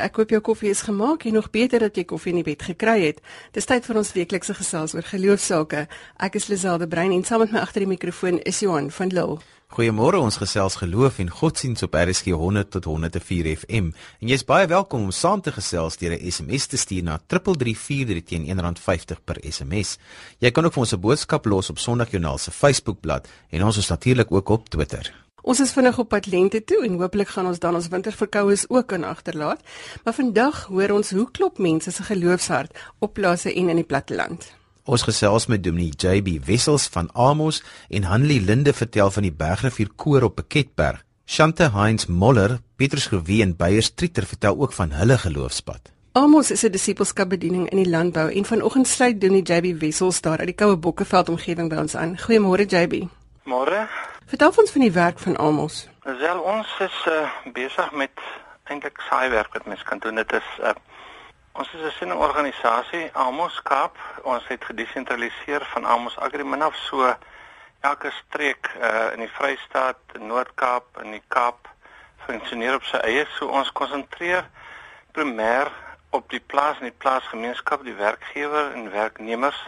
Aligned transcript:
Ek 0.00 0.16
hoop 0.16 0.30
jou 0.30 0.40
koffie 0.40 0.70
is 0.70 0.82
gemaak 0.82 1.24
en 1.24 1.34
nog 1.34 1.50
beter 1.50 1.80
dat 1.84 1.96
jy 1.96 2.04
koffie 2.04 2.32
in 2.32 2.40
die 2.40 2.46
bed 2.46 2.62
gekry 2.62 2.98
het. 3.04 3.20
Dis 3.52 3.66
tyd 3.68 3.84
vir 3.84 3.98
ons 4.00 4.12
weeklikse 4.16 4.54
gesels 4.54 4.94
oor 4.94 5.06
geloofsake. 5.06 5.86
Ek 6.16 6.38
is 6.40 6.48
Liselde 6.48 6.88
Brein 6.88 7.12
en 7.12 7.24
saam 7.24 7.44
met 7.44 7.52
my 7.52 7.60
agter 7.60 7.84
die 7.84 7.90
mikrofoon 7.90 8.40
is 8.48 8.60
Johan 8.64 8.90
van 8.90 9.12
Lille. 9.12 9.40
Goeiemôre, 9.72 10.18
ons 10.20 10.36
gesels 10.36 10.74
geloof 10.76 11.16
en 11.22 11.30
godsdiens 11.32 11.82
op 11.86 11.94
RSG 11.96 12.34
100 12.36 12.70
tot 12.74 12.84
104 12.84 13.46
FM. 13.56 13.86
En 14.20 14.28
jy's 14.28 14.44
baie 14.44 14.66
welkom 14.68 15.06
om 15.06 15.14
saam 15.16 15.40
te 15.40 15.52
gesels 15.52 15.96
deur 15.96 16.12
'n 16.12 16.30
SMS 16.30 16.66
te 16.66 16.76
stuur 16.76 17.02
na 17.02 17.18
3343 17.26 18.22
teen 18.28 18.44
R1.50 18.52 19.24
per 19.24 19.40
SMS. 19.40 19.98
Jy 20.38 20.50
kan 20.50 20.64
ook 20.64 20.72
vir 20.72 20.82
ons 20.82 20.92
'n 20.92 21.00
boodskap 21.00 21.44
los 21.46 21.70
op 21.70 21.78
Sondagjoernaal 21.78 22.38
se 22.38 22.50
Facebookblad 22.50 23.28
en 23.50 23.64
ons 23.64 23.76
is 23.76 23.88
natuurlik 23.88 24.32
ook 24.32 24.48
op 24.48 24.68
Twitter. 24.68 25.12
Ons 25.42 25.58
is 25.60 25.72
vinnig 25.74 25.98
op 25.98 26.08
pad 26.08 26.26
lente 26.30 26.60
toe 26.62 26.84
en 26.86 27.00
hooplik 27.00 27.32
gaan 27.34 27.48
ons 27.50 27.58
dan 27.58 27.74
ons 27.74 27.88
winterverkoues 27.90 28.68
ook 28.70 28.86
kan 28.92 29.04
agterlaat. 29.04 29.60
Maar 30.04 30.14
vandag 30.14 30.64
hoor 30.70 30.94
ons 30.94 31.10
hoe 31.10 31.26
klop 31.30 31.58
mense 31.58 31.90
se 31.90 32.02
geloofshart 32.06 32.78
op 32.98 33.14
plase 33.18 33.50
en 33.54 33.68
in 33.68 33.80
die 33.82 33.86
platteland. 33.86 34.52
Ons 34.84 35.02
gesels 35.02 35.46
met 35.46 35.62
Dominee 35.62 35.94
JB 35.98 36.44
Wessels 36.46 36.86
van 36.94 37.10
Amos 37.12 37.62
en 37.88 38.06
Hanlie 38.06 38.40
Linde 38.40 38.72
vertel 38.72 39.10
van 39.10 39.26
die 39.26 39.34
Bergrivier 39.34 39.90
koor 39.96 40.22
op 40.22 40.38
Piketberg. 40.38 41.02
Shante 41.26 41.70
Heinz 41.74 42.06
Moller, 42.06 42.60
Petrus 42.76 43.06
Growie 43.06 43.42
en 43.42 43.56
Beyers 43.56 43.94
Trieter 43.94 44.26
vertel 44.26 44.58
ook 44.58 44.72
van 44.72 44.90
hulle 44.90 45.18
geloofspad. 45.18 45.90
Amos 46.12 46.50
is 46.50 46.62
'n 46.62 46.70
disipelskapbediening 46.70 47.70
in 47.70 47.82
die 47.82 47.90
landbou 47.90 48.30
en 48.32 48.44
vanoggend 48.44 48.88
sluit 48.88 49.20
Dominee 49.20 49.42
JB 49.42 49.80
Wessels 49.80 50.20
daar 50.20 50.38
uit 50.38 50.46
die 50.46 50.54
Koue 50.54 50.76
Bokkeveld 50.76 51.28
omgewing 51.28 51.68
by 51.68 51.76
ons 51.76 51.94
aan. 51.94 52.18
Goeiemôre 52.18 52.66
JB. 52.66 53.08
Môre. 53.44 53.88
Vertel 54.32 54.52
ons 54.56 54.70
van 54.72 54.80
die 54.80 54.92
werk 54.92 55.18
van 55.18 55.36
Amos. 55.36 55.88
Wel 56.02 56.38
ons 56.40 56.68
is 56.78 57.06
uh, 57.08 57.30
besig 57.52 57.90
met 57.92 58.20
eintlik 58.64 59.02
saai 59.04 59.28
werk 59.28 59.52
wat 59.52 59.66
mens 59.68 59.82
kan 59.82 59.98
doen. 60.00 60.14
Dit 60.14 60.32
is 60.32 60.48
uh, 60.60 60.72
ons 61.52 61.72
is 61.76 61.82
'n 61.84 61.92
sendingorganisasie 61.98 63.10
Amos 63.12 63.62
Kaap. 63.62 63.98
Ons 64.22 64.46
het 64.48 64.64
gedesentraliseer 64.64 65.68
van 65.74 65.84
Amos 65.84 66.16
Agrimin 66.16 66.62
af 66.62 66.76
so 66.76 67.12
elke 67.80 68.10
streek 68.10 68.72
uh, 68.80 69.12
in 69.12 69.20
die 69.20 69.28
Vrystaat, 69.36 70.00
Noord-Kaap 70.18 70.96
en 71.04 71.10
die 71.10 71.24
Kaap 71.28 71.68
funksioneer 72.24 72.80
op 72.80 72.88
sy 72.88 73.04
eie. 73.04 73.28
So 73.36 73.52
ons 73.52 73.72
konsentreer 73.72 74.48
primêr 75.12 75.68
op 76.10 76.30
die 76.30 76.40
plaas 76.40 76.80
en 76.80 76.88
die 76.88 77.00
plaasgemeenskap, 77.04 77.84
die 77.84 78.00
werkgewer 78.00 78.72
en 78.72 78.90
werknemers. 78.90 79.60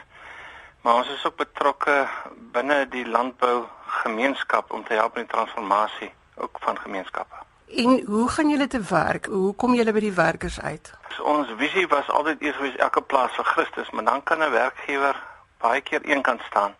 Maar 0.80 0.94
ons 0.94 1.08
is 1.08 1.26
ook 1.26 1.36
betrokke 1.36 2.08
binne 2.56 2.88
die 2.88 3.04
landbou 3.04 3.68
gemeenskap 4.04 4.72
om 4.72 4.84
te 4.84 4.94
help 4.94 5.16
met 5.16 5.26
die 5.26 5.34
transformasie 5.34 6.12
ook 6.36 6.58
van 6.60 6.78
gemeenskappe. 6.78 7.42
En 7.74 8.04
hoe 8.06 8.28
gaan 8.28 8.48
julle 8.50 8.66
te 8.66 8.80
werk? 8.80 9.26
Hoe 9.26 9.54
kom 9.54 9.74
julle 9.74 9.92
by 9.92 10.00
die 10.04 10.14
werkers 10.14 10.60
uit? 10.60 10.92
So, 11.16 11.22
ons 11.22 11.50
visie 11.58 11.86
was 11.88 12.10
altyd 12.10 12.42
eers 12.42 12.56
gewees 12.60 12.76
elke 12.76 13.02
plaas 13.02 13.34
vir 13.38 13.44
Christus, 13.44 13.90
maar 13.90 14.04
dan 14.04 14.22
kan 14.22 14.42
'n 14.44 14.50
werkgewer 14.50 15.16
baie 15.58 15.80
keer 15.80 16.02
eenkant 16.02 16.42
staan. 16.50 16.74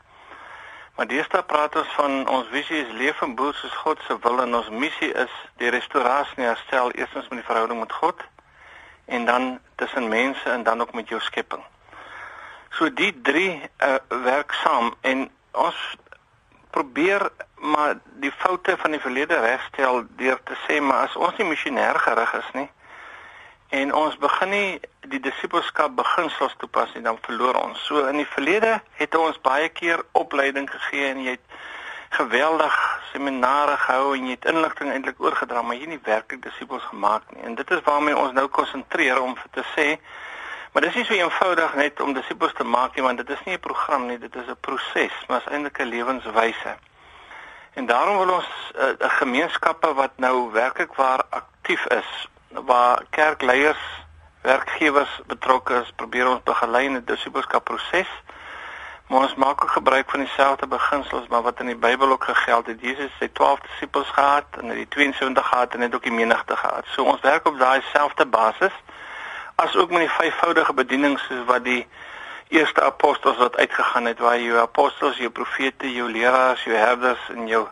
Maar 0.94 1.06
deesdae 1.06 1.42
praat 1.42 1.76
ons 1.76 1.94
van 1.96 2.28
ons 2.28 2.46
visie 2.50 2.76
is 2.84 2.92
leef 2.92 3.22
en 3.22 3.34
boer 3.34 3.54
soos 3.54 3.74
God 3.82 3.98
se 4.06 4.16
wil 4.22 4.42
en 4.42 4.54
ons 4.54 4.68
missie 4.70 5.10
is 5.12 5.32
die 5.56 5.70
restaurasie 5.74 6.36
en 6.36 6.52
herstel 6.52 6.90
eerstens 6.90 7.28
met 7.28 7.40
die 7.40 7.48
verhouding 7.48 7.80
met 7.80 7.92
God 7.92 8.22
en 9.04 9.24
dan 9.24 9.58
tussen 9.74 10.08
mense 10.08 10.50
en 10.50 10.62
dan 10.62 10.80
ook 10.80 10.94
met 10.94 11.08
jou 11.08 11.20
skepping. 11.20 11.62
So 12.70 12.92
die 12.92 13.10
drie 13.22 13.58
uh, 13.58 13.96
werk 14.22 14.54
saam 14.62 14.94
en 15.00 15.26
ons 15.50 15.80
probeer 16.74 17.28
maar 17.74 17.98
die 18.22 18.32
foute 18.42 18.76
van 18.82 18.96
die 18.96 19.00
verlede 19.00 19.38
regstel 19.40 20.04
deur 20.20 20.40
te 20.44 20.56
sê 20.66 20.80
maar 20.80 21.08
as 21.08 21.16
ons 21.16 21.38
nie 21.38 21.48
missionêr 21.48 22.00
gerig 22.06 22.34
is 22.40 22.50
nie 22.58 22.68
en 23.74 23.94
ons 23.94 24.16
begin 24.22 24.50
nie 24.52 24.68
die 25.10 25.20
disippelskap 25.20 25.94
beginsels 25.98 26.54
toepas 26.60 26.92
nie 26.94 27.02
dan 27.04 27.18
verloor 27.26 27.56
ons. 27.58 27.80
So 27.88 28.04
in 28.10 28.20
die 28.20 28.28
verlede 28.36 28.76
het 29.00 29.16
ons 29.18 29.40
baie 29.42 29.68
keer 29.68 30.04
opleiding 30.12 30.68
gegee 30.70 31.08
en 31.10 31.22
jy 31.24 31.36
het 31.36 31.56
geweldig 32.14 32.74
seminare 33.10 33.74
gehou 33.86 34.12
en 34.14 34.28
jy 34.28 34.36
het 34.36 34.46
inligting 34.52 34.92
eintlik 34.92 35.22
oorgedra 35.22 35.62
maar 35.62 35.78
jy 35.78 35.88
het 35.88 35.94
nie 35.96 36.04
werklik 36.06 36.44
disippels 36.44 36.86
gemaak 36.92 37.26
nie. 37.34 37.42
En 37.48 37.58
dit 37.58 37.74
is 37.74 37.82
waarmee 37.88 38.16
ons 38.18 38.36
nou 38.36 38.46
konsentreer 38.60 39.20
om 39.22 39.34
te 39.56 39.66
sê 39.74 39.88
Maar 40.74 40.82
dit 40.82 40.90
is 40.90 40.96
nie 40.96 41.04
so 41.04 41.22
eenvoudig 41.22 41.74
net 41.74 42.00
om 42.00 42.16
disippels 42.16 42.52
te 42.58 42.64
maak 42.66 42.96
nie, 42.96 43.02
want 43.04 43.20
dit 43.22 43.28
is 43.30 43.42
nie 43.44 43.54
'n 43.54 43.60
program 43.60 44.06
nie, 44.06 44.18
dit 44.18 44.34
is 44.34 44.46
'n 44.46 44.56
proses, 44.60 45.12
maar 45.28 45.38
is 45.38 45.52
eintlik 45.52 45.78
'n 45.78 45.86
lewenswyse. 45.86 46.72
En 47.74 47.86
daarom 47.86 48.18
wil 48.18 48.34
ons 48.34 48.48
eh, 48.74 48.86
'n 48.86 49.04
uh, 49.04 49.10
gemeenskappe 49.10 49.94
wat 49.94 50.10
nou 50.16 50.52
werklik 50.52 50.94
waar 50.94 51.22
aktief 51.30 51.86
is, 51.86 52.28
waar 52.48 53.04
kerkleiers, 53.10 53.84
werkgewers 54.40 55.20
betrokke 55.26 55.74
is, 55.74 55.92
probeer 55.96 56.28
ons 56.28 56.42
begelei 56.42 56.84
in 56.84 56.96
'n 56.96 57.04
disippelskap 57.04 57.64
proses. 57.64 58.10
Maar 59.08 59.20
ons 59.20 59.34
maak 59.34 59.62
ook 59.62 59.70
gebruik 59.70 60.10
van 60.10 60.20
dieselfde 60.20 60.66
beginsels 60.66 61.26
maar 61.28 61.42
wat 61.42 61.60
in 61.60 61.66
die 61.66 61.76
Bybel 61.76 62.10
ook 62.10 62.24
gegeld 62.24 62.66
het. 62.66 62.80
Jesus 62.80 63.10
het 63.18 63.34
12 63.34 63.60
disippels 63.60 64.08
gehad 64.08 64.44
en 64.60 64.68
hy 64.68 64.78
het 64.78 64.90
72 64.90 65.46
gehad 65.46 65.74
en 65.74 65.80
het 65.80 65.94
ook 65.94 66.02
die 66.02 66.12
menigte 66.12 66.56
gehad. 66.56 66.84
So 66.86 67.04
ons 67.04 67.20
werk 67.20 67.46
op 67.46 67.58
daai 67.58 67.82
selfde 67.92 68.26
basis 68.26 68.72
as 69.56 69.76
ook 69.76 69.90
met 69.90 70.06
die 70.06 70.16
vyfvoudige 70.18 70.72
bediening 70.72 71.18
soos 71.18 71.44
wat 71.46 71.64
die 71.64 71.86
eerste 72.48 72.82
apostels 72.82 73.36
wat 73.36 73.56
uitgegaan 73.56 74.04
het 74.04 74.18
waar 74.18 74.40
jou 74.40 74.58
apostels, 74.58 75.16
jou 75.16 75.30
profete, 75.30 75.92
jou 75.92 76.10
leraars, 76.10 76.64
jou 76.64 76.76
herders 76.76 77.30
en 77.34 77.46
jou 77.46 77.66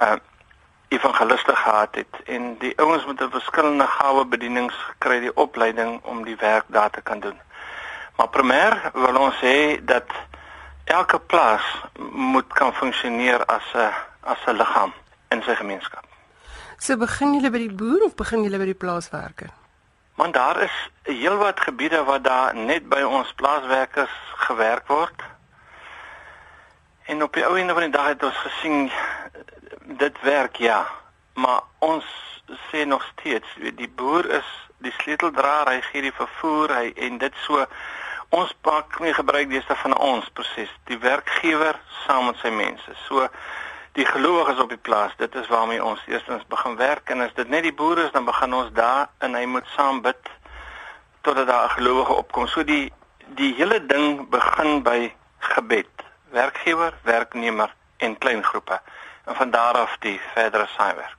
uh 0.00 0.16
evangeliste 0.90 1.54
gehad 1.54 1.94
het 1.94 2.16
en 2.24 2.56
die 2.58 2.72
ouens 2.82 3.04
met 3.06 3.20
'n 3.22 3.30
verskillende 3.30 3.86
gawe 3.86 4.24
bedienings 4.26 4.74
gekry 4.74 5.20
die 5.20 5.36
opleiding 5.36 6.00
om 6.02 6.24
die 6.24 6.36
werk 6.36 6.64
daar 6.66 6.90
te 6.90 7.00
kan 7.00 7.20
doen. 7.20 7.38
Maar 8.16 8.28
primêr 8.28 8.90
wil 8.92 9.16
ons 9.16 9.34
sê 9.38 9.84
dat 9.84 10.10
elke 10.84 11.18
plaas 11.18 11.62
moet 12.12 12.52
kan 12.52 12.74
funksioneer 12.74 13.44
as 13.46 13.62
'n 13.74 13.92
as 14.20 14.38
'n 14.46 14.56
liggaam 14.56 14.92
in 15.28 15.42
sy 15.42 15.54
gemeenskap. 15.54 16.04
So 16.78 16.96
begin 16.96 17.34
julle 17.34 17.50
by 17.50 17.58
die 17.58 17.74
boer 17.74 18.02
of 18.02 18.14
begin 18.14 18.42
julle 18.42 18.58
by 18.58 18.64
die 18.64 18.74
plaaswerker? 18.74 19.59
Want 20.20 20.34
daar 20.34 20.60
is 20.60 20.90
heelwat 21.02 21.60
gebiede 21.60 22.04
waar 22.04 22.22
daar 22.22 22.54
net 22.54 22.88
by 22.88 23.00
ons 23.00 23.32
plaaswerkers 23.32 24.16
gewerk 24.34 24.86
word. 24.86 25.22
En 27.08 27.22
op 27.22 27.32
die 27.32 27.46
ou 27.46 27.56
einde 27.56 27.72
van 27.72 27.82
die 27.82 27.94
dag 27.94 28.06
het 28.06 28.22
ons 28.28 28.36
gesien 28.36 28.90
dit 30.02 30.20
werk 30.20 30.60
ja, 30.60 30.82
maar 31.34 31.62
ons 31.78 32.04
sê 32.68 32.84
nog 32.84 33.06
steeds 33.12 33.48
die 33.80 33.88
boer 33.88 34.28
is 34.42 34.50
die 34.84 34.92
sleuteldraer, 34.98 35.72
hy 35.72 35.80
gee 35.88 36.04
die 36.10 36.18
vervoer, 36.20 36.76
hy 36.76 36.92
en 37.08 37.16
dit 37.24 37.40
so 37.46 37.64
ons 38.28 38.52
pak 38.60 39.00
nie 39.00 39.16
gebruik 39.16 39.48
deesdae 39.48 39.80
van 39.86 39.96
ons 39.96 40.28
proses, 40.36 40.76
die 40.92 41.00
werkgewer 41.00 41.80
saam 42.04 42.28
met 42.28 42.44
sy 42.44 42.52
mense. 42.52 42.98
So 43.08 43.24
die 43.92 44.06
gelowiges 44.06 44.60
op 44.62 44.68
die 44.68 44.78
plaas. 44.78 45.12
Dit 45.16 45.34
is 45.34 45.48
waarmee 45.48 45.84
ons 45.84 46.00
eerstens 46.06 46.46
begin 46.46 46.76
werk 46.76 47.10
en 47.10 47.20
as 47.20 47.34
dit 47.34 47.48
net 47.48 47.62
die 47.62 47.74
boere 47.74 48.04
is, 48.04 48.12
dan 48.12 48.24
begin 48.24 48.54
ons 48.54 48.72
daar 48.72 49.08
en 49.18 49.34
hy 49.34 49.44
moet 49.44 49.66
saam 49.76 50.02
bid 50.02 50.30
totdat 51.20 51.46
daar 51.46 51.64
'n 51.64 51.76
gelowige 51.78 52.12
opkom. 52.12 52.46
So 52.46 52.64
die 52.64 52.92
die 53.34 53.54
hele 53.54 53.86
ding 53.86 54.28
begin 54.28 54.82
by 54.82 55.12
gebed. 55.38 55.90
Werkgewer, 56.30 56.94
werknemer 57.02 57.74
en 57.96 58.18
klein 58.18 58.44
groepe. 58.44 58.80
En 59.24 59.34
van 59.34 59.50
daar 59.50 59.74
af 59.78 59.96
die 59.98 60.20
verdere 60.34 60.66
saaiwerk. 60.66 61.16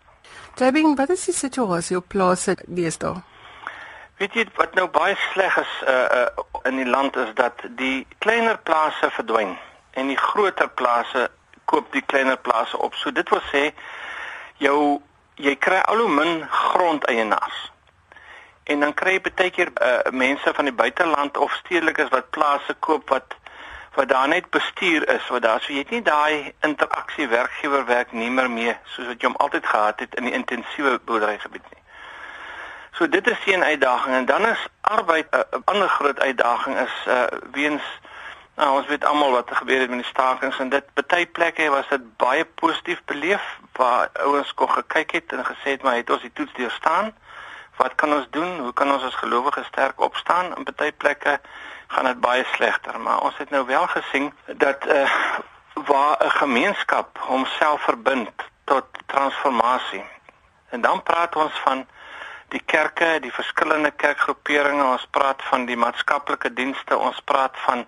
Tabing, 0.54 0.98
wat 0.98 1.10
is 1.10 1.26
die 1.26 1.34
situasie 1.34 1.98
op 1.98 2.08
plase 2.08 2.58
deesdae? 2.68 3.22
Weet 4.18 4.34
jy 4.34 4.46
wat 4.56 4.74
nou 4.74 4.88
baie 4.88 5.16
sleg 5.32 5.58
is 5.58 5.72
uh 5.88 6.06
uh 6.22 6.26
in 6.64 6.76
die 6.76 6.90
land 6.90 7.16
is 7.16 7.32
dat 7.34 7.64
die 7.80 8.08
kleiner 8.18 8.58
plase 8.58 9.10
verdwyn 9.10 9.58
en 9.92 10.08
die 10.08 10.18
groter 10.18 10.70
plase 10.70 11.30
koop 11.72 11.92
die 11.96 12.04
kleiner 12.06 12.38
plase 12.38 12.78
op. 12.78 12.96
So 13.00 13.12
dit 13.12 13.30
wil 13.30 13.44
sê 13.52 13.72
jou 14.62 14.80
jy 15.42 15.56
kry 15.58 15.80
al 15.90 16.04
hoe 16.04 16.10
min 16.12 16.42
grondeienaars. 16.50 17.60
En 18.70 18.84
dan 18.84 18.94
kry 18.94 19.18
jy 19.18 19.22
baie 19.28 19.52
keer 19.56 19.72
uh, 19.74 20.12
mense 20.14 20.54
van 20.54 20.70
die 20.70 20.76
buiteland 20.76 21.38
of 21.38 21.54
stedelikes 21.64 22.12
wat 22.14 22.30
plase 22.36 22.76
koop 22.80 23.10
wat 23.10 23.38
wat 23.92 24.08
daar 24.08 24.28
net 24.32 24.46
bestuur 24.50 25.04
is, 25.10 25.26
wat 25.28 25.42
daar 25.44 25.60
so 25.60 25.74
jy 25.74 25.82
het 25.84 25.90
nie 25.92 26.02
daai 26.02 26.54
interaksie 26.64 27.28
werkgewer 27.28 27.84
werknemer 27.86 28.48
mee 28.52 28.76
soos 28.94 29.10
wat 29.10 29.20
jy 29.20 29.28
hom 29.28 29.36
altyd 29.44 29.66
gehad 29.68 30.00
het 30.00 30.16
in 30.16 30.30
die 30.30 30.36
intensiewe 30.38 30.94
boerderygebied 31.06 31.66
nie. 31.74 31.82
So 32.96 33.08
dit 33.08 33.28
is 33.28 33.38
'n 33.46 33.64
uitdaging 33.64 34.16
en 34.16 34.26
dan 34.26 34.48
is 34.48 34.68
arbeid 34.82 35.28
'n 35.32 35.38
uh, 35.38 35.60
ander 35.66 35.90
groot 35.90 36.20
uitdaging 36.20 36.78
is 36.80 36.96
uh, 37.08 37.24
weens 37.52 37.84
Nou, 38.56 38.78
ons 38.78 38.88
weet 38.88 39.06
almal 39.06 39.32
wat 39.32 39.52
gebeur 39.52 39.80
het 39.80 39.90
met 39.90 40.04
die 40.04 40.08
stakings 40.08 40.60
en 40.60 40.70
dit 40.70 40.94
party 40.94 41.26
plekke 41.26 41.70
was 41.70 41.88
dit 41.90 42.18
baie 42.18 42.46
positief 42.46 43.02
beleef 43.06 43.44
waar 43.80 44.10
ouens 44.14 44.54
kon 44.54 44.70
gekyk 44.70 45.12
het 45.12 45.34
en 45.34 45.46
gesê 45.46 45.76
het 45.76 45.84
maar 45.84 45.96
het 45.96 46.10
ons 46.10 46.22
die 46.22 46.34
toets 46.34 46.54
deurstaan. 46.54 47.14
Wat 47.78 47.96
kan 47.96 48.14
ons 48.14 48.28
doen? 48.30 48.60
Hoe 48.60 48.74
kan 48.74 48.92
ons 48.92 49.04
as 49.04 49.16
gelowiges 49.16 49.66
sterk 49.66 50.02
opstaan? 50.02 50.56
In 50.58 50.64
party 50.64 50.92
plekke 50.92 51.40
gaan 51.88 52.06
dit 52.06 52.20
baie 52.20 52.44
slegter, 52.54 53.00
maar 53.00 53.20
ons 53.22 53.38
het 53.38 53.50
nou 53.50 53.66
wel 53.66 53.88
gesien 53.88 54.34
dat 54.46 54.86
uh, 54.88 55.10
waar 55.74 56.18
'n 56.26 56.30
gemeenskap 56.30 57.18
homself 57.20 57.82
verbind 57.82 58.32
tot 58.64 58.86
transformasie. 59.06 60.04
En 60.70 60.82
dan 60.82 61.04
praat 61.04 61.36
ons 61.36 61.60
van 61.64 61.88
die 62.48 62.62
kerke, 62.66 63.20
die 63.20 63.34
verskillende 63.34 63.92
kerkgroeperinge, 63.92 64.84
ons 64.84 65.08
praat 65.12 65.44
van 65.44 65.66
die 65.66 65.78
maatskaplike 65.78 66.54
dienste, 66.54 66.98
ons 66.98 67.20
praat 67.26 67.56
van 67.66 67.86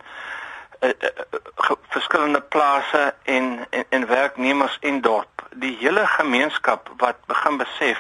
uh, 0.84 0.90
uh, 0.90 1.72
verskillende 1.90 2.42
plase 2.42 3.14
en, 3.24 3.66
en 3.70 3.86
en 3.90 4.08
werknemers 4.08 4.78
in 4.82 5.02
dorp. 5.02 5.48
Die 5.56 5.78
hele 5.80 6.08
gemeenskap 6.08 6.90
wat 6.98 7.16
begin 7.26 7.58
besef 7.58 8.00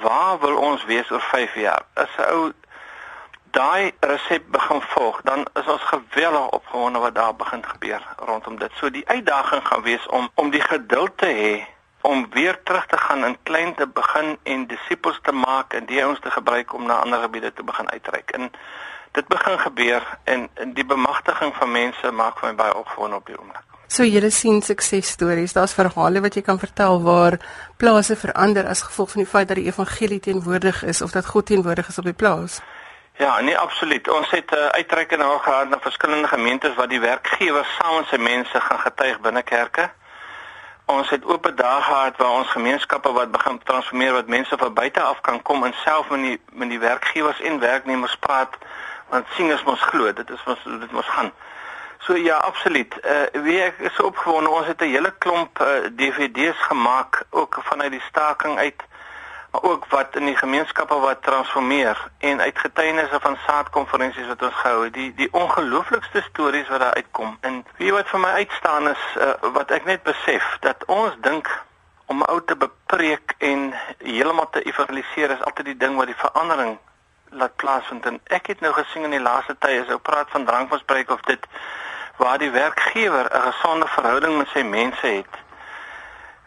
waar 0.00 0.38
wil 0.38 0.56
ons 0.56 0.84
wees 0.84 1.10
oor 1.10 1.20
5 1.20 1.54
jaar? 1.54 1.82
Is 1.94 2.16
'n 2.18 2.32
ou 2.32 2.52
daai 3.50 3.92
resep 4.00 4.44
begin 4.46 4.82
volg, 4.82 5.20
dan 5.22 5.46
is 5.54 5.66
ons 5.66 5.82
geweldig 5.82 6.48
opgewonde 6.48 6.98
wat 6.98 7.14
daar 7.14 7.34
begin 7.34 7.64
gebeur 7.66 8.02
rondom 8.16 8.58
dit. 8.58 8.72
So 8.74 8.90
die 8.90 9.08
uitdaging 9.08 9.66
gaan 9.66 9.82
wees 9.82 10.06
om 10.06 10.30
om 10.34 10.50
die 10.50 10.60
geduld 10.60 11.18
te 11.18 11.26
hê 11.26 11.54
om 12.00 12.26
weer 12.30 12.62
terug 12.62 12.86
te 12.86 12.98
gaan 12.98 13.24
in 13.24 13.36
klein 13.42 13.74
te 13.74 13.86
begin 13.86 14.38
en 14.42 14.66
disippels 14.66 15.18
te 15.22 15.32
maak 15.32 15.74
en 15.74 15.86
die 15.86 16.04
ouens 16.04 16.20
te 16.20 16.30
gebruik 16.30 16.72
om 16.72 16.86
na 16.86 16.94
ander 16.94 17.20
gebiede 17.20 17.52
te 17.52 17.62
begin 17.62 17.90
uitreik. 17.90 18.30
En 18.30 18.50
dit 19.12 19.26
begin 19.28 19.58
gebeur 19.58 20.18
en, 20.24 20.48
en 20.54 20.72
die 20.72 20.84
bemagtiging 20.84 21.54
van 21.56 21.70
mense 21.70 22.10
maak 22.10 22.42
my 22.42 22.54
baie 22.54 22.74
opgewonde 22.74 23.16
op 23.16 23.26
die 23.26 23.38
oomblik. 23.38 23.66
So 23.90 24.04
jy 24.06 24.28
sien 24.30 24.60
suksesstories, 24.62 25.52
daar's 25.52 25.74
verhale 25.74 26.20
wat 26.22 26.36
jy 26.38 26.44
kan 26.46 26.60
vertel 26.62 27.00
waar 27.02 27.40
plase 27.76 28.14
verander 28.16 28.68
as 28.70 28.84
gevolg 28.86 29.10
van 29.10 29.24
die 29.24 29.30
feit 29.30 29.48
dat 29.48 29.58
die 29.58 29.66
evangelie 29.66 30.20
teenwoordig 30.20 30.84
is 30.84 31.02
of 31.02 31.10
dat 31.10 31.26
God 31.26 31.46
teenwoordig 31.46 31.88
is 31.88 31.98
op 31.98 32.06
die 32.06 32.14
plaas. 32.14 32.60
Ja, 33.18 33.40
nee 33.40 33.58
absoluut. 33.58 34.08
Ons 34.08 34.30
het 34.30 34.50
'n 34.50 34.54
uh, 34.54 34.66
uitreik 34.66 35.12
en 35.12 35.20
gehad 35.20 35.68
na 35.68 35.78
verskillende 35.80 36.28
gemeentes 36.28 36.74
waar 36.74 36.88
die 36.88 37.00
werkgewers 37.00 37.76
saam 37.76 37.96
met 37.96 38.06
sy 38.06 38.16
mense 38.16 38.60
gaan 38.60 38.78
getuig 38.78 39.20
binne 39.20 39.42
kerke. 39.42 39.90
Ons 40.84 41.10
het 41.10 41.24
oop 41.24 41.52
dae 41.54 41.82
gehad 41.82 42.16
waar 42.16 42.30
ons 42.30 42.50
gemeenskappe 42.50 43.12
wat 43.12 43.30
begin 43.30 43.58
transformeer 43.64 44.12
wat 44.12 44.26
mense 44.26 44.56
van 44.58 44.74
buite 44.74 45.00
af 45.00 45.20
kan 45.20 45.42
kom 45.42 45.64
en 45.64 45.74
self 45.84 46.08
met 46.10 46.20
die 46.20 46.40
met 46.52 46.68
die 46.68 46.78
werkgewers 46.78 47.40
en 47.40 47.58
werknemers 47.58 48.16
praat 48.16 48.56
want 49.10 49.26
sieners 49.36 49.62
mos 49.68 49.82
glo 49.92 50.12
dit 50.12 50.30
is 50.30 50.44
mos 50.46 50.64
dit 50.64 50.92
mos 50.92 51.08
gaan. 51.08 51.32
So 52.00 52.16
ja, 52.16 52.36
absoluut. 52.36 52.94
Uh 53.04 53.42
wie 53.44 53.60
ek 53.62 53.78
is 53.78 54.00
opgewonde. 54.00 54.50
Ons 54.50 54.66
het 54.66 54.80
'n 54.80 54.92
hele 54.94 55.12
klomp 55.18 55.60
uh, 55.60 55.66
DVD's 55.96 56.60
gemaak 56.70 57.24
ook 57.30 57.60
vanuit 57.62 57.90
die 57.90 58.06
staking 58.08 58.58
uit 58.58 58.88
maar 59.50 59.62
ook 59.62 59.86
wat 59.86 60.16
in 60.16 60.24
die 60.24 60.36
gemeenskappe 60.36 60.94
wat 60.94 61.22
transformeer 61.22 62.10
en 62.18 62.40
uit 62.40 62.58
getuienisse 62.58 63.18
van 63.20 63.36
saadkonferensies 63.46 64.26
wat 64.26 64.42
ons 64.42 64.54
gehou 64.54 64.84
het, 64.84 64.94
die 64.94 65.14
die 65.14 65.32
ongelooflikste 65.32 66.22
stories 66.28 66.68
wat 66.68 66.80
daar 66.80 66.94
uitkom. 66.94 67.38
En 67.40 67.64
wie 67.76 67.92
wat 67.92 68.08
vir 68.08 68.20
my 68.20 68.28
uitstaan 68.28 68.88
is 68.88 69.02
uh, 69.16 69.32
wat 69.52 69.70
ek 69.70 69.84
net 69.84 70.02
besef 70.02 70.56
dat 70.60 70.84
ons 70.86 71.16
dink 71.20 71.50
om 72.06 72.22
ou 72.22 72.38
te 72.44 72.56
bepreek 72.56 73.34
en 73.38 73.72
heeltemal 73.98 74.50
te 74.50 74.62
evangeliseer 74.62 75.30
is 75.30 75.42
altyd 75.42 75.72
die 75.72 75.76
ding 75.76 75.96
wat 75.96 76.06
die 76.06 76.22
verandering 76.22 76.78
laat 77.30 77.56
plaasvind. 77.56 78.06
En 78.06 78.20
ek 78.24 78.46
het 78.46 78.60
nou 78.60 78.72
gesien 78.72 79.04
in 79.04 79.10
die 79.10 79.20
laaste 79.20 79.56
tye 79.58 79.80
as 79.80 79.88
ou 79.88 79.98
praat 79.98 80.30
van 80.30 80.44
drankmisbruik 80.44 81.10
of 81.10 81.20
dit 81.20 81.46
waar 82.16 82.38
die 82.38 82.50
werkgewer 82.50 83.26
'n 83.30 83.52
gesonde 83.52 83.86
verhouding 83.86 84.36
met 84.36 84.48
sy 84.48 84.62
mense 84.62 85.06
het 85.06 85.34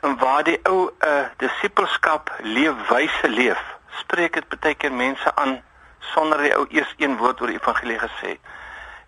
en 0.01 0.17
waar 0.17 0.43
die 0.43 0.59
ou 0.63 0.79
'n 0.85 1.07
uh, 1.07 1.25
disippelskap 1.37 2.31
leefwyse 2.39 3.29
leef, 3.29 3.61
spreek 3.87 4.33
dit 4.33 4.59
baie 4.59 4.75
keer 4.75 4.91
mense 4.91 5.35
aan 5.35 5.61
sonder 5.99 6.37
die 6.37 6.55
ou 6.55 6.65
eers 6.69 6.93
een 6.97 7.17
woord 7.17 7.41
oor 7.41 7.47
die 7.47 7.59
evangelie 7.59 7.99
gesê. 7.99 8.37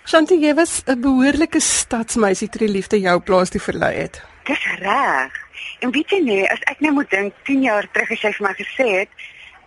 Shanti, 0.05 0.41
jy 0.41 0.55
was 0.55 0.83
'n 0.87 1.01
behoorlike 1.01 1.61
stadsmeisie 1.61 2.49
toe 2.49 2.67
die 2.67 2.75
liefde 2.75 3.01
jou 3.01 3.21
plaas 3.21 3.51
toe 3.51 3.61
verlei 3.61 3.95
het. 3.95 4.23
Dis 4.45 4.67
reg. 4.79 5.40
En 5.81 5.91
weet 5.91 6.11
jy 6.11 6.21
nie, 6.25 6.43
as 6.51 6.63
ek 6.71 6.81
nou 6.81 6.93
moet 6.93 7.11
dink 7.11 7.35
10 7.49 7.63
jaar 7.63 7.89
terug 7.93 8.11
as 8.11 8.23
jy 8.25 8.33
vir 8.39 8.47
my 8.47 8.55
gesê 8.59 8.89
het 9.01 9.09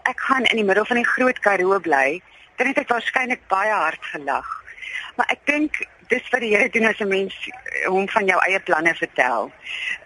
ek 0.03 0.19
gaan 0.19 0.45
in 0.51 0.59
die 0.59 0.67
middel 0.67 0.85
van 0.85 0.99
die 0.99 1.07
groot 1.07 1.39
Karoo 1.39 1.79
bly, 1.79 2.21
dan 2.59 2.67
het 2.67 2.77
ek 2.83 2.91
waarskynlik 2.91 3.47
baie 3.47 3.71
hard 3.71 4.03
gelag. 4.11 4.49
Maar 5.15 5.29
ek 5.31 5.45
dink 5.47 5.79
dis 6.11 6.25
wat 6.31 6.41
die 6.43 6.51
Here 6.53 6.69
doen 6.69 6.89
as 6.89 6.99
'n 6.99 7.07
mens 7.07 7.35
hom 7.85 8.09
van 8.09 8.25
jou 8.25 8.39
eie 8.45 8.59
planne 8.59 8.95
vertel. 8.95 9.51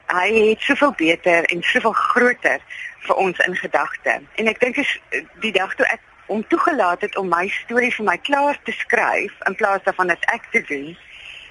Hy 0.07 0.29
het 0.49 0.61
soveel 0.61 0.93
beter 0.97 1.45
en 1.45 1.63
soveel 1.63 1.91
groter 1.91 2.59
vir 2.99 3.15
ons 3.15 3.39
in 3.39 3.55
gedagte. 3.55 4.21
En 4.35 4.47
ek 4.47 4.59
dink 4.59 4.77
is 4.77 4.99
die 5.41 5.51
dag 5.51 5.75
toe 5.75 5.85
ek 5.85 6.01
hom 6.27 6.47
toegelaat 6.47 7.01
het 7.01 7.17
om 7.17 7.29
my 7.29 7.47
storie 7.47 7.93
vir 7.95 8.05
my 8.05 8.17
klaar 8.17 8.59
te 8.63 8.71
skryf 8.71 9.33
in 9.47 9.55
plaas 9.55 9.83
daarvan 9.83 10.07
dat 10.07 10.25
ek 10.33 10.43
te 10.51 10.61
doen, 10.67 10.97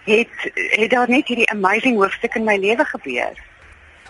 het 0.04 0.52
het 0.54 0.90
daar 0.90 1.08
net 1.08 1.28
hierdie 1.28 1.50
amazing 1.50 1.96
hoofstuk 1.96 2.34
in 2.34 2.44
my 2.44 2.56
lewe 2.56 2.84
gebeur. 2.84 3.34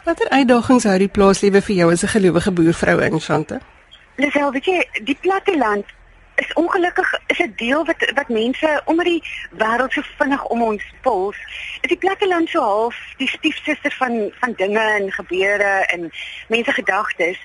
Watter 0.06 0.28
uitdagings 0.30 0.84
hou 0.86 0.98
die 1.02 1.10
plaaslewe 1.10 1.58
vir 1.66 1.74
jou 1.74 1.86
as 1.90 2.04
'n 2.04 2.12
gelowige 2.14 2.52
boervrou 2.52 3.00
in 3.02 3.20
Chante? 3.20 3.60
Lisel, 4.16 4.52
weet 4.52 4.64
jy, 4.64 4.88
die 5.02 5.18
platteland 5.20 5.84
is 6.36 6.52
ongelukkig 6.52 7.08
is 7.26 7.38
'n 7.38 7.52
deel 7.56 7.84
wat 7.84 8.12
wat 8.14 8.28
mense 8.28 8.82
omdat 8.84 9.04
die 9.04 9.22
wêreld 9.58 9.92
so 9.92 10.02
vinnig 10.18 10.44
om 10.44 10.62
ons 10.62 10.82
pols, 11.02 11.36
is 11.80 11.88
die 11.88 11.98
platteland 11.98 12.48
so 12.48 12.60
half 12.60 12.96
die 13.16 13.28
stiefsuster 13.28 13.92
van 13.98 14.30
van 14.40 14.52
dinge 14.56 14.86
en 14.98 15.12
gebeure 15.12 15.84
en 15.94 16.12
mense 16.48 16.72
gedagtes. 16.72 17.38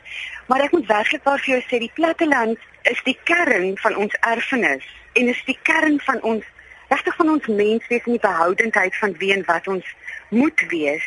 Maar 0.47 0.61
ek 0.61 0.71
moet 0.71 0.85
werklik 0.85 1.23
waar 1.23 1.39
vir 1.39 1.53
jou 1.53 1.61
sê 1.61 1.79
die 1.79 1.93
platteland 1.93 2.57
is 2.81 3.01
die 3.03 3.17
kern 3.23 3.77
van 3.77 3.95
ons 3.95 4.13
erfenis 4.19 4.85
en 5.13 5.27
is 5.27 5.43
die 5.45 5.59
kern 5.61 5.99
van 5.99 6.21
ons 6.21 6.45
regtig 6.89 7.15
van 7.15 7.29
ons 7.29 7.47
menswees 7.47 8.05
en 8.05 8.11
die 8.11 8.27
behoudendheid 8.29 8.95
van 8.97 9.17
wie 9.17 9.33
en 9.33 9.43
wat 9.45 9.67
ons 9.67 9.85
moet 10.29 10.61
wees. 10.67 11.03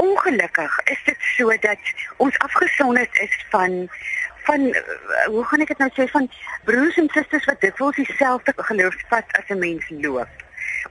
Ongelukkig 0.00 0.80
is 0.84 1.00
dit 1.04 1.16
so 1.36 1.56
dat 1.60 1.92
ons 2.16 2.38
afgesonderd 2.38 3.18
is 3.18 3.44
van 3.50 3.88
van 4.42 4.60
uh, 4.60 4.80
hoe 5.26 5.44
gaan 5.44 5.60
ek 5.60 5.72
dit 5.72 5.82
nou 5.82 5.90
sê 5.94 6.06
van 6.10 6.28
broers 6.68 6.96
en 7.02 7.10
susters 7.12 7.48
wat 7.50 7.60
dikwels 7.60 7.98
dieselfde 8.00 8.54
geloofspad 8.56 9.34
as 9.38 9.50
'n 9.52 9.58
mens 9.58 9.90
loop. 10.04 10.32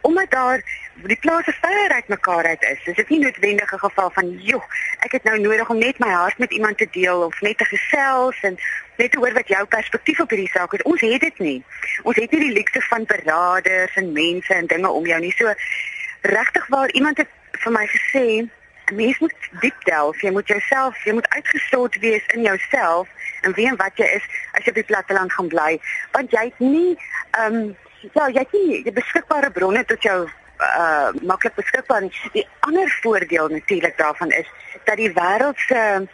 Omdat 0.01 0.31
daar 0.31 0.61
die 1.03 1.19
plase 1.19 1.53
ver 1.61 1.91
uit 1.91 2.07
mekaar 2.07 2.45
uit 2.45 2.63
is, 2.63 2.85
is 2.85 2.95
dit 2.95 3.09
nie 3.09 3.19
noodwendig 3.19 3.73
'n 3.73 3.85
geval 3.85 4.09
van 4.09 4.29
joh, 4.51 4.63
ek 4.99 5.11
het 5.11 5.23
nou 5.23 5.39
nodig 5.39 5.69
om 5.69 5.77
net 5.77 5.99
my 5.99 6.09
hart 6.09 6.37
met 6.37 6.51
iemand 6.51 6.77
te 6.77 6.87
deel 6.91 7.21
of 7.21 7.41
net 7.41 7.57
te 7.57 7.65
gesels 7.65 8.37
en 8.41 8.57
net 8.97 9.11
te 9.11 9.17
hoor 9.17 9.33
wat 9.33 9.47
jou 9.47 9.65
perspektief 9.65 10.19
op 10.19 10.29
hierdie 10.29 10.53
saak 10.53 10.73
is. 10.73 10.81
Ons 10.81 11.01
het 11.01 11.21
dit 11.21 11.39
nie. 11.39 11.63
Ons 12.03 12.15
het 12.15 12.31
nie 12.31 12.39
die 12.39 12.53
luukse 12.53 12.81
van 12.81 13.05
beraders 13.05 13.95
en 13.95 14.11
mense 14.11 14.53
en 14.53 14.67
dinge 14.67 14.89
om 14.89 15.05
jou 15.05 15.19
nie. 15.19 15.33
So 15.37 15.53
regtig 16.21 16.67
waar 16.67 16.91
iemand 16.91 17.17
het 17.17 17.27
vir 17.51 17.71
my 17.71 17.85
gesê 17.87 18.49
'n 18.89 18.95
mens 18.95 19.19
moet 19.19 19.49
diep 19.59 19.83
delf, 19.83 20.21
jy 20.21 20.31
moet 20.31 20.47
jouself, 20.47 21.03
jy 21.03 21.13
moet 21.13 21.29
uitgestort 21.29 21.99
wees 21.99 22.25
in 22.25 22.41
jouself 22.41 23.07
en 23.41 23.53
weet 23.53 23.77
wat 23.77 23.95
jy 23.95 24.05
is 24.05 24.25
as 24.53 24.63
jy 24.63 24.69
op 24.69 24.81
die 24.81 24.89
platteland 24.91 25.33
gaan 25.33 25.47
bly, 25.47 25.79
want 26.11 26.31
jy 26.31 26.43
het 26.49 26.59
nie 26.59 26.97
ehm 27.31 27.53
um, 27.53 27.77
ja, 28.13 28.27
jy 28.27 28.39
het 28.39 28.51
nie 28.51 28.83
die 28.83 28.95
beskikbare 28.95 29.51
bronne 29.51 29.85
tot 29.85 30.03
jou 30.03 30.19
uh 30.59 31.09
maklik 31.23 31.55
beskikbaar. 31.55 32.07
Die 32.33 32.47
ander 32.67 32.89
voordeel 33.01 33.47
natuurlik 33.47 33.97
daarvan 33.97 34.31
is 34.31 34.47
dat 34.83 34.97
die 34.97 35.11
wêreld 35.13 35.59
se 35.67 36.07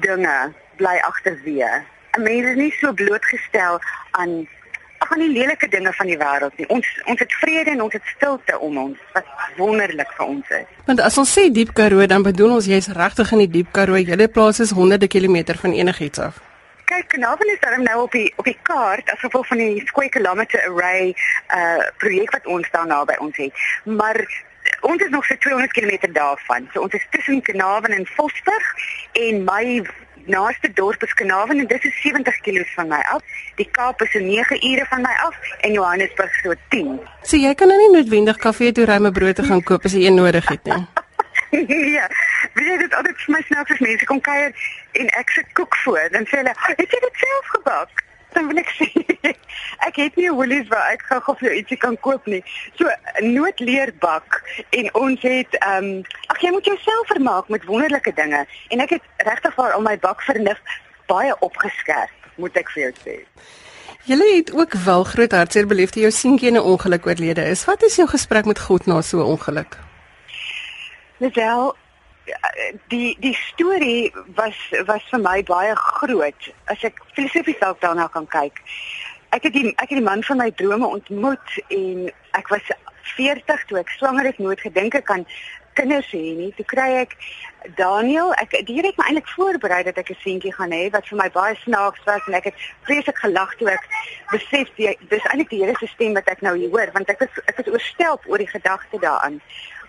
dinge 0.00 0.52
bly 0.76 0.96
agterweë. 1.10 1.84
Mense 2.18 2.50
is 2.50 2.56
nie 2.56 2.72
so 2.80 2.92
blootgestel 2.92 3.80
aan 4.10 4.48
van 4.98 5.18
die 5.18 5.30
lelike 5.32 5.68
dinge 5.68 5.92
van 5.92 6.06
die 6.06 6.18
wêreld 6.18 6.58
nie. 6.58 6.68
Ons 6.68 6.88
ons 7.06 7.20
het 7.20 7.32
vrede 7.42 7.70
en 7.70 7.82
ons 7.82 7.92
het 7.92 8.10
stilte 8.16 8.58
om 8.58 8.78
ons 8.78 9.06
wat 9.14 9.30
wonderlik 9.56 10.10
vir 10.16 10.26
ons 10.26 10.50
is. 10.58 10.66
Want 10.90 11.00
as 11.00 11.18
ons 11.18 11.38
sê 11.38 11.48
diep 11.52 11.72
Karoo, 11.74 12.06
dan 12.06 12.26
bedoel 12.26 12.58
ons 12.58 12.68
jy's 12.68 12.90
regtig 12.98 13.32
in 13.32 13.46
die 13.46 13.52
diep 13.60 13.72
Karoo. 13.72 14.00
Julle 14.00 14.28
plaas 14.28 14.60
is 14.60 14.74
honderde 14.74 15.08
kilometer 15.08 15.58
van 15.58 15.72
enigiets 15.72 16.18
af 16.18 16.42
kyk, 16.88 17.08
Kanavan 17.08 17.50
is 17.52 17.60
dan 17.60 17.82
nou 17.82 18.02
op 18.02 18.12
die 18.12 18.32
op 18.36 18.44
die 18.48 18.58
kaart 18.62 19.10
as 19.12 19.20
gevolg 19.20 19.46
van 19.46 19.60
die 19.60 19.82
Square 19.86 20.12
Kilometer 20.16 20.62
Array 20.68 21.14
uh 21.56 21.84
projek 22.02 22.32
wat 22.36 22.46
ons 22.46 22.70
daar 22.72 22.86
naby 22.86 23.16
ons 23.24 23.36
het. 23.36 23.64
Maar 23.84 24.18
ons 24.80 25.02
is 25.02 25.12
nog 25.12 25.24
so 25.24 25.36
200 25.36 25.72
km 25.72 26.12
daarvan. 26.12 26.68
So 26.72 26.82
ons 26.86 26.96
is 26.96 27.06
tussen 27.10 27.42
Kanavan 27.42 27.96
en 27.98 28.06
Vosburg 28.16 28.72
en 29.12 29.44
my 29.44 29.82
naaste 30.28 30.70
dorp 30.72 31.02
is 31.02 31.14
Kanavan 31.14 31.58
en 31.58 31.66
dit 31.66 31.84
is 31.84 32.00
70 32.02 32.40
km 32.40 32.64
van 32.74 32.88
my 32.88 33.00
af. 33.14 33.22
Die 33.56 33.68
Kaap 33.70 34.02
is 34.02 34.12
so 34.12 34.18
9 34.18 34.60
ure 34.70 34.86
van 34.90 35.02
my 35.02 35.14
af 35.26 35.36
en 35.60 35.72
Johannesburg 35.72 36.34
so 36.42 36.54
10. 36.68 37.00
So 37.22 37.36
jy 37.36 37.54
kan 37.54 37.68
nou 37.68 37.78
nie 37.78 37.90
noodwendig 37.96 38.36
kafee 38.36 38.72
toe 38.72 38.84
ry 38.84 38.96
om 38.96 39.06
'n 39.06 39.12
brood 39.12 39.34
te 39.34 39.42
gaan 39.42 39.62
koop 39.62 39.84
as 39.84 39.92
jy 39.92 40.06
een 40.06 40.14
nodig 40.14 40.48
het 40.48 40.64
nie. 40.64 40.86
ja. 41.96 42.08
Wie 42.54 42.70
het 42.70 42.80
dit 42.80 42.94
altyd 42.94 43.16
vir 43.24 43.34
my 43.34 43.42
snaaks 43.46 43.72
as 43.72 43.78
mense 43.78 44.04
kom 44.04 44.20
kuier 44.20 44.52
en 44.92 45.08
ek 45.20 45.30
sit 45.30 45.52
koek 45.52 45.76
voor, 45.84 46.08
dan 46.12 46.26
sê 46.26 46.42
hulle, 46.42 46.54
"Het 46.76 46.90
jy 46.90 47.00
dit 47.00 47.16
self 47.24 47.46
gebak?" 47.56 48.07
Dan 48.40 48.46
wil 48.46 48.60
ek 48.62 48.70
sê, 48.78 48.86
"Ek 49.86 49.96
het 49.96 50.16
nie 50.16 50.28
'n 50.30 50.34
Woolies 50.38 50.68
waar 50.68 50.92
ek 50.92 51.02
gou 51.10 51.20
of 51.26 51.40
jy 51.40 51.58
ietsie 51.58 51.76
kan 51.76 51.96
koop 51.98 52.26
nie." 52.26 52.42
So 52.78 52.86
noodleerbak 53.18 54.42
en 54.70 54.94
ons 54.94 55.22
het 55.22 55.58
ehm 55.58 55.84
um, 55.84 56.02
ag 56.26 56.38
jy 56.40 56.50
moet 56.50 56.64
jouself 56.64 57.06
vermaak 57.06 57.48
met 57.48 57.64
wonderlike 57.64 58.12
dinge 58.14 58.46
en 58.68 58.80
ek 58.80 58.90
het 58.90 59.02
regtig 59.16 59.54
vir 59.54 59.72
al 59.72 59.82
my 59.82 59.96
bakvernuf 59.98 60.60
baie 61.06 61.34
opgeskerp, 61.40 62.14
moet 62.36 62.56
ek 62.56 62.70
vir 62.70 62.82
jou 62.82 62.92
sê. 63.02 63.16
Julle 64.06 64.28
het 64.36 64.52
ook 64.54 64.72
wel 64.72 65.04
groot 65.04 65.32
hartseer 65.32 65.66
beleef 65.66 65.90
toe 65.90 66.02
jou 66.02 66.12
seentjie 66.12 66.48
in 66.48 66.56
'n 66.56 66.68
ongeluk 66.72 67.06
oorlede 67.06 67.44
is. 67.44 67.64
Wat 67.64 67.82
is 67.82 67.96
jou 67.96 68.08
gesprek 68.08 68.44
met 68.44 68.58
God 68.58 68.86
na 68.86 69.00
so 69.02 69.18
'n 69.18 69.30
ongeluk? 69.34 69.76
Lisel, 71.18 71.74
die 72.92 73.16
die 73.20 73.34
storie 73.34 74.12
was 74.36 74.56
was 74.86 75.04
vir 75.10 75.20
my 75.20 75.42
baie 75.42 75.74
groot 75.76 76.50
as 76.66 76.84
ek 76.84 77.00
filosofies 77.16 77.60
dalk 77.60 77.80
daarna 77.80 78.08
kan 78.12 78.26
kyk. 78.26 78.60
Ek 79.36 79.48
het 79.48 79.52
die 79.52 79.68
ek 79.76 79.88
het 79.88 79.98
die 80.00 80.08
man 80.10 80.24
van 80.24 80.42
my 80.42 80.50
drome 80.50 80.86
ontmoet 80.86 81.58
en 81.68 82.10
ek 82.38 82.48
was 82.54 82.72
40 83.16 83.64
toe 83.68 83.78
ek 83.80 83.94
swanger 83.96 84.28
is, 84.28 84.38
nooit 84.38 84.60
gedink 84.60 84.94
ek 84.94 85.08
kan 85.08 85.24
kinders 85.78 86.10
hê 86.12 86.34
nie. 86.36 86.50
Toe 86.56 86.66
kry 86.66 86.88
ek 87.02 87.14
Daniel, 87.78 88.32
ek 88.38 88.54
Here 88.66 88.86
het 88.86 88.98
my 88.98 89.08
eintlik 89.10 89.30
voorberei 89.34 89.82
dat 89.86 89.98
ek 89.98 90.10
'n 90.10 90.22
seentjie 90.24 90.54
gaan 90.54 90.72
hê 90.74 90.90
wat 90.90 91.08
vir 91.08 91.18
my 91.18 91.28
baie 91.30 91.54
snaaks 91.64 92.02
was 92.06 92.22
en 92.26 92.34
ek 92.34 92.50
het 92.50 92.56
vreeslik 92.86 93.18
gelag 93.18 93.54
toe 93.58 93.70
ek 93.70 93.84
besef 94.32 94.68
die, 94.76 94.96
dis 95.08 95.26
eintlik 95.30 95.50
die 95.50 95.62
Here 95.62 95.74
se 95.78 95.86
stem 95.86 96.14
wat 96.14 96.28
ek 96.28 96.42
nou 96.42 96.56
hier 96.56 96.70
hoor 96.70 96.90
want 96.92 97.08
ek 97.08 97.20
was 97.20 97.42
ek 97.46 97.56
was 97.56 97.72
oorstelp 97.74 98.22
oor 98.26 98.38
die 98.38 98.54
gedagte 98.56 98.98
daaraan. 98.98 99.40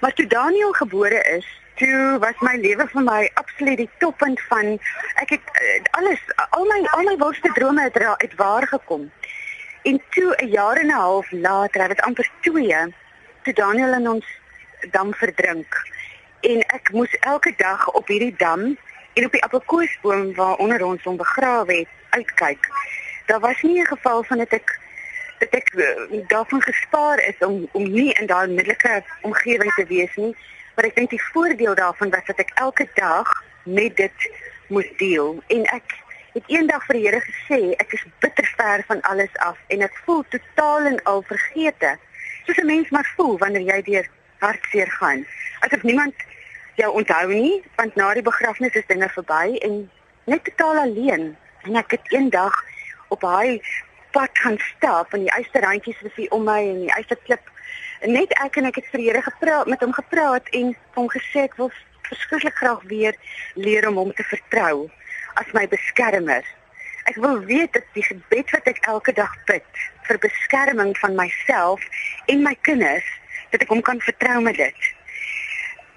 Maar 0.01 0.13
toe 0.13 0.27
Daniel 0.27 0.73
gebore 0.73 1.21
is, 1.37 1.45
toe 1.79 2.19
was 2.19 2.39
my 2.43 2.55
lewe 2.59 2.85
vir 2.93 3.03
my 3.03 3.19
absoluut 3.41 3.79
die 3.79 3.89
toppunt 4.03 4.41
van 4.51 4.75
ek 5.23 5.35
het 5.35 5.51
uh, 5.59 5.77
alles 5.99 6.23
al 6.49 6.65
my 6.71 6.79
al 6.95 7.05
my 7.07 7.15
wildste 7.21 7.51
drome 7.55 7.85
het 7.87 7.97
uit 7.99 8.35
waar 8.41 8.67
gekom. 8.67 9.07
En 9.83 10.01
toe 10.15 10.35
'n 10.35 10.51
jaar 10.51 10.77
en 10.77 10.91
'n 10.91 10.99
half 11.03 11.31
later, 11.31 11.87
dit 11.87 12.01
amper 12.01 12.29
2, 12.41 12.93
toe 13.43 13.53
Daniel 13.53 13.93
en 13.93 14.09
ons 14.09 14.25
dam 14.91 15.13
verdrink. 15.13 15.71
En 16.41 16.59
ek 16.67 16.91
moes 16.91 17.13
elke 17.19 17.53
dag 17.57 17.91
op 17.91 18.07
hierdie 18.07 18.35
dam 18.37 18.77
en 19.13 19.25
op 19.25 19.31
die 19.31 19.43
appelkoesboom 19.43 20.35
waar 20.35 20.55
onder 20.55 20.83
ons 20.85 21.03
hom 21.03 21.17
begrawe 21.17 21.73
het, 21.73 21.87
uitkyk. 22.09 22.67
Daar 23.25 23.39
was 23.39 23.61
nie 23.61 23.81
'n 23.81 23.85
geval 23.85 24.23
van 24.23 24.37
dit 24.37 24.53
ek 24.53 24.79
dat 25.39 25.49
ek 25.49 25.73
uh, 25.73 26.27
daarvan 26.27 26.61
gespaar 26.61 27.19
is 27.19 27.37
om 27.39 27.67
om 27.71 27.83
nie 27.91 28.13
in 28.13 28.25
daai 28.25 28.47
onmiddellike 28.47 29.03
omgewing 29.21 29.73
te 29.73 29.85
wees 29.85 30.15
nie, 30.15 30.35
maar 30.79 30.87
ek 30.87 30.95
dink 30.95 31.09
die 31.11 31.25
voordeel 31.33 31.73
daarvan 31.75 32.07
was 32.09 32.23
dat 32.23 32.37
ek 32.39 32.51
elke 32.55 32.85
dag 32.95 33.27
met 33.67 33.97
dit 33.99 34.27
moes 34.71 34.87
deel. 34.95 35.41
En 35.51 35.65
ek 35.75 35.91
het 36.31 36.45
eendag 36.47 36.85
vir 36.87 36.95
die 36.95 37.01
Here 37.03 37.19
gesê 37.25 37.57
ek 37.83 37.97
is 37.97 38.05
bitter 38.23 38.47
ver 38.55 38.85
van 38.87 39.01
alles 39.11 39.33
af 39.43 39.59
en 39.75 39.83
ek 39.83 39.97
voel 40.05 40.23
totaal 40.31 40.87
en 40.93 41.01
al 41.03 41.19
vergete. 41.27 41.91
Soos 42.47 42.61
'n 42.63 42.71
mens 42.71 42.93
maar 42.95 43.11
voel 43.17 43.35
wanneer 43.43 43.67
jy 43.73 43.81
deur 43.89 44.07
hartseer 44.39 44.91
gaan. 45.01 45.25
Asof 45.67 45.83
niemand 45.83 46.15
jou 46.79 46.93
onthou 46.95 47.27
nie 47.27 47.59
want 47.75 47.99
na 47.99 48.13
die 48.13 48.23
begrafnis 48.31 48.79
is 48.79 48.87
dinge 48.87 49.09
verby 49.09 49.59
en 49.59 49.91
net 50.31 50.43
totaal 50.47 50.79
alleen. 50.87 51.35
En 51.67 51.75
ek 51.75 51.91
het 51.91 52.11
eendag 52.15 52.55
op 53.09 53.19
daai 53.19 53.59
pad 54.15 54.31
gaan 54.31 54.57
stap 54.57 55.13
en 55.13 55.27
die 55.27 55.35
eisterrandjies 55.35 56.01
was 56.01 56.15
hier 56.15 56.31
om 56.31 56.47
my 56.47 56.61
en 56.71 56.79
die 56.87 56.95
eisterklip 56.95 57.51
net 58.07 58.31
ek 58.39 58.57
en 58.57 58.69
ek 58.69 58.79
het 58.79 58.87
vir 58.91 59.01
Here 59.01 59.21
gepraat 59.21 59.67
met 59.67 59.81
hom 59.83 59.93
gepraat 59.93 60.47
en 60.55 60.75
hom 60.95 61.09
gesê 61.11 61.43
ek 61.47 61.57
wil 61.59 61.71
verskriklik 62.07 62.55
graag 62.55 62.83
weer 62.87 63.15
leer 63.55 63.87
om 63.87 63.95
hom 63.95 64.13
te 64.13 64.23
vertrou 64.23 64.89
as 65.41 65.51
my 65.53 65.67
beskermer. 65.67 66.45
Ek 67.09 67.15
wil 67.15 67.39
weet 67.43 67.73
dat 67.73 67.85
die 67.93 68.03
gebed 68.03 68.51
wat 68.51 68.67
ek 68.69 68.79
elke 68.87 69.13
dag 69.13 69.33
bid 69.49 69.83
vir 70.07 70.19
beskerming 70.21 70.95
van 70.97 71.15
myself 71.15 71.83
en 72.27 72.43
my 72.43 72.55
kinders, 72.67 73.05
dat 73.51 73.63
ek 73.65 73.71
hom 73.73 73.81
kan 73.81 74.01
vertrou 74.01 74.39
met 74.45 74.57
dit. 74.57 74.89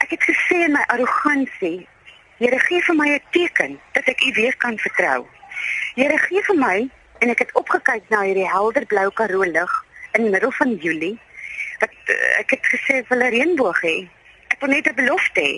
Ek 0.04 0.10
het 0.14 0.22
gesê 0.26 0.64
in 0.66 0.76
my 0.76 0.84
arrogansie, 0.94 1.86
Here 2.42 2.58
gee 2.58 2.82
vir 2.82 2.96
my 2.98 3.08
'n 3.14 3.20
teken 3.30 3.78
dat 3.94 4.08
ek 4.10 4.22
U 4.26 4.32
weer 4.34 4.56
kan 4.56 4.78
vertrou. 4.78 5.28
Here 5.94 6.18
gee 6.18 6.42
vir 6.42 6.56
my 6.58 6.88
en 7.20 7.30
ek 7.30 7.38
het 7.38 7.52
opgekyk 7.54 8.08
na 8.10 8.22
hierdie 8.26 8.48
helder 8.48 8.86
blou 8.86 9.10
karoo 9.14 9.44
lig 9.46 9.72
in 10.18 10.22
die 10.26 10.30
middel 10.30 10.50
van 10.50 10.74
Julie. 10.74 11.20
Wat 11.82 12.14
uh, 12.14 12.16
ek 12.42 12.56
het 12.56 12.70
gesê 12.74 13.02
vir 13.08 13.18
'n 13.18 13.32
reënboog 13.34 13.80
hê. 13.82 13.96
Ek 14.54 14.60
wil 14.60 14.74
net 14.74 14.88
'n 14.88 14.98
belofte 15.00 15.42
hê. 15.42 15.54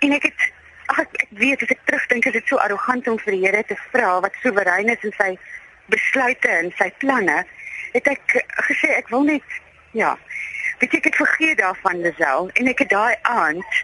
En 0.00 0.12
ek 0.12 0.28
het 0.30 0.40
ag 0.86 0.98
ek, 1.04 1.12
ek 1.24 1.32
weet 1.40 1.62
as 1.62 1.74
ek 1.74 1.84
terugdink 1.84 2.26
is 2.26 2.32
dit 2.32 2.46
so 2.48 2.56
arrogant 2.56 3.08
om 3.08 3.18
vir 3.24 3.36
die 3.36 3.44
Here 3.44 3.62
te 3.64 3.76
vra 3.92 4.20
wat 4.20 4.34
soewerein 4.42 4.88
is 4.88 5.04
in 5.08 5.14
sy 5.18 5.36
besluite 5.92 6.48
en 6.48 6.72
sy 6.78 6.90
planne. 7.04 7.44
Het 7.92 8.06
ek 8.16 8.36
gesê 8.68 8.96
ek 8.96 9.08
wil 9.14 9.28
net 9.28 9.60
ja. 9.92 10.16
Weet 10.80 10.94
ek 10.98 11.04
het 11.04 11.16
vergeet 11.16 11.58
daarvan 11.58 12.00
Lisel 12.02 12.50
en 12.58 12.66
ek 12.66 12.84
het 12.84 12.90
daai 12.90 13.16
aand 13.22 13.82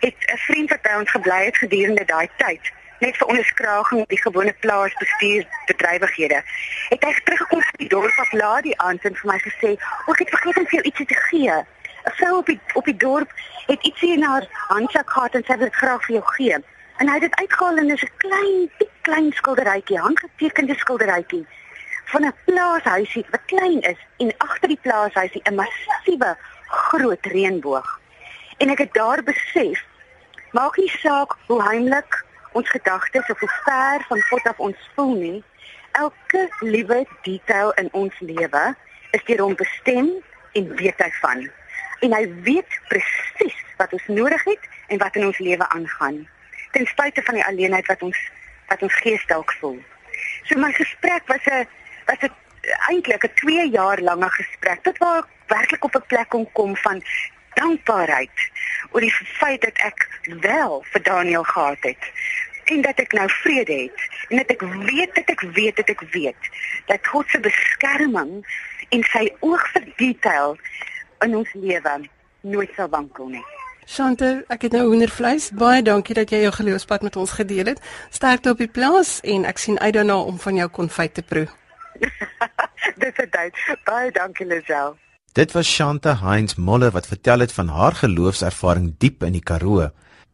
het 0.00 0.18
'n 0.32 0.42
vriend 0.46 0.70
wat 0.70 0.82
by 0.82 0.94
ons 1.02 1.10
gebly 1.10 1.44
het 1.44 1.58
gedurende 1.58 2.04
daai 2.04 2.28
tyd 2.36 2.72
net 2.98 3.16
vir 3.16 3.26
onderskraging 3.26 4.06
die 4.06 4.20
gewone 4.22 4.54
plaasbestuur 4.60 5.46
bedrywighede. 5.66 6.42
Het 6.88 7.04
hy 7.04 7.12
teruggekom 7.24 7.62
van 7.62 7.82
die 7.82 7.88
dorp 7.88 8.18
af 8.18 8.32
laat 8.32 8.62
die 8.62 8.78
aand 8.78 9.04
en 9.04 9.14
vir 9.14 9.30
my 9.32 9.38
gesê, 9.38 9.70
"O, 10.06 10.12
ek 10.12 10.18
het 10.18 10.34
vergeet 10.34 10.56
om 10.56 10.66
vir 10.66 10.78
jou 10.80 10.84
ietsie 10.84 11.06
te 11.06 11.18
gee." 11.28 11.52
'n 11.52 12.12
Vrou 12.18 12.38
op 12.38 12.46
die 12.46 12.60
op 12.74 12.84
die 12.84 12.96
dorp 12.96 13.30
het 13.66 13.82
ietsie 13.82 14.12
in 14.12 14.22
haar 14.22 14.46
handsak 14.68 15.10
gehad 15.10 15.34
en 15.34 15.44
sy 15.44 15.56
wil 15.56 15.68
dit 15.68 15.74
graag 15.74 16.04
vir 16.04 16.14
jou 16.14 16.26
gee. 16.26 16.56
En 16.98 17.08
hy 17.08 17.14
het 17.14 17.22
dit 17.22 17.34
uitgehaal 17.34 17.76
en 17.76 17.90
is 17.90 18.02
'n 18.02 18.16
klein, 18.16 18.70
piek 18.78 18.90
klein 19.02 19.32
skilderytjie, 19.32 19.98
handgetekende 19.98 20.74
skilderytjie 20.74 21.46
van 22.04 22.24
'n 22.24 22.34
plaashuisie 22.44 23.26
wat 23.30 23.44
klein 23.46 23.80
is 23.80 24.00
en 24.16 24.34
agter 24.36 24.68
die 24.68 24.82
plaashuisie 24.82 25.42
'n 25.44 25.54
massiewe 25.54 26.36
groot 26.66 27.26
reënboog. 27.26 28.00
En 28.56 28.70
ek 28.70 28.78
het 28.78 28.94
daar 28.94 29.22
besef, 29.22 29.84
maak 30.52 30.76
nie 30.76 30.90
saak 30.90 31.36
hoe 31.46 31.62
heimlik 31.62 32.24
ons 32.58 32.70
gedagtes 32.74 33.30
of 33.30 33.38
hoe 33.38 33.54
ver 33.64 34.04
van 34.08 34.22
God 34.30 34.50
af 34.50 34.58
ons 34.58 34.90
voel 34.94 35.14
nie. 35.14 35.38
Elke 35.98 36.48
liewe 36.60 37.04
detail 37.22 37.72
in 37.82 37.88
ons 37.92 38.18
lewe 38.18 38.64
is 39.16 39.24
deur 39.28 39.44
hom 39.46 39.54
bestem 39.58 40.10
en 40.58 40.74
weet 40.80 41.04
hy 41.04 41.10
van. 41.20 41.44
En 42.06 42.14
hy 42.14 42.24
weet 42.46 42.80
presies 42.90 43.62
wat 43.78 43.94
ons 43.94 44.10
nodig 44.10 44.44
het 44.50 44.68
en 44.88 45.00
wat 45.02 45.16
in 45.16 45.28
ons 45.30 45.38
lewe 45.38 45.68
aangaan. 45.68 46.20
Ten 46.74 46.86
spyte 46.90 47.22
van 47.22 47.38
die 47.38 47.46
alleenheid 47.46 47.86
wat 47.90 48.02
ons 48.02 48.18
wat 48.68 48.82
ons 48.84 48.98
gees 49.00 49.22
dalk 49.30 49.54
voel. 49.60 49.78
So 50.44 50.58
my 50.60 50.72
gesprek 50.76 51.24
was 51.30 51.46
'n 51.46 51.66
was 52.10 52.22
'n 52.26 52.34
eintlik 52.90 53.24
'n 53.24 53.34
2 53.34 53.70
jaar 53.70 53.98
lange 54.00 54.30
gesprek 54.30 54.82
tot 54.82 54.98
waar 54.98 55.18
ek 55.18 55.28
werklik 55.46 55.84
op 55.84 55.94
'n 55.94 56.06
plek 56.06 56.28
kon 56.28 56.46
kom 56.52 56.76
van 56.76 57.02
dankbaarheid 57.54 58.38
oor 58.90 59.00
die 59.00 59.14
feit 59.40 59.60
dat 59.60 59.78
ek 59.90 60.08
wel 60.40 60.84
vir 60.92 61.02
Daniel 61.02 61.42
gehad 61.42 61.82
het 61.90 62.12
en 62.70 62.82
dat 62.86 63.00
ek 63.02 63.12
nou 63.16 63.28
vrede 63.42 63.76
het 63.86 64.06
en 64.28 64.40
dat 64.42 64.50
ek 64.56 64.62
weet 64.62 65.14
dat 65.14 65.30
ek 65.34 65.44
weet 65.56 65.76
dat 65.76 65.92
ek 65.94 66.02
weet 66.14 66.50
dat 66.90 67.06
God 67.12 67.28
se 67.32 67.40
beskerming 67.44 68.42
en 68.94 69.04
sy 69.12 69.24
oog 69.40 69.64
vir 69.74 69.88
detail 69.96 70.56
in 71.24 71.36
ons 71.36 71.54
lewe 71.54 71.94
nooit 72.40 72.70
sal 72.76 72.88
wankel 72.88 73.32
nie. 73.32 73.44
Shante, 73.88 74.44
ek 74.52 74.66
het 74.66 74.74
nou 74.76 74.84
hoendervleis. 74.90 75.48
Baie 75.56 75.80
dankie 75.82 76.14
dat 76.16 76.28
jy 76.32 76.42
jou 76.42 76.52
geloofspad 76.52 77.04
met 77.06 77.16
ons 77.16 77.32
gedeel 77.38 77.72
het. 77.72 77.80
Sterkte 78.12 78.52
op 78.52 78.60
die 78.60 78.68
plaas 78.68 79.18
en 79.24 79.48
ek 79.48 79.60
sien 79.62 79.78
uit 79.80 79.94
daarna 79.96 80.18
om 80.28 80.36
van 80.38 80.60
jou 80.60 80.68
konfyt 80.68 81.14
te 81.16 81.24
proe. 81.24 81.46
Dis 83.00 83.16
dit. 83.16 83.62
Baie 83.88 84.12
dankie 84.12 84.46
Lisel. 84.46 84.98
Dit 85.32 85.52
was 85.56 85.70
Shanta 85.70 86.18
Heinz 86.20 86.54
Moller 86.54 86.92
wat 86.92 87.06
vertel 87.06 87.40
het 87.46 87.52
van 87.52 87.68
haar 87.72 87.96
geloofservaring 87.96 88.94
diep 88.98 89.24
in 89.24 89.36
die 89.38 89.44
Karoo. 89.44 89.88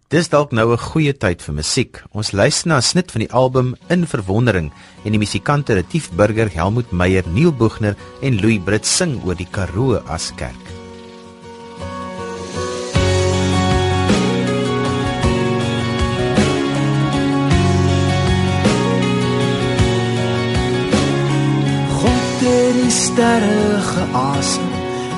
Dis 0.08 0.28
dalk 0.28 0.52
nou 0.52 0.72
'n 0.72 0.78
goeie 0.78 1.12
tyd 1.12 1.42
vir 1.42 1.54
musiek. 1.54 2.02
Ons 2.12 2.32
luister 2.32 2.68
na 2.68 2.76
'n 2.76 2.82
snit 2.82 3.10
van 3.10 3.20
die 3.20 3.32
album 3.32 3.74
In 3.88 4.06
Verwondering 4.06 4.72
en 5.04 5.12
die 5.12 5.18
musikante 5.18 5.74
Retief 5.74 6.10
Burger, 6.10 6.48
Helmut 6.48 6.92
Meyer, 6.92 7.24
Neil 7.26 7.52
Boegner 7.52 7.96
en 8.20 8.40
Louis 8.40 8.60
Brits 8.60 8.96
sing 8.96 9.20
oor 9.24 9.34
die 9.34 9.48
Karoo 9.50 9.96
as 10.06 10.32
kerk. 10.36 10.74
sterre 23.14 23.80
geasem 23.80 24.70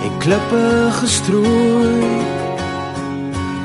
en 0.05 0.19
klippe 0.19 0.91
gestrooi. 1.01 2.46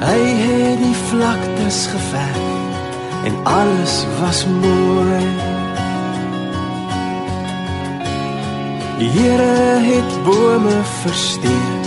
Hy 0.01 0.21
het 0.43 0.79
die 0.81 0.95
vlaktes 1.09 1.85
geverf 1.87 2.41
en 3.23 3.33
alles 3.43 4.05
was 4.19 4.45
mooi. 4.45 5.25
Die 8.97 9.09
Here 9.09 9.79
het 9.85 10.23
bome 10.23 10.81
versteek 11.01 11.85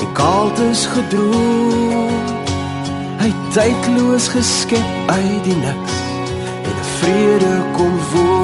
en 0.00 0.12
kaltes 0.12 0.86
gedroog. 0.86 2.34
Hy 3.20 3.32
tydloos 3.52 4.28
geskep 4.28 4.90
uit 5.06 5.44
die 5.44 5.56
niks 5.56 5.96
en 6.64 6.76
'n 6.76 6.88
vrede 6.96 7.54
kom 7.76 7.96
woon. 8.12 8.40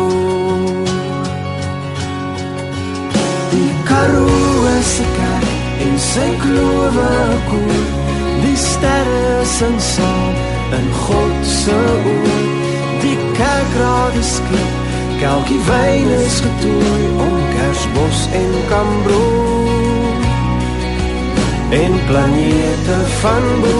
Karoo 3.97 4.83
se 4.83 5.05
kerk 5.17 5.49
en 5.85 5.99
sy 5.99 6.29
klowe 6.43 7.13
koor 7.49 7.71
die 7.71 7.96
sterre 8.77 9.45
sing 9.57 9.79
saam 9.81 10.35
in 10.79 10.89
God 11.05 11.37
se 11.53 11.77
oor 12.13 12.41
die 13.03 13.19
kerkraad 13.39 14.15
is 14.23 14.33
klop 14.49 14.75
kelkie 15.21 15.61
wyn 15.69 16.11
is 16.19 16.39
getooi 16.47 17.05
om 17.27 17.37
kersbos 17.55 18.21
en 18.41 18.53
kambro 18.73 19.23
en 21.83 21.99
planete 22.09 22.99
van 23.21 23.49
bo 23.63 23.77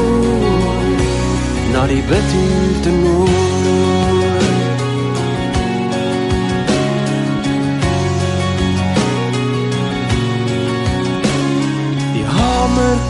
na 1.75 1.87
die 1.93 2.03
bidtuur 2.13 2.81
te 2.87 2.97
noor 3.03 3.37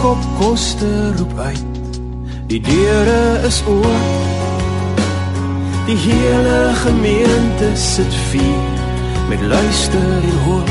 kop 0.07 0.19
koste 0.38 1.12
roep 1.16 1.38
uit. 1.38 1.75
Die 2.46 2.60
deure 2.60 3.40
is 3.46 3.62
oop. 3.66 3.86
Die 5.86 5.96
hele 5.96 6.74
gemeente 6.74 7.70
sit 7.74 8.14
vier 8.30 8.62
met 9.28 9.40
luister 9.42 10.12
en 10.22 10.38
hoop. 10.44 10.70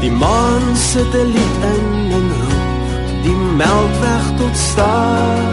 Die 0.00 0.10
maan 0.10 0.66
sit 0.74 1.14
'n 1.14 1.28
lied 1.34 1.56
in 1.74 1.86
en 2.18 2.26
roep 2.40 2.66
die 3.22 3.38
melkweg 3.60 4.24
tot 4.38 4.56
staan. 4.70 5.46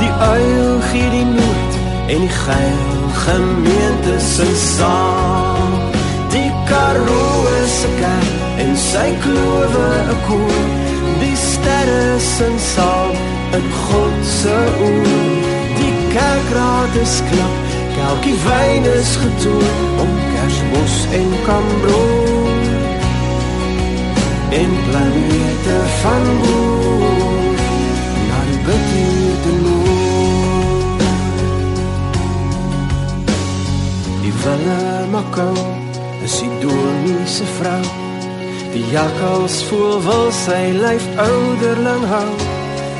Die 0.00 0.12
uil 0.36 0.80
gee 0.88 1.10
die 1.10 1.28
moed 1.36 1.72
en 2.12 2.18
die 2.24 2.36
geil 2.46 2.96
gemeente 3.26 4.14
se 4.32 4.48
saam. 4.76 5.70
Die 6.32 6.50
karoo 6.68 7.44
'n 7.52 7.94
kerk 8.00 8.33
en 8.74 8.80
sy 8.80 9.10
klowe 9.22 9.88
'n 10.10 10.18
koor. 10.26 10.66
Die 11.20 11.36
sterre 11.50 12.04
sing 12.34 12.58
saam 12.74 13.14
in 13.56 13.66
God 13.84 14.16
se 14.38 14.58
oor. 14.86 15.06
Die 15.78 15.94
kerkraad 16.14 16.94
is 17.04 17.16
klop, 17.28 17.56
elke 18.08 18.34
wyn 18.46 18.84
is 18.98 19.12
getoon 19.22 19.78
om 20.02 20.12
Kersbos 20.32 20.96
en 21.20 21.30
Kambro. 21.46 22.02
En 24.60 24.70
planete 24.86 25.78
van 26.00 26.24
boer, 26.42 27.58
na 28.28 28.38
die 28.50 28.62
betuurde 28.68 29.52
noor. 29.64 30.98
Die 34.22 34.34
wille 34.42 34.82
makou 35.14 35.58
is 36.24 36.34
die 36.40 36.54
doornie 36.62 37.26
se 37.26 37.46
vrou 37.58 38.03
Die 38.74 38.82
jakkals 38.90 39.60
voel 39.68 40.00
wil 40.02 40.32
sy 40.34 40.72
lyf 40.74 41.04
ouderling 41.22 42.06
hou 42.10 42.30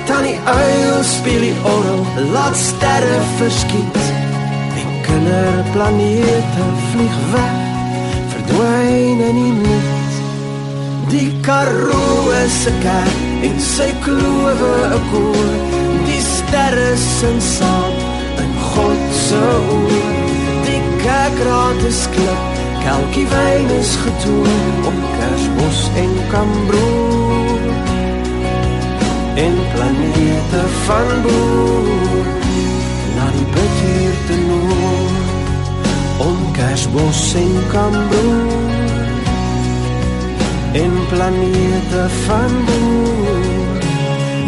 Tannie 0.06 0.36
uil 0.46 1.00
speel 1.02 1.42
die 1.48 1.56
orgel 1.66 2.28
laat 2.30 2.54
sterre 2.54 3.16
verskiet. 3.40 3.98
En 4.78 4.92
kinderplanete 5.08 6.68
vlieg 6.92 7.18
weg 7.32 7.58
verdwyn 8.36 9.26
in 9.30 9.40
die 9.40 9.56
niet 9.64 10.14
Die 11.10 11.30
karoo 11.42 12.30
'n 12.30 12.78
kerk 12.86 13.18
en 13.50 13.60
sy 13.74 13.90
klowe 14.06 14.74
'n 14.94 15.02
koor. 15.10 15.54
Die 16.06 16.22
sterre 16.36 16.90
sing 17.18 17.40
saam 17.42 17.94
in 18.42 18.52
God 18.70 19.02
se 19.26 19.46
oor. 19.74 20.10
Die 20.66 20.82
kerkraad 21.02 21.82
is 21.90 22.06
klop 22.14 22.53
Elke 22.84 23.24
wyn 23.28 23.68
is 23.80 23.96
getoon 23.96 24.86
om 24.88 24.96
Kersbos 25.18 25.90
en 25.96 26.12
Kambro 26.30 26.88
En 29.34 29.54
planete 29.72 30.62
van 30.84 31.08
boer 31.22 32.26
Na 33.16 33.26
die 33.36 33.46
betuur 33.56 34.16
te 34.26 34.36
noor 34.48 35.12
Om 36.28 36.52
Kersbos 36.52 37.34
en 37.34 37.54
Kambro 37.72 38.34
En 40.72 40.92
planete 41.08 42.04
van 42.26 42.52
boer 42.68 43.88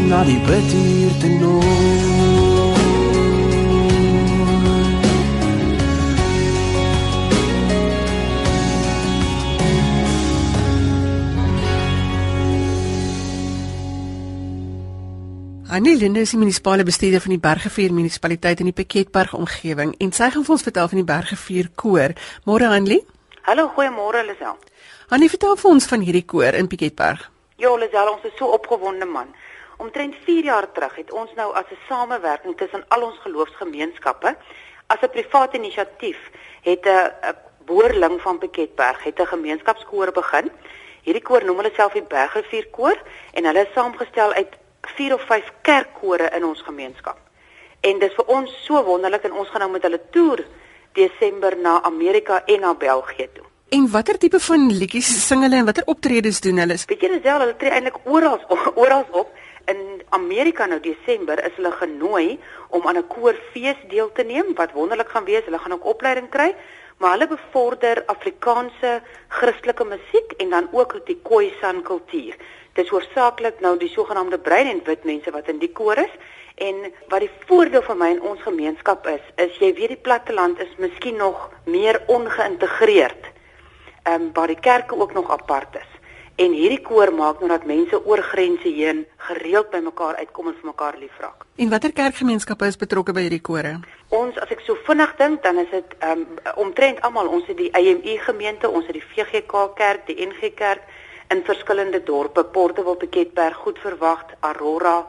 Na 0.09 0.25
die 0.25 0.41
betuur 0.41 1.17
te 1.19 1.29
noor 1.41 2.46
Annie 15.77 15.99
Linde 15.99 16.23
is 16.25 16.31
die 16.33 16.39
munisipale 16.41 16.85
bestuurder 16.89 17.21
van 17.21 17.35
die 17.35 17.43
Bergevier 17.43 17.93
munisipaliteit 17.93 18.63
in 18.63 18.71
die 18.71 18.73
Piketberg 18.73 19.35
omgewing 19.37 19.91
en 20.01 20.13
sy 20.17 20.31
gaan 20.33 20.47
vir 20.47 20.55
ons 20.55 20.65
vertel 20.65 20.89
van 20.89 21.01
die 21.03 21.05
Bergevier 21.11 21.69
koor. 21.83 22.15
Môre 22.49 22.71
Anlie? 22.73 23.03
Hallo, 23.45 23.67
goeiemôre 23.77 24.23
Lisel. 24.25 24.57
Annie, 25.13 25.29
vertel 25.29 25.53
vir 25.61 25.71
ons 25.75 25.91
van 25.93 26.07
hierdie 26.07 26.25
koor 26.33 26.57
in 26.57 26.73
Piketberg. 26.73 27.27
Ja, 27.61 27.75
Lisel, 27.77 28.09
ons 28.15 28.25
is 28.25 28.33
so 28.41 28.49
opgewonde 28.57 29.05
man. 29.05 29.37
Omtrent 29.77 30.17
4 30.25 30.49
jaar 30.49 30.71
terug 30.73 30.97
het 31.03 31.13
ons 31.13 31.37
nou 31.37 31.53
as 31.53 31.69
'n 31.69 31.85
samewerking 31.91 32.57
tussen 32.57 32.89
al 32.89 33.03
ons 33.13 33.21
geloofsgemeenskappe 33.29 34.37
as 34.87 35.01
'n 35.03 35.13
private 35.13 35.59
inisiatief 35.59 36.31
het 36.63 36.87
'n 36.87 37.37
boerling 37.67 38.21
van 38.21 38.39
Piketberg 38.39 39.05
het 39.05 39.21
'n 39.21 39.27
gemeenskapskoor 39.27 40.13
begin. 40.13 40.51
Hierdie 41.03 41.23
koor 41.23 41.45
noem 41.45 41.57
hulle 41.57 41.75
self 41.77 41.93
die 41.93 42.03
Bergevier 42.03 42.67
koor 42.71 42.97
en 43.33 43.45
hulle 43.45 43.61
is 43.61 43.75
saamgestel 43.75 44.33
uit 44.33 44.57
4 44.97 45.15
of 45.15 45.27
5 45.27 45.53
kerkkore 45.63 46.31
in 46.37 46.45
ons 46.45 46.63
gemeenskap. 46.63 47.19
En 47.81 47.99
dis 47.99 48.15
vir 48.15 48.25
ons 48.27 48.55
so 48.67 48.83
wonderlik 48.85 49.25
en 49.25 49.33
ons 49.33 49.49
gaan 49.49 49.61
nou 49.61 49.71
met 49.73 49.83
hulle 49.83 50.01
toer 50.11 50.45
Desember 50.93 51.57
na 51.57 51.83
Amerika 51.83 52.43
en 52.47 52.61
na 52.61 52.75
België 52.75 53.29
toe. 53.33 53.45
En 53.69 53.89
watter 53.91 54.19
tipe 54.19 54.39
van 54.41 54.69
liedjies 54.71 55.09
sing 55.27 55.43
hulle 55.43 55.59
en 55.59 55.67
watter 55.67 55.87
optredes 55.91 56.41
doen 56.41 56.63
hulle? 56.63 56.79
Weet 56.87 57.03
jy 57.03 57.19
self 57.19 57.43
hulle 57.43 57.57
tree 57.59 57.75
eintlik 57.75 57.99
oral 58.05 58.39
oral 58.83 59.05
op 59.11 59.33
in 59.67 59.81
Amerika 60.15 60.67
nou 60.71 60.79
Desember 60.81 61.41
is 61.45 61.57
hulle 61.59 61.73
genooi 61.81 62.39
om 62.71 62.87
aan 62.87 62.99
'n 62.99 63.09
koorfees 63.11 63.81
deel 63.91 64.13
te 64.13 64.23
neem 64.23 64.55
wat 64.55 64.73
wonderlik 64.73 65.09
gaan 65.09 65.25
wees. 65.25 65.45
Hulle 65.45 65.59
gaan 65.59 65.73
ook 65.73 65.85
opleiding 65.85 66.29
kry, 66.31 66.55
maar 66.99 67.11
hulle 67.11 67.29
bevorder 67.29 68.03
Afrikaanse 68.07 69.03
Christelike 69.29 69.85
musiek 69.85 70.33
en 70.39 70.51
dan 70.51 70.69
ook 70.73 71.07
die 71.07 71.21
Khoisan 71.23 71.83
kultuur 71.83 72.37
dis 72.77 72.93
hoofsaaklik 72.93 73.61
nou 73.65 73.75
die 73.81 73.91
sogenaamde 73.93 74.39
bruin 74.39 74.71
en 74.71 74.83
wit 74.85 75.05
mense 75.05 75.33
wat 75.35 75.49
in 75.53 75.61
die 75.63 75.73
koor 75.73 75.99
is 76.03 76.15
en 76.69 76.87
wat 77.13 77.25
die 77.25 77.33
voordeel 77.49 77.83
van 77.89 77.99
my 78.01 78.11
in 78.15 78.23
ons 78.31 78.43
gemeenskap 78.45 79.07
is 79.13 79.25
is 79.47 79.59
jy 79.61 79.73
weet 79.81 79.95
die 79.97 80.05
platteland 80.09 80.61
is 80.65 80.73
miskien 80.83 81.17
nog 81.21 81.51
meer 81.65 82.03
ongeïntegreerd 82.07 83.33
ehm 84.07 84.23
um, 84.23 84.33
waar 84.33 84.53
die 84.53 84.63
kerke 84.71 84.97
ook 84.97 85.13
nog 85.13 85.31
apart 85.31 85.81
is 85.83 85.97
en 86.37 86.53
hierdie 86.53 86.83
koor 86.85 87.13
maak 87.17 87.41
nou 87.41 87.49
dat 87.49 87.65
mense 87.69 87.99
oor 88.05 88.21
grense 88.23 88.69
heen 88.69 89.05
gereeld 89.29 89.71
by 89.73 89.81
mekaar 89.85 90.19
uitkom 90.21 90.51
en 90.51 90.57
vir 90.59 90.69
mekaar 90.69 90.99
liefraak. 91.01 91.47
En 91.57 91.71
watter 91.73 91.93
kerkgemeenskappe 91.97 92.69
is 92.69 92.77
betrokke 92.77 93.15
by 93.17 93.25
hierdie 93.25 93.41
kore? 93.41 93.73
Ons 94.13 94.37
as 94.43 94.53
ek 94.53 94.61
so 94.67 94.77
vinnig 94.89 95.15
dink, 95.21 95.41
dan 95.47 95.63
is 95.63 95.71
dit 95.73 95.97
um, 96.05 96.27
omtrent 96.61 97.01
almal 97.09 97.31
ons 97.39 97.49
het 97.49 97.57
die 97.57 97.71
AME 97.73 98.19
gemeente, 98.27 98.69
ons 98.69 98.85
het 98.87 98.99
die 98.99 99.07
VGK 99.15 99.65
kerk, 99.81 100.05
die 100.11 100.19
NG 100.29 100.53
kerk 100.59 100.85
in 101.31 101.43
verskillende 101.45 102.03
dorpe, 102.05 102.45
Portable 102.45 102.97
Piketberg, 102.97 103.57
Goed 103.65 103.79
Verwag, 103.83 104.37
Aurora, 104.41 105.05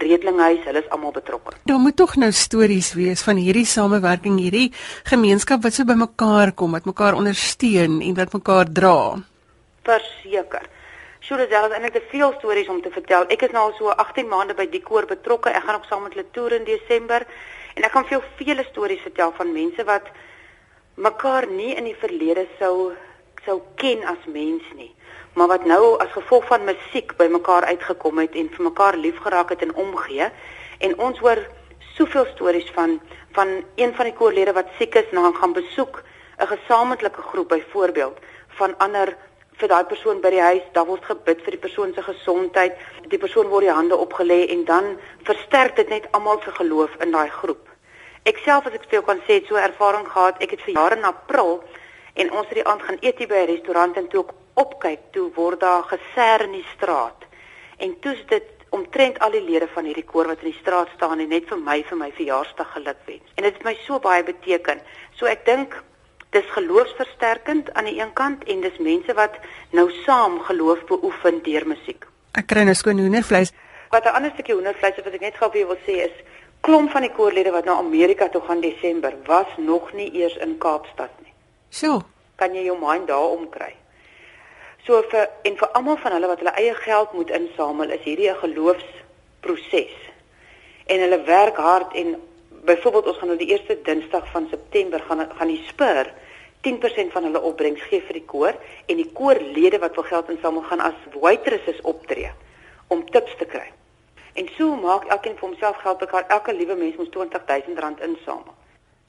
Redlinghuis, 0.00 0.62
hulle 0.66 0.82
is 0.82 0.90
almal 0.94 1.12
betrokke. 1.14 1.56
Daar 1.66 1.80
moet 1.82 1.96
tog 1.96 2.14
nou 2.20 2.30
stories 2.32 2.92
wees 2.94 3.22
van 3.26 3.40
hierdie 3.42 3.66
samewerking, 3.66 4.38
hierdie 4.38 4.70
gemeenskap 5.10 5.64
wat 5.66 5.74
so 5.74 5.86
bymekaar 5.88 6.54
kom, 6.54 6.76
wat 6.78 6.86
mekaar 6.86 7.18
ondersteun 7.18 7.98
en 8.06 8.18
wat 8.18 8.36
mekaar 8.36 8.70
dra. 8.70 8.96
Verseker. 9.86 10.68
Sjoe, 11.20 11.46
daar 11.50 11.68
is 11.68 11.76
eintlik 11.76 11.98
te 11.98 12.04
veel 12.10 12.32
stories 12.38 12.68
om 12.72 12.80
te 12.82 12.90
vertel. 12.94 13.26
Ek 13.34 13.42
is 13.44 13.52
nou 13.54 13.66
al 13.68 13.74
so 13.78 13.92
18 13.92 14.30
maande 14.30 14.56
by 14.56 14.66
die 14.70 14.82
koor 14.82 15.06
betrokke. 15.10 15.52
Ek 15.52 15.66
gaan 15.66 15.80
ook 15.80 15.88
saam 15.90 16.06
met 16.06 16.16
hulle 16.16 16.30
toer 16.32 16.56
in 16.56 16.66
Desember 16.68 17.26
en 17.76 17.86
ek 17.86 17.92
kan 17.94 18.06
veel 18.08 18.22
vele 18.38 18.64
stories 18.70 19.02
vertel 19.04 19.34
van 19.36 19.52
mense 19.52 19.84
wat 19.86 20.08
mekaar 21.00 21.46
nie 21.50 21.74
in 21.76 21.86
die 21.86 21.96
verlede 21.98 22.46
sou 22.58 22.92
sou 23.44 23.60
ken 23.80 24.02
as 24.08 24.24
mens 24.28 24.64
nie, 24.76 24.90
maar 25.34 25.46
wat 25.46 25.64
nou 25.64 25.98
as 25.98 26.12
gevolg 26.12 26.44
van 26.46 26.64
musiek 26.64 27.16
by 27.16 27.26
mekaar 27.30 27.64
uitgekom 27.64 28.18
het 28.18 28.34
en 28.34 28.50
vir 28.50 28.64
mekaar 28.64 28.96
liefgeraak 28.96 29.48
het 29.54 29.62
en 29.62 29.74
omgee. 29.74 30.28
En 30.78 30.98
ons 30.98 31.18
hoor 31.18 31.38
soveel 31.94 32.26
stories 32.34 32.70
van 32.74 33.00
van 33.32 33.48
een 33.74 33.94
van 33.94 34.04
die 34.04 34.14
koorlede 34.14 34.52
wat 34.52 34.72
siek 34.78 34.94
is 34.94 35.10
en 35.10 35.22
dan 35.22 35.34
gaan 35.34 35.52
besoek 35.52 36.02
'n 36.38 36.46
gesamentlike 36.46 37.22
groep 37.22 37.48
byvoorbeeld 37.48 38.18
van 38.48 38.78
ander 38.78 39.16
vir 39.60 39.68
daai 39.68 39.84
persoon 39.84 40.20
by 40.20 40.30
die 40.30 40.40
huis, 40.40 40.62
daar 40.72 40.86
word 40.86 41.04
gebid 41.04 41.42
vir 41.44 41.50
die 41.50 41.64
persoon 41.64 41.92
se 41.94 42.02
gesondheid, 42.02 42.76
die 43.12 43.18
persoon 43.18 43.50
word 43.52 43.66
die 43.68 43.74
hande 43.74 43.96
opgelê 43.96 44.46
en 44.54 44.64
dan 44.64 44.98
versterk 45.28 45.76
dit 45.76 45.88
net 45.88 46.08
almal 46.16 46.40
se 46.44 46.50
geloof 46.50 46.90
in 47.04 47.12
daai 47.12 47.28
groep. 47.28 47.68
Ek 48.24 48.40
self 48.44 48.66
as 48.66 48.76
ek 48.76 48.88
jou 48.92 49.02
kan 49.04 49.20
sê, 49.26 49.40
het 49.40 49.46
so 49.48 49.56
ervaring 49.56 50.06
gehad. 50.08 50.40
Ek 50.44 50.50
het 50.50 50.64
vir 50.66 50.74
jare 50.76 50.96
in 50.96 51.04
April 51.08 51.62
en 52.20 52.32
ons 52.32 52.48
het 52.48 52.58
die 52.58 52.66
aand 52.68 52.82
gaan 52.82 53.00
eet 53.00 53.20
by 53.28 53.42
'n 53.44 53.50
restaurant 53.52 53.96
en 53.96 54.08
toe 54.08 54.24
ek 54.24 54.32
opkyk, 54.54 55.10
toe 55.12 55.30
word 55.34 55.60
daar 55.60 55.82
geser 55.82 56.44
in 56.46 56.52
die 56.52 56.66
straat. 56.76 57.26
En 57.78 57.94
toe's 58.00 58.24
dit 58.28 58.48
omtrent 58.70 59.18
al 59.18 59.30
die 59.34 59.42
lede 59.42 59.68
van 59.74 59.84
hierdie 59.84 60.06
koor 60.06 60.30
wat 60.30 60.42
in 60.44 60.52
die 60.52 60.60
straat 60.60 60.90
staan 60.94 61.20
en 61.20 61.30
net 61.32 61.48
vir 61.50 61.58
my 61.58 61.80
vir 61.88 61.98
my 61.98 62.10
verjaarsdag 62.14 62.72
gelukwens. 62.72 63.32
En 63.34 63.46
dit 63.46 63.54
het 63.54 63.64
my 63.66 63.76
so 63.86 63.98
baie 63.98 64.22
beteken. 64.24 64.82
So 65.18 65.26
ek 65.26 65.44
dink 65.46 65.74
dis 66.30 66.46
geloofsversterkend 66.54 67.72
aan 67.74 67.88
die 67.90 67.98
een 67.98 68.12
kant 68.14 68.44
en 68.46 68.62
dis 68.62 68.78
mense 68.78 69.14
wat 69.18 69.38
nou 69.74 69.88
saam 70.04 70.38
geloof 70.46 70.84
beoefen 70.86 71.42
deur 71.42 71.66
musiek. 71.66 72.06
Ek 72.38 72.46
kry 72.46 72.62
nou 72.66 72.76
skoon 72.78 73.02
hoendervleis. 73.02 73.50
Wat 73.90 74.04
'n 74.04 74.14
ander 74.14 74.30
stukkie 74.34 74.54
hoendervleis 74.54 75.02
wat 75.02 75.14
ek 75.14 75.20
net 75.20 75.36
gou 75.36 75.50
jou 75.52 75.66
wil 75.66 75.82
sê 75.86 76.06
is 76.06 76.16
klomp 76.60 76.90
van 76.90 77.02
die 77.02 77.12
koorlede 77.12 77.50
wat 77.50 77.64
na 77.64 77.74
Amerika 77.78 78.28
toe 78.28 78.42
gaan 78.46 78.60
Desember 78.60 79.14
was 79.26 79.50
nog 79.56 79.92
nie 79.92 80.10
eers 80.14 80.36
in 80.36 80.58
Kaapstad 80.58 81.10
nie. 81.24 81.32
So, 81.70 82.02
kan 82.36 82.54
jy 82.54 82.64
jou 82.64 82.78
mind 82.78 83.08
daar 83.08 83.30
omkry. 83.34 83.74
So 84.86 85.02
vir 85.10 85.28
en 85.42 85.56
vir 85.56 85.68
almal 85.78 85.98
van 86.00 86.12
hulle 86.16 86.30
wat 86.30 86.42
hulle 86.42 86.56
eie 86.56 86.74
geld 86.74 87.12
moet 87.12 87.30
insamel, 87.30 87.90
is 87.90 88.04
hierdie 88.04 88.30
'n 88.30 88.42
geloofsproses. 88.44 89.96
En 90.86 91.00
hulle 91.00 91.22
werk 91.22 91.56
hard 91.56 91.94
en 91.94 92.16
byvoorbeeld 92.64 93.06
ons 93.06 93.18
gaan 93.18 93.28
nou 93.28 93.38
die 93.38 93.50
eerste 93.52 93.78
Dinsdag 93.82 94.30
van 94.30 94.46
September 94.50 95.00
gaan 95.00 95.28
gaan 95.38 95.48
die 95.48 95.64
Spur 95.68 96.12
10% 96.60 97.12
van 97.12 97.24
hulle 97.24 97.40
opbrengs 97.40 97.82
gee 97.88 98.02
vir 98.04 98.18
die 98.18 98.26
koor 98.26 98.56
en 98.86 98.96
die 98.96 99.10
koorlede 99.12 99.78
wat 99.78 99.94
wil 99.94 100.04
geld 100.04 100.28
insamel 100.28 100.62
gaan 100.62 100.80
as 100.80 100.98
waitresses 101.20 101.80
optree 101.80 102.30
om 102.88 103.04
tips 103.10 103.36
te 103.38 103.44
kry. 103.44 103.68
En 104.32 104.48
so 104.56 104.76
maak 104.76 105.04
elkeen 105.08 105.36
vir 105.38 105.48
homself 105.48 105.76
geld 105.76 105.98
bekaar. 105.98 106.26
Elke 106.28 106.52
liewe 106.54 106.74
mens 106.74 106.96
moet 106.96 107.16
R20000 107.16 108.04
insamel. 108.04 108.54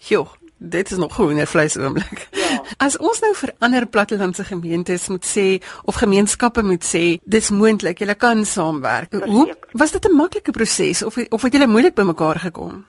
Jo, 0.04 0.28
dit 0.58 0.92
is 0.92 0.98
nog 0.98 1.14
groener 1.14 1.48
vleis 1.48 1.78
oomblik. 1.78 2.28
Ja. 2.32 2.64
As 2.78 2.98
ons 2.98 3.20
nou 3.22 3.32
vir 3.38 3.52
ander 3.60 3.86
plattelandse 3.88 4.44
gemeentes 4.44 5.08
moet 5.08 5.26
sê 5.26 5.46
of 5.86 6.00
gemeenskappe 6.02 6.64
moet 6.66 6.86
sê, 6.86 7.04
dis 7.24 7.50
moontlik, 7.54 8.02
julle 8.02 8.16
kan 8.16 8.46
saamwerk. 8.46 9.14
Hoe 9.14 9.58
was 9.72 9.92
dit 9.92 10.06
'n 10.10 10.16
maklike 10.16 10.52
proses 10.52 11.04
of 11.04 11.18
of 11.30 11.42
het 11.42 11.54
julle 11.54 11.68
moeilik 11.68 11.94
bymekaar 11.94 12.40
gekom? 12.40 12.86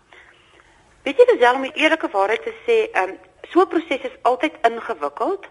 Weet 1.04 1.16
jy 1.18 1.24
dis 1.36 1.52
om 1.54 1.62
die 1.62 1.74
eerlike 1.74 2.08
waarheid 2.12 2.42
te 2.42 2.54
sê, 2.66 2.88
ehm 2.92 3.08
um, 3.08 3.16
so 3.50 3.60
'n 3.60 3.68
proses 3.68 4.02
is 4.08 4.16
altyd 4.22 4.52
ingewikkeld 4.62 5.46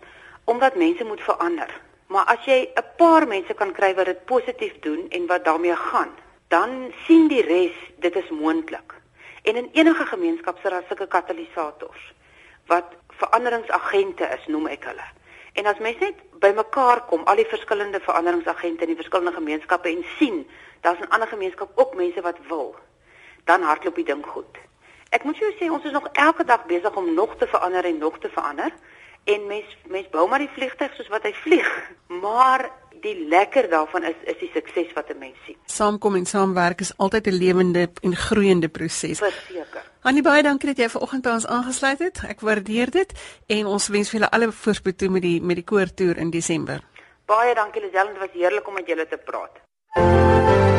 omdat 0.45 0.75
mense 0.75 1.03
moet 1.03 1.21
verander. 1.21 1.69
Maar 2.07 2.25
as 2.25 2.45
jy 2.45 2.69
'n 2.75 2.83
paar 2.97 3.27
mense 3.27 3.53
kan 3.53 3.71
kry 3.71 3.95
wat 3.95 4.05
dit 4.05 4.25
positief 4.25 4.79
doen 4.79 5.05
en 5.09 5.27
wat 5.27 5.45
daarmee 5.45 5.75
gaan, 5.75 6.09
dan 6.47 6.93
sien 7.05 7.27
die 7.27 7.41
res 7.41 7.75
dit 7.99 8.15
is 8.15 8.29
moontlik. 8.29 9.00
En 9.41 9.55
in 9.55 9.69
enige 9.73 10.05
gemeenskap 10.05 10.59
sit 10.61 10.71
daar 10.71 10.83
sulke 10.87 11.07
katalisators 11.07 12.13
wat 12.65 12.85
veranderingsagente 13.07 14.27
is, 14.37 14.45
noem 14.47 14.67
ek 14.67 14.85
hulle. 14.85 15.07
En 15.53 15.65
as 15.65 15.79
mense 15.83 15.99
net 15.99 16.19
bymekaar 16.39 17.03
kom, 17.09 17.25
al 17.27 17.41
die 17.41 17.49
verskillende 17.49 17.99
veranderingsagente 17.99 18.85
in 18.85 18.93
die 18.93 18.99
verskillende 19.01 19.33
gemeenskappe 19.35 19.89
en 19.89 20.05
sien, 20.17 20.47
daar's 20.81 20.99
'n 20.99 21.09
ander 21.09 21.27
gemeenskap 21.27 21.69
ook 21.75 21.95
mense 21.95 22.21
wat 22.21 22.37
wil, 22.47 22.75
dan 23.43 23.61
hardloop 23.61 23.95
die 23.95 24.05
ding 24.05 24.25
goed. 24.25 24.57
Ek 25.09 25.23
moet 25.23 25.37
jou 25.37 25.51
sê 25.59 25.67
ons 25.71 25.83
is 25.83 25.91
nog 25.91 26.07
elke 26.13 26.43
dag 26.43 26.65
besig 26.65 26.95
om 26.95 27.13
nog 27.13 27.35
te 27.37 27.47
verander 27.47 27.85
en 27.85 27.97
nog 27.97 28.19
te 28.19 28.29
verander. 28.29 28.71
En 29.23 29.47
mens 29.47 29.77
mens 29.87 30.09
bou 30.09 30.27
maar 30.29 30.39
die 30.39 30.53
vliegtyg 30.53 30.93
soos 30.95 31.07
wat 31.07 31.23
hy 31.23 31.33
vlieg, 31.33 31.91
maar 32.23 32.71
die 33.01 33.27
lekker 33.27 33.69
daarvan 33.69 34.03
is 34.03 34.15
is 34.23 34.37
die 34.39 34.49
sukses 34.53 34.93
wat 34.93 35.09
'n 35.09 35.17
mens 35.17 35.37
sien. 35.45 35.57
Saamkom 35.65 36.15
en 36.15 36.25
saamwerk 36.25 36.79
is 36.79 36.97
altyd 36.97 37.27
'n 37.27 37.37
lewende 37.43 37.89
en 38.01 38.15
groeiende 38.15 38.69
proses. 38.69 39.19
Verseker. 39.19 39.83
Annie 40.01 40.23
baie 40.23 40.43
dankie 40.43 40.67
dat 40.67 40.77
jy 40.77 40.89
vanoggend 40.89 41.23
by 41.23 41.29
ons 41.29 41.47
aangesluit 41.47 41.99
het. 41.99 42.21
Ek 42.27 42.39
waardeer 42.39 42.91
dit 42.91 43.11
en 43.47 43.65
ons 43.65 43.87
wens 43.87 44.09
vir 44.09 44.19
julle 44.19 44.31
alle 44.31 44.51
voorspoed 44.51 44.97
toe 44.97 45.09
met 45.09 45.21
die 45.21 45.41
met 45.41 45.55
die 45.55 45.65
koortoer 45.65 46.17
in 46.17 46.29
Desember. 46.29 46.81
Baie 47.25 47.55
dankie 47.55 47.81
Lisel, 47.81 48.07
dit 48.07 48.17
was 48.17 48.33
heerlik 48.33 48.67
om 48.67 48.73
met 48.73 48.87
julle 48.87 49.07
te 49.07 49.17
praat. 49.17 50.70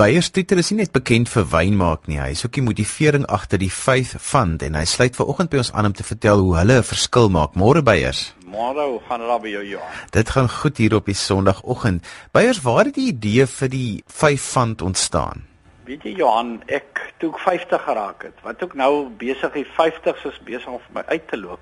Beierstieter 0.00 0.56
is 0.56 0.70
nie 0.72 0.78
net 0.78 0.94
bekend 0.94 1.28
vir 1.28 1.44
wyn 1.52 1.74
maak 1.76 2.06
nie, 2.08 2.16
hy 2.16 2.30
is 2.32 2.40
ook 2.46 2.54
die 2.56 2.62
motivering 2.64 3.26
agter 3.28 3.60
die 3.60 3.68
Faith 3.68 4.14
Fund 4.16 4.62
en 4.64 4.78
hy 4.78 4.86
sluit 4.88 5.18
vanoggend 5.18 5.50
by 5.52 5.58
ons 5.60 5.70
aan 5.76 5.90
om 5.90 5.96
te 5.98 6.06
vertel 6.08 6.40
hoe 6.40 6.54
hulle 6.56 6.78
'n 6.80 6.86
verskil 6.88 7.28
maak. 7.28 7.52
Môre 7.52 7.82
Beiers. 7.84 8.22
Môre 8.48 8.86
hoe 8.88 9.02
gaan 9.08 9.20
dit 9.20 9.42
by 9.42 9.50
jou 9.52 9.64
Johan? 9.72 9.98
Dit 10.10 10.30
gaan 10.30 10.48
goed 10.48 10.78
hier 10.78 10.94
op 10.96 11.04
die 11.04 11.14
Sondagoggend. 11.14 12.08
Beiers, 12.32 12.62
waar 12.62 12.84
het 12.88 12.94
die 12.94 13.12
idee 13.12 13.46
vir 13.46 13.68
die 13.68 14.02
Faith 14.06 14.40
Fund 14.40 14.80
ontstaan? 14.80 15.44
Weet 15.84 16.02
jy 16.02 16.16
Johan, 16.16 16.62
ek 16.66 17.12
toe 17.18 17.30
ek 17.34 17.38
50 17.38 17.84
geraak 17.84 18.22
het, 18.22 18.40
wat 18.42 18.62
ook 18.62 18.74
nou 18.74 19.10
besig 19.18 19.52
die 19.52 19.66
50s 19.66 20.24
is 20.24 20.40
besig 20.44 20.68
om 20.68 20.80
vir 20.80 20.94
my 20.94 21.04
uit 21.12 21.28
te 21.28 21.36
loop. 21.36 21.60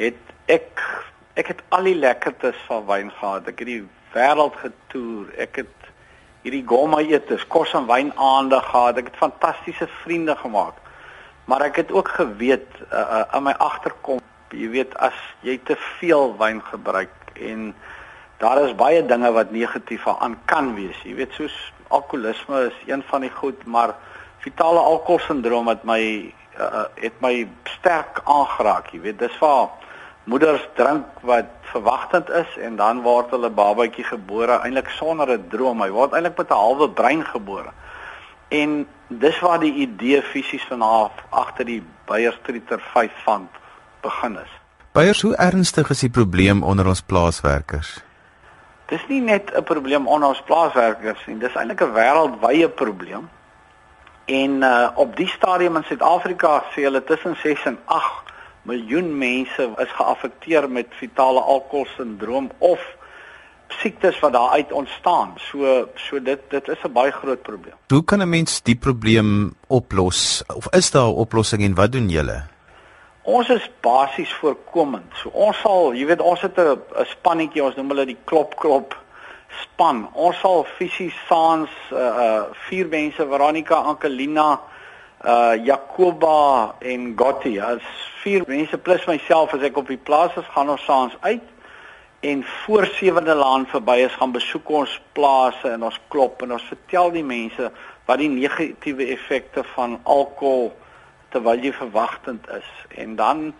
Het 0.00 0.22
ek 0.46 0.80
ek 1.36 1.46
het 1.46 1.62
al 1.68 1.84
die 1.84 2.00
lekkertes 2.00 2.56
van 2.66 2.86
wyn 2.86 3.10
gehad. 3.10 3.46
Ek 3.46 3.58
het 3.58 3.68
die 3.68 3.84
wêreld 4.14 4.56
getoer. 4.56 5.28
Ek 5.36 5.56
het 5.56 5.75
hierdie 6.46 6.64
gourmet 6.66 7.10
etes, 7.10 7.42
kos 7.50 7.72
en 7.74 7.88
wyn 7.90 8.12
aande 8.22 8.60
gehad. 8.68 9.00
Ek 9.00 9.10
het 9.10 9.18
fantastiese 9.18 9.88
vriende 10.04 10.36
gemaak. 10.38 10.78
Maar 11.50 11.68
ek 11.68 11.82
het 11.82 11.92
ook 11.94 12.08
geweet 12.14 12.68
uh, 12.86 12.98
uh, 13.02 13.22
in 13.38 13.46
my 13.46 13.54
agterkom, 13.62 14.22
jy 14.54 14.70
weet 14.70 14.94
as 15.02 15.16
jy 15.46 15.58
te 15.66 15.74
veel 15.98 16.32
wyn 16.38 16.62
gebruik 16.62 17.12
en 17.42 17.72
daar 18.38 18.60
is 18.62 18.74
baie 18.78 19.02
dinge 19.06 19.30
wat 19.34 19.50
negatief 19.54 20.06
aan 20.06 20.36
kan 20.50 20.74
wees. 20.78 20.98
Jy 21.06 21.16
weet 21.18 21.34
soos 21.34 21.54
alkoholisme 21.94 22.66
is 22.70 22.78
een 22.86 23.02
van 23.10 23.26
die 23.26 23.32
goed, 23.32 23.62
maar 23.66 23.94
vitale 24.44 24.82
alkoholsindroom 24.82 25.70
het 25.70 25.86
my 25.86 26.02
uh, 26.60 26.86
het 27.02 27.18
my 27.20 27.46
sterk 27.76 28.22
aangeraak, 28.24 28.92
jy 28.94 29.02
weet. 29.08 29.18
Dis 29.22 29.38
waar 29.42 29.70
moeders 30.26 30.62
drink 30.74 31.06
wat 31.22 31.50
verwagtend 31.70 32.30
is 32.30 32.56
en 32.58 32.76
dan 32.76 33.02
word 33.02 33.30
hulle 33.30 33.50
babatjie 33.50 34.04
gebore 34.04 34.58
eintlik 34.58 34.88
sonder 34.98 35.30
'n 35.30 35.48
droom. 35.48 35.82
Hy 35.82 35.90
word 35.90 36.12
eintlik 36.12 36.38
met 36.38 36.50
'n 36.50 36.62
halwe 36.62 36.90
brein 36.90 37.24
gebore. 37.24 37.70
En 38.48 38.86
dis 39.08 39.38
waar 39.40 39.60
die 39.60 39.72
idee 39.72 40.22
fisies 40.22 40.64
vanaf 40.68 41.12
agter 41.30 41.64
die 41.64 41.82
Beyer 42.06 42.32
Streeter 42.32 42.80
5 42.80 43.10
van 43.24 43.48
begin 44.00 44.38
is. 44.38 44.52
Beiers, 44.92 45.22
hoe 45.22 45.36
ernstig 45.36 45.90
is 45.90 46.00
die 46.00 46.10
probleem 46.10 46.62
onder 46.62 46.86
ons 46.86 47.02
plaaswerkers? 47.02 48.02
Dis 48.86 49.06
nie 49.08 49.20
net 49.20 49.50
'n 49.54 49.62
probleem 49.62 50.06
onder 50.06 50.28
ons 50.28 50.42
plaaswerkers 50.42 51.26
nie, 51.26 51.38
dis 51.38 51.54
eintlik 51.54 51.80
'n 51.80 51.92
wêreldwye 51.92 52.68
probleem. 52.68 53.28
En 54.24 54.50
uh, 54.50 54.88
op 54.94 55.16
die 55.16 55.28
stadium 55.28 55.76
in 55.76 55.84
Suid-Afrika 55.84 56.62
sê 56.70 56.82
hulle 56.82 57.04
tussen 57.04 57.36
6 57.42 57.64
en 57.64 57.78
8 57.84 58.25
miljoen 58.66 59.18
mense 59.18 59.68
is 59.82 59.92
geaffekteer 59.98 60.70
met 60.70 60.86
vitale 61.00 61.40
alkoholsindroom 61.40 62.50
of 62.58 62.82
siektes 63.80 64.18
wat 64.22 64.32
daaruit 64.32 64.72
ontstaan. 64.72 65.34
So 65.50 65.88
so 65.94 66.22
dit 66.22 66.40
dit 66.50 66.68
is 66.68 66.84
'n 66.84 66.92
baie 66.92 67.12
groot 67.12 67.42
probleem. 67.42 67.74
Hoe 67.88 68.04
kan 68.04 68.22
'n 68.22 68.28
mens 68.28 68.62
die 68.62 68.76
probleem 68.76 69.54
oplos? 69.66 70.42
Of 70.46 70.68
is 70.70 70.90
daar 70.90 71.08
'n 71.08 71.20
oplossing 71.24 71.62
en 71.62 71.74
wat 71.74 71.92
doen 71.92 72.08
julle? 72.08 72.44
Ons 73.22 73.48
is 73.48 73.70
basies 73.80 74.32
voorkomend. 74.32 75.12
So 75.22 75.28
ons 75.28 75.60
sal, 75.60 75.94
jy 75.94 76.06
weet, 76.06 76.20
ons 76.20 76.40
het 76.40 76.58
'n 76.58 76.78
spannetjie, 77.04 77.62
ons 77.62 77.74
noem 77.74 77.88
hulle 77.88 78.06
die 78.06 78.18
klop 78.24 78.56
klop 78.56 78.96
span. 79.62 80.08
Ons 80.12 80.38
sal 80.40 80.66
fisies 80.78 81.14
saans 81.28 81.70
uh 81.92 81.98
uh 81.98 82.42
vier 82.68 82.86
mense 82.86 83.26
Veronica, 83.26 83.74
Angelina, 83.74 84.60
uh 85.24 85.54
Jacoba 85.64 86.74
en 86.78 87.14
Gotti. 87.16 87.58
As 87.60 87.82
vier 88.22 88.44
mense 88.46 88.78
plus 88.78 89.06
myself 89.06 89.54
as 89.54 89.62
ek 89.62 89.76
op 89.76 89.88
die 89.88 90.00
plaas 90.00 90.36
is, 90.36 90.48
gaan 90.54 90.70
ons 90.70 90.84
saans 90.84 91.16
uit 91.20 91.44
en 92.20 92.44
voor 92.44 92.86
sewende 92.86 93.34
laan 93.34 93.66
verby 93.66 94.00
is 94.02 94.14
gaan 94.18 94.32
besoek 94.32 94.70
ons 94.70 95.00
plase 95.12 95.68
en 95.68 95.84
ons 95.86 95.98
klop 96.08 96.42
en 96.42 96.56
ons 96.56 96.68
vertel 96.72 97.12
die 97.14 97.24
mense 97.24 97.70
wat 98.08 98.18
die 98.18 98.30
negatiewe 98.32 99.06
effekte 99.14 99.62
van 99.74 99.98
alkohol 100.02 100.72
terwyl 101.34 101.60
jy 101.62 101.72
verwagtend 101.76 102.48
is. 102.56 102.68
En 102.96 103.16
dan 103.16 103.52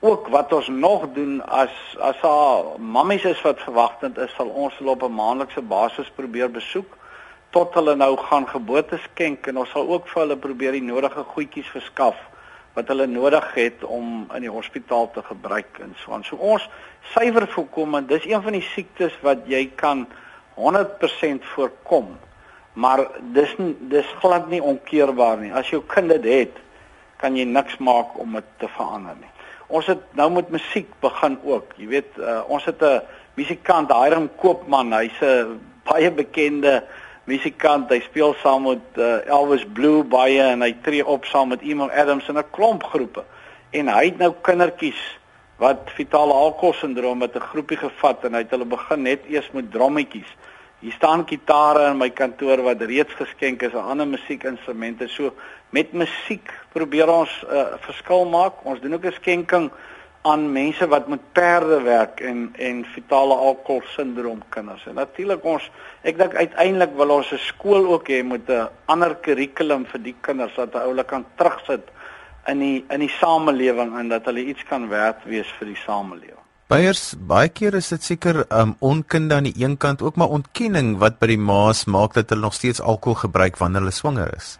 ook 0.00 0.28
wat 0.28 0.52
ons 0.52 0.68
nog 0.68 1.08
doen 1.14 1.40
as 1.46 1.74
as 2.00 2.16
haar 2.22 2.78
mammies 2.78 3.24
is 3.24 3.42
wat 3.42 3.60
verwagtend 3.66 4.18
is, 4.18 4.32
sal 4.36 4.48
ons 4.48 4.76
hulle 4.78 4.94
op 4.94 5.02
'n 5.02 5.14
maandelikse 5.14 5.62
basis 5.62 6.10
probeer 6.16 6.50
besoek 6.50 6.96
tot 7.50 7.74
hulle 7.74 7.94
nou 7.96 8.16
gaan 8.16 8.46
geboorte 8.48 8.98
skenk 8.98 9.46
en 9.46 9.62
ons 9.62 9.70
sal 9.70 9.88
ook 9.88 10.08
vir 10.08 10.22
hulle 10.22 10.36
probeer 10.36 10.76
die 10.76 10.84
nodige 10.84 11.24
goedjies 11.34 11.70
verskaf 11.72 12.18
wat 12.76 12.90
hulle 12.92 13.08
nodig 13.10 13.46
het 13.54 13.84
om 13.84 14.28
in 14.36 14.44
die 14.44 14.52
hospitaal 14.52 15.10
te 15.14 15.22
gebruik 15.26 15.80
en 15.82 15.94
so 15.98 16.12
aan. 16.14 16.24
So 16.24 16.36
ons 16.36 16.68
suiwer 17.14 17.48
voorkom, 17.50 17.96
dis 18.06 18.28
een 18.28 18.42
van 18.44 18.54
die 18.54 18.66
siektes 18.74 19.16
wat 19.26 19.48
jy 19.50 19.64
kan 19.80 20.06
100% 20.58 21.46
voorkom. 21.54 22.16
Maar 22.78 23.06
dis 23.34 23.54
dis 23.90 24.10
glad 24.20 24.46
nie 24.52 24.62
onkeerbaar 24.62 25.40
nie. 25.42 25.50
As 25.50 25.70
jou 25.72 25.80
kind 25.90 26.12
dit 26.12 26.28
het, 26.30 26.60
kan 27.18 27.34
jy 27.34 27.48
niks 27.48 27.80
maak 27.82 28.14
om 28.22 28.36
dit 28.38 28.52
te 28.62 28.70
verander 28.76 29.16
nie. 29.18 29.32
Ons 29.68 29.88
het 29.90 30.04
nou 30.16 30.28
met 30.32 30.52
musiek 30.54 30.92
begin 31.02 31.34
ook. 31.42 31.74
Jy 31.76 31.88
weet, 31.90 32.20
uh, 32.22 32.40
ons 32.46 32.64
het 32.64 32.82
'n 32.82 33.02
musikant, 33.34 33.92
Hiram 33.92 34.30
Koopman. 34.36 34.92
Hy's 34.92 35.18
'n 35.20 35.58
baie 35.84 36.10
bekende 36.10 36.84
musikant. 37.28 37.90
Hy 37.92 38.00
speel 38.06 38.34
saam 38.42 38.66
met 38.68 38.98
uh, 39.00 39.20
Elvis 39.28 39.66
Blue 39.76 40.02
baie 40.04 40.40
en 40.42 40.64
hy 40.64 40.72
tree 40.84 41.04
op 41.04 41.28
saam 41.28 41.52
met 41.52 41.62
Emil 41.66 41.92
Adams 41.92 42.28
in 42.28 42.38
'n 42.38 42.50
klomp 42.50 42.82
groepe. 42.82 43.24
En 43.70 43.88
hy 43.92 44.04
het 44.10 44.18
nou 44.18 44.32
kindertjies 44.42 45.00
wat 45.58 45.90
fetale 45.94 46.32
alkoholsindroom 46.32 47.18
met 47.18 47.36
'n 47.36 47.48
groepie 47.52 47.76
gevat 47.76 48.24
en 48.24 48.34
hy 48.34 48.42
het 48.46 48.50
hulle 48.50 48.64
begin 48.64 49.02
net 49.02 49.26
eers 49.28 49.50
met 49.52 49.70
drommetjies. 49.70 50.30
Hier 50.80 50.92
staan 50.92 51.26
gitare 51.26 51.90
in 51.90 51.98
my 51.98 52.10
kantoor 52.10 52.62
wat 52.62 52.80
reeds 52.80 53.14
geskenk 53.14 53.62
is 53.62 53.74
aan 53.74 53.90
ander 53.90 54.06
musiekinstrumente. 54.06 55.08
So 55.08 55.34
met 55.70 55.92
musiek 55.92 56.52
probeer 56.72 57.08
ons 57.10 57.30
'n 57.42 57.54
uh, 57.54 57.64
verskil 57.80 58.24
maak. 58.24 58.64
Ons 58.64 58.80
doen 58.80 58.94
ook 58.94 59.04
'n 59.04 59.12
skenking 59.12 59.70
aan 60.22 60.52
mense 60.52 60.86
wat 60.88 61.08
met 61.08 61.20
perde 61.32 61.80
werk 61.82 62.20
en 62.20 62.48
en 62.58 62.84
fetale 62.94 63.34
alkohol 63.34 63.82
sindroom 63.94 64.42
kinders. 64.48 64.86
En 64.86 64.94
natuurlik 64.94 65.44
ons 65.44 65.70
ek 66.02 66.18
dink 66.18 66.34
uiteindelik 66.34 66.96
wil 66.96 67.14
ons 67.18 67.32
'n 67.32 67.38
skool 67.38 67.86
ook 67.92 68.08
hê 68.08 68.24
met 68.24 68.48
'n 68.48 68.68
ander 68.86 69.14
kurrikulum 69.14 69.86
vir 69.86 70.02
die 70.02 70.16
kinders 70.20 70.54
dat 70.54 70.72
hulle 70.72 71.04
kan 71.04 71.24
terugsit 71.36 71.88
in 72.46 72.58
die 72.58 72.84
in 72.90 73.00
die 73.00 73.14
samelewing 73.20 73.96
en 73.98 74.08
dat 74.08 74.24
hulle 74.24 74.44
iets 74.44 74.64
kan 74.64 74.88
werd 74.88 75.24
wees 75.24 75.48
vir 75.58 75.66
die 75.66 75.80
samelewing. 75.86 76.44
Beiers 76.68 77.14
baie 77.16 77.48
keer 77.48 77.74
is 77.74 77.88
dit 77.88 78.02
seker 78.02 78.44
um 78.52 78.76
onkunde 78.78 79.34
aan 79.34 79.44
die 79.44 79.64
een 79.64 79.76
kant 79.76 80.02
ook 80.02 80.16
maar 80.16 80.28
ontkenning 80.28 80.98
wat 80.98 81.18
by 81.18 81.26
die 81.26 81.38
ma's 81.40 81.84
maak 81.84 82.12
dat 82.14 82.28
hulle 82.30 82.42
nog 82.42 82.54
steeds 82.54 82.80
alkohol 82.80 83.14
gebruik 83.14 83.56
wanneer 83.56 83.80
hulle 83.80 83.92
swanger 83.92 84.34
is. 84.36 84.58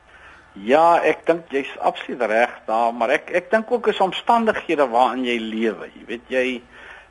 Ja, 0.67 0.99
ek 1.05 1.27
dink 1.29 1.51
jy's 1.55 1.71
absoluut 1.85 2.23
reg 2.31 2.55
daar, 2.67 2.95
maar 2.95 3.13
ek 3.15 3.31
ek 3.37 3.51
dink 3.53 3.71
ook 3.71 3.91
is 3.93 4.01
omstandighede 4.03 4.89
waarin 4.91 5.27
jy 5.27 5.37
lewe. 5.39 5.91
Jy 5.93 6.05
weet 6.09 6.33
jy 6.33 6.45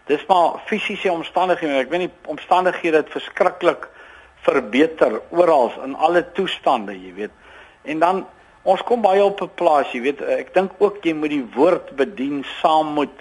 dis 0.09 0.23
maar 0.27 0.57
fisiese 0.67 1.11
omstandighede. 1.11 1.83
Ek 1.85 1.91
weet 1.91 2.07
nie 2.07 2.11
omstandighede 2.27 3.03
het 3.03 3.13
verskriklik 3.13 3.87
verbeter 4.47 5.19
oral 5.29 5.71
in 5.85 5.95
alle 5.95 6.25
toestande, 6.35 6.95
jy 6.97 7.13
weet. 7.21 7.31
En 7.87 8.03
dan 8.03 8.25
ons 8.67 8.83
kom 8.83 9.01
baie 9.01 9.23
op 9.23 9.41
'n 9.41 9.55
plaas, 9.55 9.91
jy 9.93 10.01
weet, 10.01 10.21
ek 10.21 10.53
dink 10.53 10.71
ook 10.79 11.03
jy 11.03 11.13
moet 11.13 11.29
die 11.29 11.47
woord 11.55 11.95
bedien 11.95 12.43
saam 12.61 12.93
met 12.93 13.15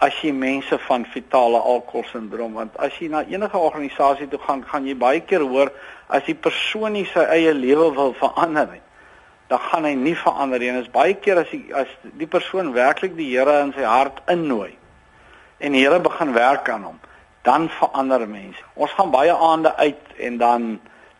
as 0.00 0.14
jy 0.22 0.32
mense 0.32 0.78
van 0.78 1.04
fetale 1.06 1.58
alkoholsindroom 1.58 2.52
want 2.52 2.76
as 2.76 2.98
jy 2.98 3.08
na 3.08 3.22
enige 3.22 3.58
organisasie 3.58 4.28
toe 4.28 4.38
gaan, 4.38 4.64
gaan 4.66 4.86
jy 4.86 4.94
baie 4.94 5.20
keer 5.20 5.40
hoor 5.40 5.72
as 6.08 6.24
die 6.24 6.34
persoon 6.34 6.92
nie 6.92 7.04
sy 7.04 7.20
eie 7.20 7.54
lewe 7.54 7.94
wil 7.94 8.12
verander 8.18 8.66
nie 8.66 8.82
dan 9.52 9.60
gaan 9.68 9.84
hy 9.84 9.92
nie 9.94 10.14
verander 10.16 10.62
nie. 10.62 10.70
En 10.72 10.80
is 10.80 10.92
baie 10.92 11.12
keer 11.20 11.42
as 11.42 11.50
die 11.52 11.66
as 11.76 11.90
die 12.16 12.28
persoon 12.30 12.72
werklik 12.72 13.18
die 13.18 13.28
Here 13.34 13.58
in 13.60 13.74
sy 13.76 13.84
hart 13.84 14.22
innooi 14.32 14.72
en 15.60 15.76
die 15.76 15.82
Here 15.84 16.00
begin 16.02 16.32
werk 16.32 16.70
aan 16.72 16.86
hom, 16.88 16.96
dan 17.44 17.68
verander 17.76 18.24
mense. 18.26 18.64
Ons 18.74 18.94
gaan 18.96 19.12
baie 19.12 19.34
aande 19.34 19.74
uit 19.76 20.16
en 20.16 20.38
dan 20.40 20.64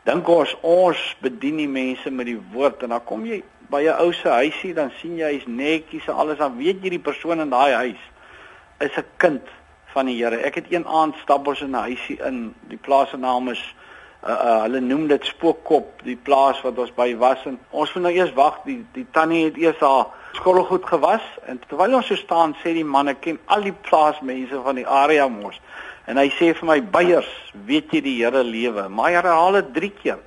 dink 0.09 0.29
ons 0.33 0.55
ons 0.67 1.03
bedien 1.23 1.61
die 1.61 1.69
mense 1.71 2.11
met 2.11 2.27
die 2.31 2.39
woord 2.55 2.83
en 2.83 2.97
dan 2.97 3.05
kom 3.07 3.27
jy 3.29 3.43
by 3.71 3.85
'n 3.85 4.01
ou 4.01 4.13
se 4.13 4.29
huisie 4.29 4.73
dan 4.75 4.91
sien 5.01 5.19
jy 5.21 5.35
hy's 5.37 5.47
netjies 5.47 6.09
en 6.09 6.15
alles 6.15 6.39
dan 6.39 6.57
weet 6.57 6.83
jy 6.83 6.97
die 6.97 7.07
persoon 7.11 7.41
in 7.41 7.53
daai 7.53 7.73
huis 7.73 8.03
is 8.81 8.97
'n 8.97 9.05
kind 9.17 9.45
van 9.93 10.07
die 10.07 10.17
Here. 10.17 10.41
Ek 10.41 10.55
het 10.55 10.73
een 10.73 10.87
aand 10.87 11.15
stap 11.23 11.47
ons 11.47 11.61
in 11.61 11.77
'n 11.77 11.85
huisie 11.85 12.19
in. 12.25 12.55
Die 12.69 12.81
plaas 12.81 13.11
se 13.11 13.17
naam 13.17 13.49
is 13.49 13.75
uh, 14.23 14.31
uh, 14.31 14.63
hulle 14.63 14.81
noem 14.81 15.07
dit 15.11 15.25
spookkop 15.27 16.03
die 16.07 16.17
plaas 16.17 16.61
wat 16.63 16.79
ons 16.79 16.93
by 16.95 17.11
was. 17.21 17.43
En 17.49 17.59
ons 17.71 17.95
moet 17.95 18.07
nou 18.07 18.15
eers 18.15 18.35
wag 18.39 18.61
die 18.67 18.81
die 18.97 19.07
tannie 19.15 19.45
het 19.49 19.59
eers 19.61 19.81
haar 19.83 20.11
skottelgoed 20.39 20.87
gewas. 20.89 21.25
En 21.51 21.61
terwyl 21.69 21.99
ons 21.99 22.11
so 22.11 22.19
staan 22.21 22.57
sê 22.63 22.75
die 22.79 22.87
man 22.87 23.11
ek 23.13 23.23
ken 23.27 23.41
al 23.47 23.67
die 23.67 23.77
plaasmense 23.89 24.63
van 24.65 24.81
die 24.81 24.89
area 24.89 25.29
mos. 25.29 25.59
En 26.11 26.19
hy 26.19 26.29
sê 26.35 26.51
vir 26.59 26.69
my 26.69 26.81
beiers 26.95 27.31
weet 27.69 27.95
jy 27.95 28.03
die 28.03 28.19
Here 28.23 28.43
lewe? 28.47 28.89
Maar 28.89 29.11
hy 29.11 29.19
herhaal 29.21 29.61
dit 29.61 29.75
3 29.79 29.93
keer. 30.03 30.23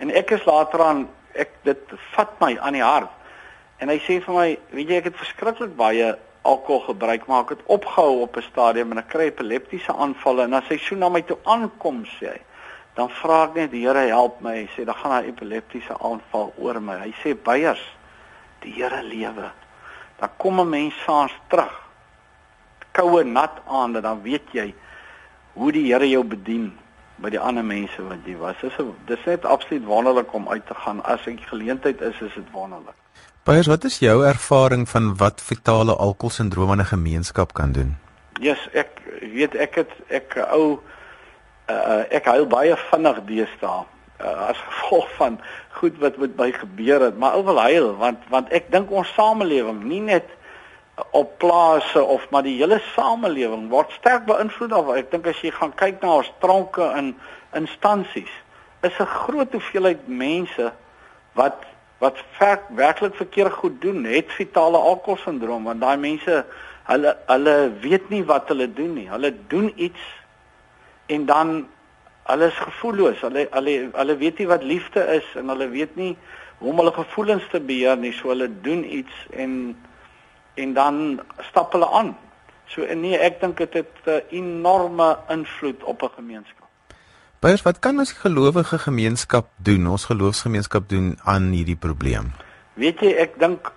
En 0.00 0.10
ek 0.16 0.34
is 0.38 0.46
later 0.48 0.82
aan 0.86 1.06
ek 1.38 1.52
dit 1.66 1.94
vat 2.14 2.32
my 2.42 2.56
aan 2.58 2.78
die 2.78 2.86
hart. 2.86 3.12
En 3.80 3.88
hy 3.88 4.00
sê 4.04 4.18
vir 4.24 4.36
my 4.36 4.48
weet 4.74 4.90
jy 4.90 4.98
ek 5.02 5.12
het 5.12 5.20
verskriklik 5.20 5.76
baie 5.78 6.14
alkohol 6.48 6.80
gebruik 6.86 7.26
maar 7.28 7.42
ek 7.44 7.50
het 7.58 7.66
opgehou 7.68 8.22
op 8.24 8.36
'n 8.36 8.46
stadium 8.46 8.92
en 8.92 9.02
ek 9.02 9.10
kry 9.12 9.26
epileptiese 9.28 9.92
aanvalle. 9.92 10.46
En 10.46 10.54
as 10.54 10.68
hy 10.68 10.78
so 10.78 10.96
na 10.96 11.08
my 11.08 11.22
toe 11.22 11.38
aankom 11.44 12.04
sê 12.18 12.32
hy 12.32 12.40
dan 13.00 13.10
vra 13.22 13.44
ek 13.48 13.56
net 13.56 13.72
die 13.72 13.86
Here 13.86 14.02
help 14.10 14.42
my. 14.44 14.58
Hy 14.58 14.68
sê 14.74 14.84
dan 14.84 14.98
gaan 15.00 15.16
'n 15.22 15.30
epileptiese 15.32 15.94
aanval 15.96 16.52
oor 16.58 16.80
my. 16.80 16.98
Hy 17.06 17.12
sê 17.22 17.34
beiers, 17.34 17.82
die 18.60 18.72
Here 18.76 19.02
lewe. 19.02 19.50
Dan 20.20 20.30
kom 20.36 20.60
'n 20.60 20.68
mens 20.68 20.94
saans 21.06 21.32
terug. 21.48 21.72
Koue 22.92 23.24
nat 23.24 23.60
aande, 23.66 24.00
dan 24.00 24.22
weet 24.22 24.52
jy 24.52 24.74
hoe 25.54 25.72
die 25.72 25.92
Here 25.92 26.08
jou 26.08 26.24
bedien 26.24 26.78
by 27.16 27.30
die 27.30 27.40
ander 27.40 27.64
mense 27.64 28.02
wat 28.02 28.24
jy 28.26 28.36
was. 28.36 28.56
Dis 28.60 28.76
dis 29.06 29.24
net 29.26 29.44
absoluut 29.44 29.84
wonderlik 29.84 30.32
om 30.34 30.48
uit 30.48 30.66
te 30.66 30.74
gaan. 30.74 31.02
As 31.04 31.26
ek 31.26 31.40
geleentheid 31.40 32.00
is, 32.00 32.20
is 32.20 32.34
dit 32.34 32.50
wonderlik. 32.52 32.96
Beiers, 33.44 33.66
wat 33.66 33.84
is 33.84 33.98
jou 33.98 34.24
ervaring 34.24 34.88
van 34.88 35.16
wat 35.16 35.40
fetale 35.40 35.96
alkoholsindroom 35.96 36.72
in 36.72 36.80
'n 36.80 36.92
gemeenskap 36.96 37.52
kan 37.52 37.72
doen? 37.72 37.96
Ja, 38.40 38.52
yes, 38.52 38.68
ek 38.72 39.00
weet 39.20 39.54
ek 39.54 39.74
het 39.74 39.90
ek 40.08 40.36
ou 40.52 40.80
uh, 41.70 42.02
ek 42.10 42.28
huil 42.30 42.46
baie 42.50 42.76
vinnig 42.90 43.22
deesdae 43.28 43.84
uh, 44.20 44.48
as 44.50 44.58
gevolg 44.66 45.08
van 45.20 45.38
goed 45.80 45.96
wat 46.02 46.18
met 46.22 46.36
my 46.36 46.50
gebeur 46.56 47.06
het 47.08 47.18
maar 47.18 47.38
ou 47.38 47.44
wil 47.48 47.60
huil 47.62 47.94
want 48.02 48.28
want 48.34 48.52
ek 48.56 48.70
dink 48.74 48.90
ons 48.90 49.14
samelewing 49.16 49.82
nie 49.84 50.02
net 50.10 50.36
op 51.16 51.38
plase 51.40 52.02
of 52.02 52.26
maar 52.30 52.44
die 52.44 52.58
hele 52.58 52.80
samelewing 52.92 53.68
word 53.72 53.92
sterk 53.96 54.26
beïnvloed 54.28 54.76
of 54.76 54.92
ek 54.96 55.10
dink 55.14 55.30
as 55.32 55.42
jy 55.44 55.52
gaan 55.56 55.72
kyk 55.82 56.02
na 56.02 56.20
ons 56.20 56.32
tronke 56.44 56.90
in 57.00 57.14
instansies 57.56 58.32
is 58.82 58.96
'n 59.00 59.12
groot 59.24 59.52
hoeveelheid 59.52 60.08
mense 60.08 60.72
wat 61.34 61.68
wat 62.00 62.16
werklik 62.74 63.14
verkeerd 63.14 63.52
goed 63.52 63.80
doen 63.80 64.04
het 64.04 64.32
fetale 64.32 64.78
alkoholsindroom 64.78 65.64
want 65.64 65.80
daai 65.80 65.96
mense 65.96 66.44
hulle 66.90 67.12
hulle 67.26 67.56
weet 67.84 68.08
nie 68.10 68.22
wat 68.26 68.48
hulle 68.50 68.66
doen 68.72 68.94
nie. 68.98 69.08
Hulle 69.10 69.32
doen 69.52 69.70
iets 69.76 70.06
en 71.10 71.26
dan 71.26 71.66
hulle 72.30 72.46
is 72.46 72.58
gevoelloos. 72.58 73.20
Hulle 73.26 73.46
hulle 73.50 73.74
hulle 73.94 74.16
weet 74.22 74.38
nie 74.38 74.48
wat 74.50 74.66
liefde 74.66 75.02
is 75.16 75.26
en 75.38 75.50
hulle 75.52 75.68
weet 75.72 75.96
nie 75.98 76.14
hoe 76.60 76.70
om 76.72 76.82
hulle 76.82 76.94
gevoelens 76.94 77.46
te 77.50 77.60
beheer 77.60 77.98
nie. 77.98 78.12
So 78.16 78.32
hulle 78.34 78.50
doen 78.62 78.84
iets 78.84 79.26
en 79.30 79.76
en 80.60 80.74
dan 80.76 81.20
stap 81.50 81.72
hulle 81.72 81.88
aan. 81.88 82.14
So 82.70 82.86
nee, 82.86 83.18
ek 83.18 83.40
dink 83.42 83.58
dit 83.58 83.72
het 83.80 84.06
'n 84.06 84.22
enorme 84.30 85.16
invloed 85.28 85.82
op 85.82 86.02
'n 86.02 86.14
gemeenskap. 86.16 86.68
Beiers, 87.40 87.62
wat 87.62 87.78
kan 87.78 87.98
ons 87.98 88.12
gelowige 88.12 88.78
gemeenskap 88.78 89.46
doen? 89.56 89.86
Ons 89.86 90.04
geloofsgemeenskap 90.04 90.88
doen 90.88 91.18
aan 91.24 91.50
hierdie 91.50 91.76
probleem. 91.76 92.32
Weet 92.74 93.00
jy, 93.00 93.12
ek 93.16 93.38
dink 93.38 93.72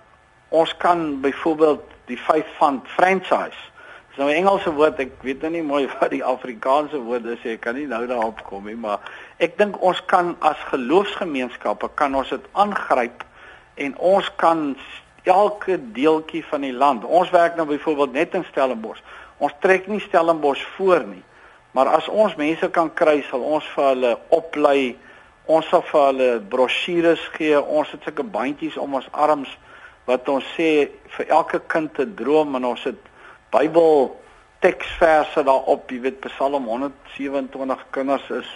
ons 0.48 0.76
kan 0.76 1.20
byvoorbeeld 1.20 1.80
die 2.06 2.18
vyf 2.18 2.46
van 2.58 2.82
franchise 2.86 3.72
Dis 4.14 4.22
nou 4.22 4.30
'n 4.30 4.46
Engelse 4.46 4.70
woord, 4.70 5.00
ek 5.02 5.22
weet 5.26 5.40
nou 5.42 5.48
nie 5.50 5.62
mooi 5.66 5.88
wat 5.98 6.12
die 6.12 6.22
Afrikaanse 6.22 7.00
woord 7.02 7.24
is. 7.32 7.44
Ek 7.50 7.64
kan 7.64 7.74
nie 7.74 7.86
nou 7.90 8.04
daarop 8.06 8.44
kom 8.46 8.68
nie, 8.70 8.76
maar 8.78 9.00
ek 9.42 9.56
dink 9.58 9.80
ons 9.82 9.98
kan 10.06 10.36
as 10.38 10.60
geloofsgemeenskappe 10.68 11.88
kan 11.98 12.14
ons 12.14 12.28
dit 12.30 12.44
aangryp 12.52 13.24
en 13.74 13.96
ons 13.98 14.28
kan 14.38 14.76
elke 15.26 15.80
deeltjie 15.96 16.44
van 16.46 16.62
die 16.62 16.70
land. 16.72 17.02
Ons 17.02 17.32
werk 17.34 17.56
nou 17.56 17.66
byvoorbeeld 17.66 18.12
net 18.12 18.36
in 18.38 18.44
Stellenbosch. 18.44 19.00
Ons 19.42 19.56
trek 19.58 19.88
nie 19.90 19.98
Stellenbosch 20.04 20.62
voor 20.76 21.02
nie. 21.08 21.24
Maar 21.74 21.90
as 21.96 22.06
ons 22.08 22.36
mense 22.38 22.68
kan 22.70 22.92
kry, 22.94 23.16
sal 23.30 23.42
ons 23.42 23.66
vir 23.74 23.88
hulle 23.88 24.12
oplei. 24.28 24.92
Ons 25.50 25.66
sal 25.72 25.82
vir 25.88 26.04
hulle 26.04 26.28
brosjures 26.54 27.24
gee. 27.34 27.58
Ons 27.58 27.90
het 27.90 28.06
sulke 28.06 28.22
bandjies 28.22 28.78
om 28.78 28.94
ons 28.94 29.10
arms 29.10 29.50
wat 30.06 30.30
ons 30.30 30.46
sê 30.54 30.86
vir 31.16 31.34
elke 31.34 31.58
kind 31.66 31.98
'n 31.98 32.14
droom 32.14 32.54
en 32.54 32.70
ons 32.70 32.84
het 32.84 33.10
Bybel 33.54 34.10
teksverse 34.64 35.44
daarop. 35.46 35.90
Jy 35.90 36.00
weet 36.08 36.20
Psalm 36.26 36.66
127 36.70 37.86
kinders 37.94 38.30
is 38.30 38.50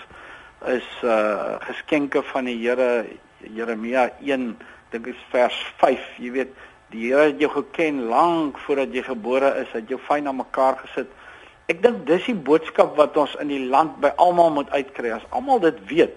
is 0.67 0.89
uh 1.07 1.55
geskenke 1.63 2.23
van 2.33 2.49
die 2.51 2.57
Here 2.59 3.07
Jeremia 3.55 4.09
1 4.19 4.57
dink 4.91 5.07
is 5.07 5.21
vers 5.31 5.55
5 5.79 6.17
jy 6.19 6.33
weet 6.35 6.57
die 6.91 7.05
Here 7.07 7.29
het 7.31 7.39
jou 7.39 7.51
geken 7.53 8.09
lank 8.11 8.59
voordat 8.67 8.91
jy 8.91 9.05
gebore 9.07 9.53
is 9.63 9.71
het 9.77 9.87
jou 9.87 10.01
fyn 10.09 10.27
aan 10.27 10.41
mekaar 10.41 10.81
gesit 10.83 11.15
Ek 11.69 11.83
dink 11.85 12.07
dis 12.09 12.25
die 12.25 12.37
boodskap 12.49 12.95
wat 12.97 13.17
ons 13.21 13.35
in 13.43 13.51
die 13.53 13.61
land 13.69 13.99
by 14.01 14.09
almal 14.25 14.55
moet 14.57 14.71
uitkry. 14.73 15.11
As 15.13 15.27
almal 15.37 15.61
dit 15.61 15.83
weet, 15.91 16.17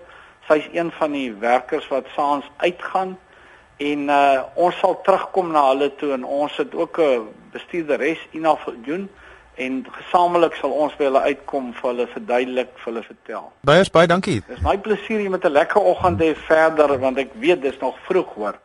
Sy's 0.49 0.67
een 0.73 0.89
van 1.03 1.13
die 1.13 1.29
werkers 1.45 1.85
wat 1.93 2.09
saans 2.17 2.49
uitgaan 2.65 3.21
en 3.77 4.09
uh, 4.09 4.49
ons 4.57 4.73
sal 4.81 4.97
terugkom 5.05 5.53
na 5.53 5.69
hulle 5.75 5.93
toe 6.01 6.17
en 6.17 6.25
ons 6.25 6.57
het 6.57 6.73
ook 6.73 6.97
'n 6.97 7.29
bestuurderes 7.53 8.25
Ina 8.33 8.57
Viljoen 8.65 9.13
en 9.61 9.81
gesamentlik 9.93 10.57
sal 10.61 10.73
ons 10.73 10.97
by 10.99 11.09
hulle 11.09 11.21
uitkom 11.29 11.73
vir 11.77 11.89
hulle 11.91 12.07
verduidelik 12.15 12.73
vir 12.79 12.93
hulle 12.93 13.05
vertel. 13.09 13.47
Baie 13.69 13.85
baie 13.93 14.09
dankie. 14.09 14.41
Dis 14.49 14.65
my 14.65 14.77
plesier 14.87 15.25
om 15.27 15.37
met 15.37 15.45
'n 15.45 15.53
lekker 15.53 15.83
oggend 15.93 16.21
hê 16.21 16.35
verder 16.49 16.99
want 16.99 17.19
ek 17.19 17.31
weet 17.35 17.63
dis 17.63 17.79
nog 17.81 17.97
vroeg 18.09 18.35
hoor. 18.35 18.57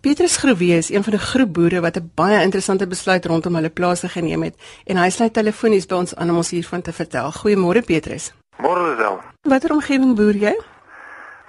Petrus 0.00 0.36
Groewe 0.36 0.76
is 0.76 0.90
een 0.90 1.02
van 1.02 1.12
die 1.12 1.20
groep 1.20 1.52
boere 1.52 1.80
wat 1.80 1.96
'n 1.96 2.10
baie 2.14 2.42
interessante 2.42 2.86
besluit 2.86 3.26
rondom 3.26 3.54
hulle 3.54 3.70
plase 3.70 4.08
geneem 4.08 4.42
het 4.42 4.54
en 4.86 4.96
hy 4.96 5.10
sluit 5.10 5.32
telefonies 5.32 5.86
by 5.86 5.94
ons 5.94 6.14
aan 6.14 6.30
om 6.30 6.36
ons 6.36 6.50
hiervan 6.50 6.82
te 6.82 6.92
vertel. 6.92 7.32
Goeiemôre 7.32 7.82
Petrus. 7.84 8.32
Môre 8.56 8.96
wel. 8.96 9.20
Watter 9.42 9.72
omgewing 9.72 10.16
boer 10.16 10.36
jy? 10.36 10.56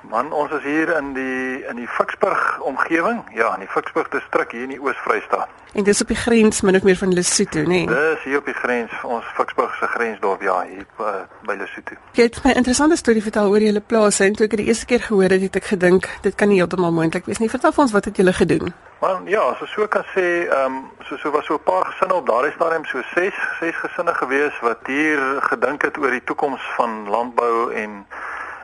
Man, 0.09 0.31
ons 0.31 0.51
is 0.51 0.63
hier 0.63 0.87
in 0.95 1.09
die 1.13 1.63
in 1.67 1.75
die 1.75 1.87
Ficksburg 1.87 2.61
omgewing. 2.63 3.23
Ja, 3.35 3.53
in 3.53 3.65
die 3.65 3.67
Ficksburg 3.67 4.07
distrik 4.09 4.53
hier 4.55 4.63
in 4.63 4.71
die 4.71 4.79
Oos-Vrystaat. 4.79 5.49
En 5.73 5.83
dis 5.83 6.01
op 6.01 6.07
die 6.07 6.15
grens 6.15 6.61
min 6.61 6.75
of 6.79 6.85
meer 6.87 6.95
van 6.95 7.11
Lesotho, 7.13 7.65
nê? 7.67 7.81
Nee? 7.83 7.87
Dis 7.91 8.23
hier 8.23 8.37
op 8.39 8.45
die 8.47 8.55
grens, 8.55 8.93
ons 9.03 9.25
Ficksburg 9.35 9.75
se 9.75 9.89
grensdorp, 9.91 10.41
ja, 10.41 10.61
hier 10.69 10.85
uh, 11.03 11.25
by 11.43 11.57
Lesotho. 11.59 11.99
Jy 12.15 12.29
het 12.29 12.39
my 12.43 12.53
'n 12.53 12.63
interessante 12.63 12.95
storie 12.95 13.21
vertel 13.21 13.51
oor 13.51 13.59
julle 13.59 13.83
plase 13.83 14.23
en 14.23 14.33
toe 14.33 14.45
ek 14.45 14.55
dit 14.55 14.63
die 14.63 14.67
eerste 14.67 14.85
keer 14.85 15.03
gehoor 15.03 15.29
het, 15.29 15.41
het 15.41 15.55
ek 15.55 15.67
gedink 15.73 16.07
dit 16.21 16.35
kan 16.35 16.47
nie 16.47 16.61
heeltemal 16.61 16.91
moontlik 16.91 17.25
wees 17.25 17.43
nie. 17.43 17.49
Vertel 17.49 17.75
vir 17.75 17.83
ons 17.83 17.91
wat 17.91 18.05
het 18.05 18.17
julle 18.17 18.33
gedoen? 18.33 18.73
Man, 19.01 19.27
ja, 19.27 19.43
so 19.59 19.65
so 19.65 19.87
kan 19.87 20.05
sê, 20.15 20.47
ehm 20.47 20.65
um, 20.65 20.89
so 21.03 21.17
so 21.17 21.31
was 21.31 21.45
so 21.45 21.59
'n 21.59 21.63
paar 21.63 21.85
gesinne 21.85 22.13
op 22.13 22.25
daardie 22.27 22.55
stadium, 22.55 22.85
so 22.85 23.01
6, 23.13 23.35
6 23.59 23.75
gesinne 23.75 24.13
gewees 24.13 24.55
wat 24.61 24.79
hier 24.87 25.19
gedink 25.51 25.81
het 25.81 25.97
oor 25.97 26.11
die 26.11 26.23
toekoms 26.23 26.63
van 26.77 27.09
landbou 27.09 27.73
en 27.73 28.05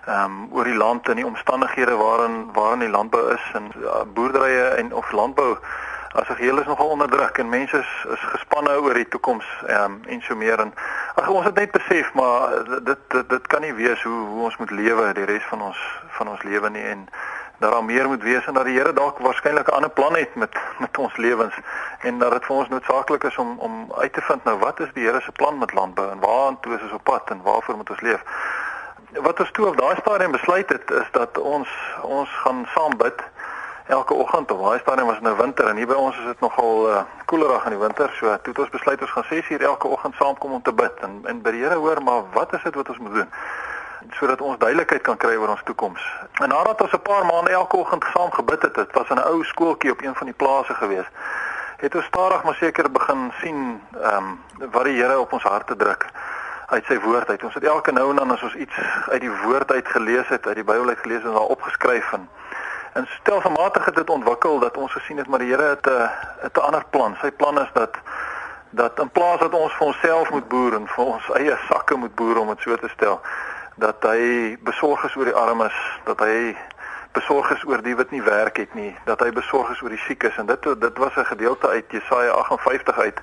ehm 0.06 0.24
um, 0.26 0.48
oor 0.52 0.64
die 0.64 0.76
land 0.76 1.10
en 1.10 1.16
die 1.16 1.26
omstandighede 1.26 1.96
waarin 1.96 2.50
waarin 2.54 2.80
die 2.80 2.90
landbou 2.90 3.34
is 3.34 3.52
en 3.54 3.72
uh, 3.76 4.02
boerderye 4.14 4.64
en 4.64 4.94
of 4.94 5.12
landbou 5.12 5.58
as 6.14 6.30
'n 6.30 6.36
geheel 6.36 6.60
is 6.60 6.66
nogal 6.66 6.88
onder 6.88 7.10
druk 7.10 7.38
en 7.38 7.50
mense 7.50 7.78
is, 7.78 8.06
is 8.10 8.20
gespanne 8.20 8.82
oor 8.82 8.94
die 8.94 9.08
toekoms 9.08 9.46
ehm 9.68 9.84
um, 9.84 10.02
en 10.06 10.22
so 10.22 10.36
meer 10.36 10.60
en 10.60 10.74
ag 11.16 11.30
ons 11.30 11.46
het 11.46 11.56
net 11.56 11.72
besef 11.72 12.14
maar 12.14 12.50
dit 12.84 13.00
dit 13.08 13.30
dit 13.30 13.48
kan 13.48 13.62
nie 13.62 13.74
wees 13.74 14.04
hoe 14.04 14.26
hoe 14.28 14.44
ons 14.44 14.58
moet 14.58 14.72
lewe 14.72 15.14
die 15.14 15.26
res 15.26 15.44
van 15.44 15.62
ons 15.62 15.80
van 16.18 16.28
ons 16.28 16.44
lewe 16.44 16.70
nie 16.70 16.84
en 16.84 17.08
dat 17.58 17.72
daar 17.72 17.84
meer 17.84 18.08
moet 18.08 18.24
wees 18.24 18.46
en 18.46 18.54
dat 18.54 18.66
die 18.66 18.78
Here 18.78 18.94
dalk 18.94 19.18
waarskynlik 19.18 19.68
'n 19.68 19.76
ander 19.76 19.90
plan 19.90 20.16
het 20.16 20.36
met 20.36 20.58
met 20.78 20.98
ons 20.98 21.18
lewens 21.18 21.56
en 22.00 22.20
dat 22.20 22.32
dit 22.32 22.46
vir 22.46 22.56
ons 22.56 22.70
noodsaaklik 22.70 23.24
is 23.24 23.38
om 23.38 23.60
om 23.60 23.94
uit 23.98 24.14
te 24.14 24.22
vind 24.22 24.44
nou 24.44 24.58
wat 24.60 24.80
is 24.80 24.94
die 24.94 25.06
Here 25.08 25.22
se 25.22 25.32
plan 25.32 25.58
met 25.58 25.74
landbou 25.74 26.12
en 26.12 26.20
waartoe 26.20 26.76
is 26.76 26.82
ons 26.82 26.92
op 26.92 27.04
pad 27.04 27.30
en 27.30 27.42
waarvoor 27.42 27.76
moet 27.78 27.90
ons 27.90 28.02
leef? 28.02 28.22
Wat 29.22 29.40
ons 29.40 29.52
toe 29.52 29.68
op 29.68 29.78
daai 29.78 29.96
stadium 30.00 30.32
besluit 30.32 30.70
het 30.70 30.92
is 30.92 31.10
dat 31.12 31.38
ons 31.38 31.70
ons 32.02 32.30
gaan 32.30 32.66
saam 32.74 32.98
bid 32.98 33.24
elke 33.88 34.14
oggend 34.14 34.52
op 34.52 34.62
daai 34.64 34.80
stadium 34.80 35.08
was 35.08 35.20
nou 35.20 35.36
winter 35.38 35.68
en 35.68 35.76
hier 35.76 35.88
by 35.88 35.94
ons 35.94 36.18
is 36.18 36.26
dit 36.26 36.40
nogal 36.40 36.90
uh, 36.90 37.02
koelerig 37.26 37.66
in 37.66 37.76
die 37.76 37.80
winter 37.80 38.10
so 38.20 38.38
toe 38.42 38.54
het 38.54 38.60
ons 38.60 38.70
besluit 38.70 39.02
ons 39.02 39.12
gaan 39.12 39.28
6 39.30 39.50
uur 39.50 39.62
elke 39.62 39.88
oggend 39.88 40.16
saamkom 40.16 40.52
om 40.52 40.62
te 40.62 40.74
bid 40.74 41.06
en 41.08 41.20
en 41.30 41.42
by 41.42 41.52
die 41.52 41.62
Here 41.62 41.76
hoor 41.76 42.04
maar 42.04 42.24
wat 42.34 42.54
is 42.54 42.64
dit 42.64 42.76
wat 42.76 42.90
ons 42.90 42.98
moet 42.98 43.14
doen? 43.14 43.30
sodat 44.12 44.42
ons 44.42 44.58
duidelikheid 44.58 45.02
kan 45.02 45.18
kry 45.18 45.36
oor 45.40 45.54
ons 45.54 45.62
toekoms. 45.64 46.04
En 46.44 46.50
nadat 46.50 46.82
ons 46.82 46.92
'n 46.92 47.02
paar 47.02 47.26
maande 47.26 47.52
elke 47.52 47.78
oggend 47.78 48.06
saam 48.14 48.32
gebid 48.32 48.62
het, 48.62 48.76
dit 48.76 48.92
was 48.92 49.10
in 49.10 49.16
'n 49.16 49.28
ou 49.32 49.44
skooltjie 49.44 49.92
op 49.92 50.02
een 50.02 50.16
van 50.16 50.26
die 50.26 50.36
plase 50.36 50.74
gewees, 50.74 51.08
het 51.78 51.96
ons 51.96 52.06
stadig 52.06 52.44
maar 52.44 52.56
seker 52.56 52.92
begin 52.92 53.32
sien 53.42 53.82
ehm 54.02 54.16
um, 54.16 54.72
wat 54.72 54.84
die 54.84 55.02
Here 55.02 55.20
op 55.20 55.34
ons 55.34 55.44
harte 55.44 55.76
druk 55.76 56.06
uit 56.74 56.86
sy 56.90 57.00
woord 57.00 57.30
uit. 57.30 57.44
Ons 57.44 57.54
het 57.54 57.64
elke 57.64 57.92
nou 57.92 58.10
en 58.10 58.16
dan 58.22 58.32
as 58.32 58.44
ons 58.44 58.56
iets 58.56 58.78
uit 59.10 59.22
die 59.22 59.32
woord 59.44 59.72
uit 59.72 59.88
gelees 59.88 60.28
het, 60.28 60.48
uit 60.48 60.56
die 60.56 60.68
Bybel 60.68 60.90
uit 60.90 61.02
gelees 61.06 61.24
en 61.24 61.38
daar 61.38 61.54
opgeskryf 61.58 62.14
en 62.20 62.30
en 62.94 63.08
stelselmatig 63.10 63.86
het 63.86 63.96
dit 63.96 64.10
ontwikkel 64.10 64.60
dat 64.60 64.78
ons 64.78 64.92
gesien 64.92 65.18
het 65.18 65.28
maar 65.28 65.42
die 65.42 65.50
Here 65.50 65.70
het 65.74 65.88
'n 65.90 66.10
het 66.42 66.58
'n 66.58 66.66
ander 66.70 66.86
plan. 66.90 67.16
Sy 67.22 67.32
plan 67.32 67.60
is 67.60 67.70
dat 67.74 67.98
dat 68.70 69.00
in 69.00 69.10
plaas 69.10 69.40
dat 69.40 69.54
ons 69.54 69.74
vir 69.74 69.88
onsself 69.88 70.30
moet 70.30 70.48
boer 70.48 70.74
en 70.74 70.88
vir 70.88 71.06
ons 71.06 71.30
eie 71.38 71.58
sakke 71.68 71.96
moet 71.96 72.16
boer 72.16 72.40
om 72.40 72.48
dit 72.48 72.62
so 72.62 72.76
te 72.76 72.90
stel, 72.90 73.22
dat 73.76 73.96
hy 74.02 74.58
besorg 74.66 75.04
is 75.04 75.16
oor 75.16 75.30
die 75.30 75.36
armes, 75.36 75.74
dat 76.04 76.20
hy 76.20 76.58
besorg 77.14 77.52
is 77.54 77.66
oor 77.70 77.82
die 77.86 77.96
wat 77.96 78.12
nie 78.12 78.22
werk 78.26 78.58
het 78.58 78.74
nie, 78.74 78.96
dat 79.06 79.20
hy 79.20 79.30
besorg 79.32 79.70
is 79.70 79.82
oor 79.82 79.94
die 79.94 80.06
siekes 80.08 80.38
en 80.42 80.50
dit 80.50 80.64
dit 80.82 80.98
was 80.98 81.16
'n 81.16 81.26
gedeelte 81.26 81.70
uit 81.70 81.86
Jesaja 81.92 82.32
58 82.32 82.98
uit 83.00 83.22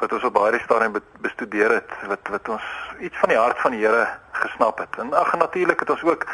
wat 0.00 0.12
ons 0.12 0.24
op 0.24 0.32
baie 0.32 0.58
stadium 0.64 0.96
bestudeer 1.20 1.74
het 1.76 1.90
wat 2.08 2.28
wat 2.32 2.48
ons 2.48 2.66
iets 3.00 3.18
van 3.20 3.28
die 3.28 3.38
hart 3.38 3.58
van 3.60 3.76
die 3.76 3.82
Here 3.84 4.06
gesnap 4.40 4.78
het. 4.78 4.96
En 4.98 5.12
ag 5.12 5.36
natuurlik 5.36 5.80
het 5.80 5.90
ons 5.90 6.02
ook 6.02 6.24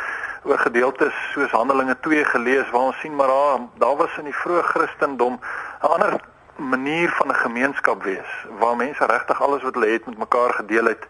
oor 0.46 0.58
gedeeltes 0.58 1.14
soos 1.32 1.50
Handelinge 1.50 1.96
2 2.00 2.24
gelees 2.24 2.70
waar 2.70 2.90
ons 2.92 3.00
sien 3.00 3.14
maar 3.14 3.26
daar 3.32 3.66
daar 3.82 3.96
was 3.96 4.18
in 4.18 4.30
die 4.30 4.38
vroeë 4.42 4.62
Christendom 4.62 5.40
'n 5.82 5.86
ander 5.86 6.20
manier 6.56 7.10
van 7.10 7.28
'n 7.28 7.42
gemeenskap 7.46 8.02
wees 8.02 8.30
waar 8.58 8.76
mense 8.76 9.06
regtig 9.06 9.42
alles 9.42 9.62
wat 9.62 9.74
hulle 9.74 9.92
het 9.92 10.06
met 10.06 10.18
mekaar 10.18 10.52
gedeel 10.52 10.84
het 10.84 11.06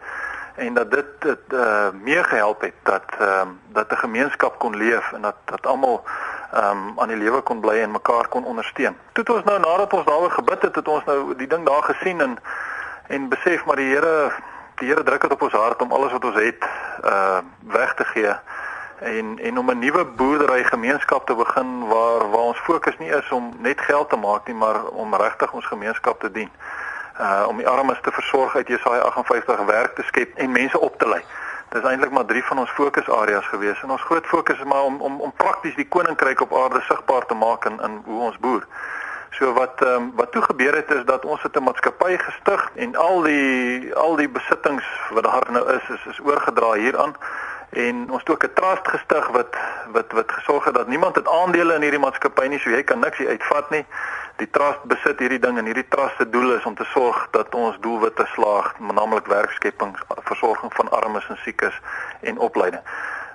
en 0.57 0.75
dat 0.75 0.91
dit 0.91 1.07
dit 1.19 1.39
uh, 1.49 1.87
meer 2.03 2.25
gehelp 2.25 2.61
het 2.61 2.75
dat 2.83 3.05
ehm 3.19 3.41
um, 3.41 3.61
dat 3.69 3.91
'n 3.93 3.97
gemeenskap 3.97 4.59
kon 4.59 4.77
leef 4.77 5.13
en 5.13 5.21
dat 5.21 5.37
dat 5.45 5.67
almal 5.67 6.05
ehm 6.53 6.77
um, 6.77 7.01
aan 7.01 7.09
die 7.09 7.17
lewe 7.17 7.41
kon 7.41 7.61
bly 7.61 7.81
en 7.81 7.91
mekaar 7.91 8.29
kon 8.29 8.45
ondersteun. 8.45 8.97
Toe 9.13 9.25
het 9.25 9.35
ons 9.35 9.45
nou 9.45 9.59
nadat 9.61 9.93
ons 9.93 10.05
daaroor 10.05 10.31
gebid 10.31 10.63
het, 10.63 10.75
het 10.75 10.89
ons 10.89 11.05
nou 11.05 11.37
die 11.37 11.47
ding 11.47 11.67
daar 11.67 11.83
gesien 11.83 12.21
en 12.21 12.39
en 13.07 13.29
besef 13.29 13.65
maar 13.65 13.77
die 13.77 13.95
Here 13.95 14.33
die 14.75 14.89
Here 14.89 15.03
druk 15.03 15.21
dit 15.21 15.33
op 15.33 15.43
ons 15.43 15.53
hart 15.53 15.83
om 15.83 15.93
alles 15.93 16.13
wat 16.13 16.25
ons 16.25 16.35
het 16.35 16.65
uh 17.05 17.39
weg 17.61 17.95
te 17.95 18.05
gee 18.05 18.35
en 18.99 19.39
en 19.39 19.59
om 19.59 19.71
'n 19.71 19.79
nuwe 19.79 20.05
boerdery 20.05 20.65
gemeenskap 20.65 21.27
te 21.27 21.35
begin 21.35 21.87
waar 21.89 22.31
waar 22.31 22.47
ons 22.53 22.59
fokus 22.59 22.99
nie 22.99 23.11
is 23.11 23.31
om 23.31 23.57
net 23.59 23.81
geld 23.81 24.09
te 24.09 24.17
maak 24.17 24.47
nie, 24.47 24.57
maar 24.57 24.85
om 24.85 25.15
regtig 25.15 25.53
ons 25.53 25.67
gemeenskap 25.67 26.21
te 26.21 26.31
dien 26.31 26.51
uh 27.21 27.45
om 27.49 27.57
die 27.57 27.69
armes 27.69 27.99
te 28.03 28.13
versorg 28.13 28.57
uit 28.57 28.69
Jesaja 28.69 29.01
58 29.01 29.65
werk 29.65 29.95
te 29.95 30.03
skep 30.03 30.37
en 30.37 30.53
mense 30.53 30.81
op 30.81 30.99
te 30.99 31.09
lei. 31.09 31.23
Dis 31.69 31.83
eintlik 31.83 32.11
maar 32.11 32.25
drie 32.25 32.45
van 32.45 32.59
ons 32.59 32.71
fokusareas 32.71 33.47
gewees 33.47 33.83
en 33.83 33.91
ons 33.91 34.03
groot 34.03 34.27
fokus 34.27 34.59
is 34.59 34.65
maar 34.65 34.83
om 34.83 35.01
om 35.01 35.21
om 35.21 35.33
prakties 35.37 35.75
die 35.75 35.89
koninkryk 35.89 36.41
op 36.41 36.55
aarde 36.55 36.81
sigbaar 36.81 37.27
te 37.27 37.35
maak 37.35 37.65
in 37.65 37.81
in 37.81 38.03
hoe 38.05 38.21
ons 38.21 38.39
boer. 38.39 38.67
So 39.31 39.53
wat 39.53 39.83
ehm 39.83 39.95
um, 39.95 40.13
wat 40.15 40.33
toe 40.33 40.43
gebeur 40.43 40.75
het 40.75 40.91
is 40.91 41.05
dat 41.05 41.25
ons 41.25 41.43
het 41.43 41.57
'n 41.57 41.63
maatskappy 41.63 42.17
gestig 42.17 42.71
en 42.75 42.97
al 42.97 43.23
die 43.23 43.95
al 43.95 44.17
die 44.17 44.29
besittings 44.29 44.85
wat 45.11 45.25
daar 45.25 45.51
nou 45.51 45.73
is 45.73 45.89
is 45.89 46.07
is 46.07 46.21
oorgedra 46.21 46.73
hieraan 46.73 47.17
en 47.71 48.11
ons 48.11 48.21
het 48.21 48.31
ook 48.31 48.45
'n 48.45 48.55
trust 48.55 48.89
gestig 48.89 49.29
wat 49.29 49.57
wat 49.93 50.13
wat 50.13 50.33
gesorg 50.33 50.65
het 50.65 50.75
dat 50.75 50.89
niemand 50.89 51.17
het 51.17 51.29
aandele 51.29 51.75
in 51.75 51.83
hierdie 51.83 52.01
maatskappy 52.01 52.47
nie 52.47 52.59
so 52.59 52.71
jy 52.71 52.83
kan 52.83 53.01
niks 53.01 53.19
uitvat 53.19 53.71
nie 53.71 53.85
die 54.37 54.49
trust 54.53 54.83
besit 54.91 55.21
hierdie 55.23 55.41
ding 55.41 55.59
en 55.59 55.69
hierdie 55.69 55.87
trust 55.89 56.21
se 56.21 56.29
doel 56.29 56.53
is 56.57 56.65
om 56.69 56.75
te 56.77 56.85
sorg 56.93 57.23
dat 57.37 57.55
ons 57.55 57.77
doelwitte 57.81 58.27
slaag, 58.35 58.73
naamlik 58.79 59.29
werkskepping, 59.33 59.95
versorging 60.29 60.73
van 60.75 60.91
armes 61.01 61.29
en 61.33 61.39
siekes 61.45 61.81
en 62.21 62.39
opleiding. 62.39 62.83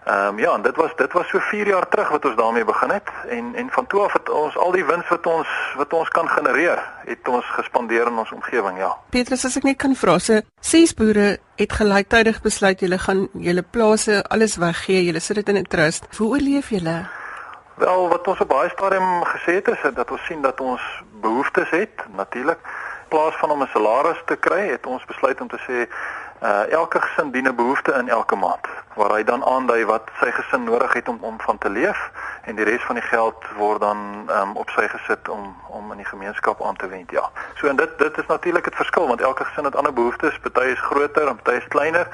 Ehm 0.04 0.28
um, 0.28 0.40
ja, 0.40 0.54
en 0.54 0.62
dit 0.62 0.76
was 0.76 0.96
dit 0.96 1.14
was 1.14 1.28
so 1.28 1.40
4 1.40 1.68
jaar 1.68 1.88
terug 1.88 2.10
wat 2.10 2.26
ons 2.26 2.36
daarmee 2.36 2.66
begin 2.66 2.90
het 2.90 3.10
en 3.30 3.56
en 3.56 3.70
van 3.70 3.88
toe 3.88 4.02
af 4.02 4.14
het 4.14 4.30
ons 4.30 4.58
al 4.58 4.72
die 4.72 4.86
wins 4.86 5.08
wat 5.10 5.26
ons 5.26 5.48
wat 5.76 5.94
ons 5.94 6.10
kan 6.10 6.28
genereer, 6.28 6.80
het 7.06 7.28
ons 7.28 7.46
gespandeer 7.46 8.08
in 8.08 8.18
ons 8.18 8.32
omgewing, 8.32 8.78
ja. 8.78 8.98
Petrus, 9.10 9.46
as 9.46 9.58
ek 9.58 9.64
net 9.64 9.78
kan 9.78 9.94
vra, 9.96 10.18
se 10.20 10.42
ses 10.60 10.94
boere 10.98 11.38
het 11.56 11.74
gelyktydig 11.74 12.42
besluit 12.42 12.82
julle 12.82 12.98
gaan 12.98 13.28
julle 13.34 13.62
plase 13.62 14.24
alles 14.30 14.58
weggee, 14.58 15.06
julle 15.06 15.20
sit 15.20 15.36
dit 15.36 15.50
in 15.50 15.62
'n 15.62 15.70
trust. 15.70 16.10
Hoe 16.18 16.30
oorleef 16.34 16.70
julle? 16.70 17.06
Wel, 17.76 18.10
wat 18.10 18.28
ons 18.28 18.40
op 18.40 18.48
baie 18.48 18.70
stadium 18.70 19.24
gesê 19.24 19.54
het 19.62 19.68
is 19.68 19.94
dat 19.94 20.12
ons 20.12 20.26
sien 20.26 20.42
dat 20.42 20.60
ons 20.62 20.82
behoeftes 21.22 21.70
het, 21.70 22.06
natuurlik. 22.18 22.60
Plaas 23.08 23.36
van 23.36 23.52
om 23.52 23.62
'n 23.62 23.70
salaris 23.74 24.22
te 24.26 24.36
kry, 24.36 24.68
het 24.70 24.86
ons 24.86 25.06
besluit 25.06 25.42
om 25.42 25.48
te 25.48 25.62
sê 25.68 25.88
uh 26.42 26.72
elke 26.72 27.02
gesin 27.02 27.32
dien 27.32 27.48
'n 27.48 27.56
behoefte 27.56 27.92
in 27.92 28.10
elke 28.10 28.36
maand 28.36 28.68
waar 28.96 29.12
hy 29.12 29.24
dan 29.24 29.44
aandui 29.44 29.86
wat 29.86 30.10
sy 30.20 30.32
gesin 30.32 30.64
nodig 30.64 30.94
het 30.94 31.10
om 31.10 31.18
om 31.22 31.42
van 31.42 31.58
te 31.58 31.70
leef 31.70 32.12
en 32.42 32.56
die 32.56 32.66
res 32.66 32.84
van 32.84 32.96
die 32.96 33.04
geld 33.04 33.46
word 33.58 33.80
dan 33.80 34.30
um, 34.30 34.56
op 34.56 34.70
sy 34.70 34.88
gesit 34.88 35.30
om 35.30 35.56
om 35.68 35.92
in 35.92 35.98
die 35.98 36.06
gemeenskap 36.06 36.64
aan 36.66 36.76
te 36.76 36.88
wend 36.88 37.12
ja. 37.12 37.30
So 37.56 37.68
en 37.68 37.76
dit 37.76 37.98
dit 37.98 38.18
is 38.18 38.26
natuurlik 38.26 38.68
'n 38.68 38.76
verskil 38.76 39.08
want 39.08 39.22
elke 39.22 39.46
gesin 39.46 39.64
het 39.64 39.76
ander 39.76 39.94
behoeftes, 39.94 40.40
party 40.40 40.66
is 40.66 40.80
groter 40.80 41.28
en 41.28 41.36
party 41.36 41.58
is 41.58 41.68
kleiner 41.68 42.08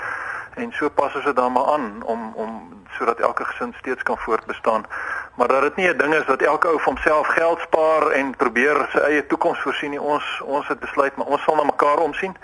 en 0.55 0.71
so 0.71 0.89
pas 0.89 1.15
ons 1.15 1.25
dit 1.25 1.35
dan 1.35 1.51
maar 1.51 1.65
aan 1.65 2.03
om 2.03 2.31
om 2.35 2.51
sodat 2.97 3.19
elke 3.19 3.45
gesin 3.45 3.73
steeds 3.77 4.03
kan 4.03 4.17
voortbestaan. 4.17 4.85
Maar 5.35 5.47
dat 5.47 5.61
dit 5.61 5.75
nie 5.75 5.89
'n 5.89 5.97
ding 5.97 6.13
is 6.13 6.25
wat 6.25 6.41
elke 6.41 6.67
ou 6.67 6.77
vir 6.77 6.85
homself 6.85 7.27
geld 7.27 7.59
spaar 7.59 8.07
en 8.07 8.35
probeer 8.35 8.87
sy 8.91 8.97
eie 8.97 9.27
toekoms 9.27 9.59
voorsien 9.59 9.89
nie. 9.89 10.01
Ons 10.01 10.41
ons 10.45 10.67
het 10.67 10.79
besluit 10.79 11.15
maar 11.15 11.27
ons 11.27 11.43
sal 11.43 11.55
na 11.55 11.63
mekaar 11.63 11.97
omsien. 11.97 12.37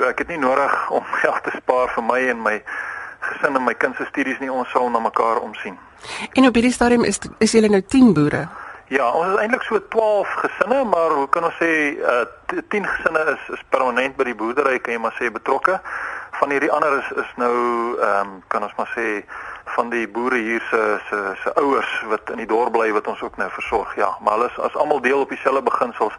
So 0.00 0.08
ek 0.08 0.22
het 0.24 0.30
nie 0.32 0.38
nodig 0.40 0.74
om 0.96 1.04
geld 1.20 1.42
te 1.44 1.50
spaar 1.58 1.90
vir 1.92 2.04
my 2.08 2.20
en 2.32 2.38
my 2.40 2.54
gesin 3.20 3.58
en 3.58 3.64
my 3.66 3.74
kind 3.76 3.98
se 4.00 4.06
studies 4.08 4.38
nie. 4.40 4.48
Ons 4.48 4.70
sal 4.72 4.88
na 4.88 5.02
mekaar 5.04 5.42
omsien. 5.44 5.76
En 6.32 6.48
op 6.48 6.56
hierdie 6.56 6.72
stadium 6.72 7.04
is 7.04 7.20
is 7.44 7.52
julle 7.52 7.68
nou 7.68 7.82
10 7.84 8.14
boere. 8.16 8.46
Ja, 8.88 9.10
ons 9.10 9.34
is 9.34 9.42
eintlik 9.42 9.66
so 9.68 9.78
12 9.92 10.32
gesinne, 10.44 10.78
maar 10.88 11.12
hoe 11.18 11.28
kan 11.28 11.44
ons 11.44 11.58
sê 11.60 11.68
uh, 12.00 12.24
10 12.72 12.88
gesinne 12.94 13.26
is 13.34 13.52
is 13.58 13.66
permanent 13.76 14.16
by 14.16 14.24
die 14.30 14.34
boerdery 14.40 14.80
kan 14.80 14.96
jy 14.96 15.02
maar 15.04 15.20
sê 15.20 15.28
betrokke. 15.36 15.76
Van 16.40 16.56
hierdie 16.56 16.72
ander 16.72 16.96
is 17.02 17.12
is 17.26 17.36
nou 17.44 17.52
ehm 18.00 18.32
um, 18.32 18.34
kan 18.48 18.64
ons 18.64 18.74
maar 18.80 18.88
sê 18.96 19.20
van 19.76 19.92
die 19.92 20.08
boere 20.08 20.40
hier 20.48 20.64
se 20.72 20.82
se 21.12 21.22
se 21.44 21.56
ouers 21.60 21.92
wat 22.08 22.32
in 22.32 22.40
die 22.46 22.50
dorp 22.56 22.72
bly 22.72 22.88
wat 22.96 23.12
ons 23.12 23.20
ook 23.20 23.36
nou 23.36 23.52
versorg. 23.60 23.92
Ja, 24.00 24.14
maar 24.24 24.40
hulle 24.40 24.48
is 24.48 24.60
as 24.64 24.80
almal 24.80 25.04
deel 25.04 25.28
op 25.28 25.36
dieselfde 25.36 25.68
beginsels 25.68 26.16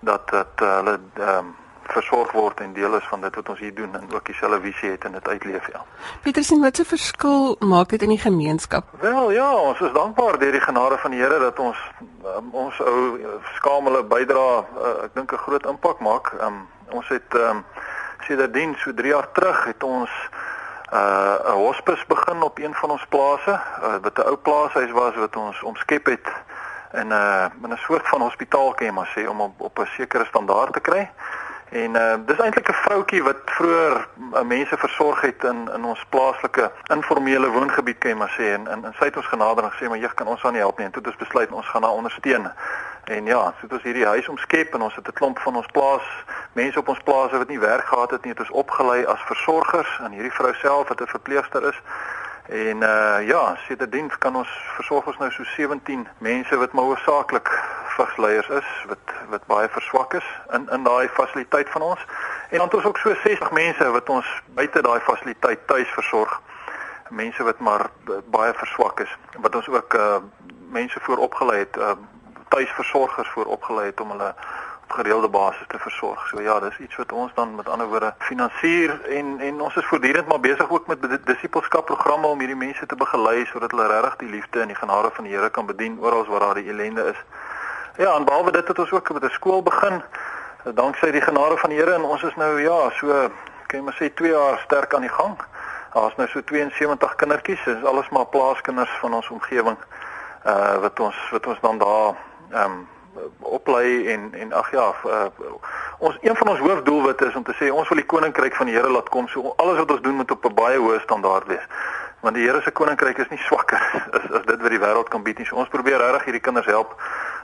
dat 0.00 0.26
dat 0.34 0.58
uh, 0.58 0.76
hulle 0.82 0.98
ehm 1.22 1.38
um, 1.38 1.60
versorg 1.92 2.32
word 2.32 2.60
en 2.60 2.72
deel 2.72 2.94
is 2.96 3.06
van 3.10 3.20
dit 3.20 3.34
wat 3.34 3.48
ons 3.48 3.60
hier 3.60 3.74
doen 3.74 3.94
en 3.96 4.08
ook 4.14 4.26
dieselfde 4.26 4.60
visie 4.60 4.90
het 4.90 5.04
en 5.04 5.12
dit 5.12 5.28
uitleef 5.28 5.66
ja. 5.72 5.84
Pieter 6.22 6.44
sien 6.44 6.60
wat 6.60 6.78
'n 6.78 6.84
verskil 6.84 7.56
maak 7.60 7.88
dit 7.88 8.02
in 8.02 8.08
die 8.08 8.18
gemeenskap. 8.18 8.84
Wel 9.00 9.30
ja, 9.30 9.54
ons 9.54 9.80
is 9.80 9.92
dankbaar 9.92 10.38
deur 10.38 10.52
die 10.52 10.60
genade 10.60 10.98
van 10.98 11.10
die 11.10 11.20
Here 11.20 11.38
dat 11.38 11.58
ons 11.58 11.78
um, 12.36 12.48
ons 12.52 12.80
ou 12.80 13.18
skamele 13.54 14.04
bydra 14.04 14.48
uh, 14.58 15.04
ek 15.04 15.14
dink 15.14 15.32
'n 15.32 15.44
groot 15.46 15.66
impak 15.66 15.98
maak. 16.00 16.32
Um, 16.40 16.68
ons 16.90 17.08
het 17.08 17.34
um, 17.34 17.64
sedertdien 18.26 18.74
so 18.78 18.94
3 18.94 19.08
jaar 19.08 19.28
terug 19.32 19.64
het 19.64 19.82
ons 19.82 20.10
uh 20.92 21.36
'n 21.52 21.56
hospis 21.56 22.06
begin 22.06 22.42
op 22.42 22.58
een 22.58 22.74
van 22.74 22.90
ons 22.90 23.06
plase 23.08 23.50
uh, 23.50 23.96
wat 24.02 24.18
'n 24.18 24.28
ou 24.28 24.36
plaashuis 24.36 24.90
was 24.90 25.14
wat 25.14 25.36
ons 25.36 25.62
omskep 25.62 26.06
het 26.06 26.28
in 26.92 27.08
'n 27.08 27.12
uh, 27.12 27.44
in 27.62 27.72
'n 27.72 27.76
soort 27.76 28.08
van 28.08 28.20
hospitaal 28.20 28.74
kan 28.74 28.86
jy 28.86 28.92
maar 28.92 29.12
sê 29.16 29.28
om 29.28 29.40
op, 29.40 29.60
op 29.60 29.78
'n 29.78 29.86
sekere 29.86 30.24
standaard 30.24 30.72
te 30.72 30.80
kry. 30.80 31.10
En 31.72 31.94
uh 31.94 32.14
dis 32.26 32.38
eintlik 32.38 32.68
'n 32.68 32.82
vroutjie 32.84 33.22
wat 33.22 33.36
vroeër 33.44 34.06
uh, 34.34 34.42
mense 34.42 34.76
versorg 34.76 35.20
het 35.20 35.44
in 35.44 35.70
in 35.74 35.84
ons 35.84 36.04
plaaslike 36.08 36.72
informele 36.86 37.48
woongebied 37.48 37.98
kan 37.98 38.10
jy 38.10 38.16
maar 38.16 38.34
sê. 38.38 38.52
En 38.52 38.84
in 38.84 38.94
sy 38.98 39.04
het 39.04 39.16
ons 39.16 39.26
genader 39.26 39.64
en 39.64 39.72
gesê 39.72 39.88
maar 39.88 39.98
jy 39.98 40.10
kan 40.14 40.26
ons 40.26 40.44
aan 40.44 40.54
help 40.54 40.78
nie? 40.78 40.86
En 40.86 40.92
toe 40.92 41.02
het 41.02 41.10
ons 41.10 41.22
besluit 41.24 41.52
ons 41.52 41.68
gaan 41.68 41.82
haar 41.82 41.92
ondersteun. 42.00 42.50
En 43.04 43.24
ja, 43.24 43.42
so 43.44 43.60
het 43.60 43.72
ons 43.72 43.82
hierdie 43.82 44.06
huis 44.06 44.28
omskep 44.28 44.74
en 44.74 44.82
ons 44.82 44.94
het 44.94 45.08
'n 45.08 45.12
klomp 45.12 45.38
van 45.38 45.56
ons 45.56 45.66
plaas 45.72 46.06
mense 46.52 46.78
op 46.78 46.88
ons 46.88 47.02
plase 47.04 47.38
wat 47.38 47.48
nie 47.48 47.58
werk 47.58 47.86
gehad 47.86 48.10
het 48.10 48.22
nie, 48.22 48.32
het 48.32 48.40
ons 48.40 48.50
opgelei 48.50 49.04
as 49.04 49.20
versorgers 49.20 50.00
en 50.04 50.12
hierdie 50.12 50.32
vrou 50.32 50.54
self 50.54 50.88
wat 50.88 51.00
'n 51.00 51.06
verpleegster 51.06 51.68
is. 51.68 51.80
En 52.48 52.76
uh 52.82 53.26
ja, 53.26 53.56
sedertdien 53.66 54.10
kan 54.18 54.36
ons 54.36 54.48
versorg 54.76 55.06
ons 55.06 55.18
nou 55.18 55.30
so 55.30 55.44
17 55.44 56.08
mense 56.18 56.56
wat 56.56 56.72
maar 56.72 56.84
hoofsaaklik 56.84 57.48
vigsleiers 57.96 58.48
is 58.48 58.70
wat 58.88 59.14
wat 59.30 59.46
baie 59.46 59.68
verswak 59.68 60.14
is 60.14 60.28
in 60.52 60.68
in 60.70 60.84
daai 60.84 61.08
fasiliteit 61.08 61.68
van 61.68 61.82
ons. 61.82 62.00
En 62.50 62.58
dan 62.58 62.66
het 62.66 62.74
ons 62.74 62.84
ook 62.84 62.98
so 62.98 63.14
60 63.24 63.50
mense 63.50 63.90
wat 63.90 64.08
ons 64.08 64.26
buite 64.54 64.82
daai 64.82 65.00
fasiliteit 65.00 65.66
tuis 65.66 65.88
versorg. 65.88 66.40
Mense 67.08 67.42
wat 67.42 67.58
maar 67.58 67.86
baie 68.30 68.54
verswak 68.54 69.00
is 69.00 69.16
wat 69.40 69.54
ons 69.54 69.68
ook 69.68 69.94
uh 69.94 70.16
mense 70.72 71.00
vooropgelei 71.00 71.58
het, 71.58 71.76
uh 71.76 71.92
tuisversorgers 72.48 73.28
vooropgelei 73.28 73.86
het 73.86 74.00
om 74.00 74.10
hulle 74.10 74.34
gereelde 74.92 75.28
basis 75.28 75.66
te 75.68 75.78
versorg. 75.78 76.26
So 76.28 76.40
ja, 76.40 76.58
dis 76.60 76.78
iets 76.78 76.96
wat 76.96 77.12
ons 77.12 77.32
dan 77.34 77.54
met 77.54 77.68
ander 77.68 77.88
woorde 77.88 78.14
finansier 78.18 78.92
en 79.18 79.38
en 79.40 79.60
ons 79.60 79.76
is 79.76 79.88
voortdurend 79.90 80.28
maar 80.28 80.40
besig 80.40 80.70
ook 80.70 80.86
met 80.86 81.06
disipelskap 81.26 81.86
programme 81.86 82.26
om 82.26 82.38
hierdie 82.38 82.56
mense 82.56 82.86
te 82.86 82.96
begelei 83.04 83.46
sodat 83.52 83.70
hulle 83.70 83.86
regtig 83.86 84.16
die 84.24 84.30
liefde 84.36 84.60
en 84.60 84.72
die 84.74 84.80
genade 84.82 85.10
van 85.16 85.24
die 85.24 85.32
Here 85.32 85.50
kan 85.50 85.66
bedien 85.66 85.98
oral 86.00 86.26
waar 86.26 86.40
daar 86.46 86.60
die 86.60 86.68
ellende 86.68 87.08
is. 87.14 87.24
Ja, 87.96 88.14
en 88.14 88.24
behalwe 88.24 88.52
dit 88.52 88.68
het 88.68 88.78
ons 88.78 88.92
ook 88.92 89.12
met 89.12 89.22
'n 89.22 89.28
skool 89.28 89.62
begin 89.62 90.02
danksy 90.64 91.10
die 91.10 91.20
genade 91.20 91.56
van 91.56 91.70
die 91.70 91.78
Here 91.78 91.92
en 91.92 92.02
ons 92.02 92.22
is 92.22 92.34
nou 92.34 92.60
ja, 92.60 92.90
so 92.90 93.06
kan 93.66 93.78
jy 93.78 93.80
maar 93.80 93.96
sê 94.00 94.14
2 94.14 94.30
jaar 94.30 94.58
sterk 94.58 94.94
aan 94.94 95.00
die 95.00 95.10
gang. 95.10 95.36
Daar's 95.92 96.16
nou 96.16 96.28
so 96.28 96.44
72 96.44 97.14
kindertjies, 97.14 97.64
dis 97.64 97.84
alles 97.84 98.08
maar 98.08 98.26
plaaskinders 98.26 98.90
van 99.00 99.14
ons 99.14 99.28
omgewing. 99.28 99.76
Uh 100.46 100.76
wat 100.76 101.00
ons 101.00 101.16
wat 101.30 101.46
ons 101.46 101.60
dan 101.60 101.78
daar 101.78 102.14
ehm 102.50 102.70
um, 102.70 102.88
oplei 103.38 104.08
en 104.08 104.34
en 104.34 104.52
ag 104.52 104.70
ja, 104.70 104.94
uh, 105.06 105.24
ons 105.98 106.18
een 106.20 106.36
van 106.36 106.48
ons 106.48 106.58
hoofdoelwitte 106.58 107.26
is 107.26 107.34
om 107.34 107.42
te 107.42 107.54
sê 107.54 107.72
ons 107.72 107.88
wil 107.88 107.96
die 107.96 108.06
koninkryk 108.06 108.54
van 108.54 108.66
die 108.66 108.74
Here 108.74 108.88
laat 108.88 109.08
kom. 109.08 109.28
So 109.28 109.52
alles 109.56 109.78
wat 109.78 109.90
ons 109.90 110.00
doen 110.00 110.14
moet 110.14 110.30
op 110.30 110.44
'n 110.44 110.54
baie 110.54 110.78
hoë 110.78 111.00
standaard 111.00 111.46
wees. 111.46 111.66
Want 112.20 112.34
die 112.34 112.48
Here 112.48 112.62
se 112.62 112.70
koninkryk 112.70 113.18
is 113.18 113.28
nie 113.28 113.38
swakker 113.38 113.80
as 114.16 114.30
as 114.30 114.44
dit 114.44 114.60
wat 114.62 114.70
die 114.70 114.80
wêreld 114.80 115.08
kan 115.08 115.22
bied 115.22 115.38
nie. 115.38 115.46
So 115.46 115.56
ons 115.56 115.68
probeer 115.68 115.98
regtig 115.98 116.24
hierdie 116.24 116.40
kinders 116.40 116.66
help 116.66 116.96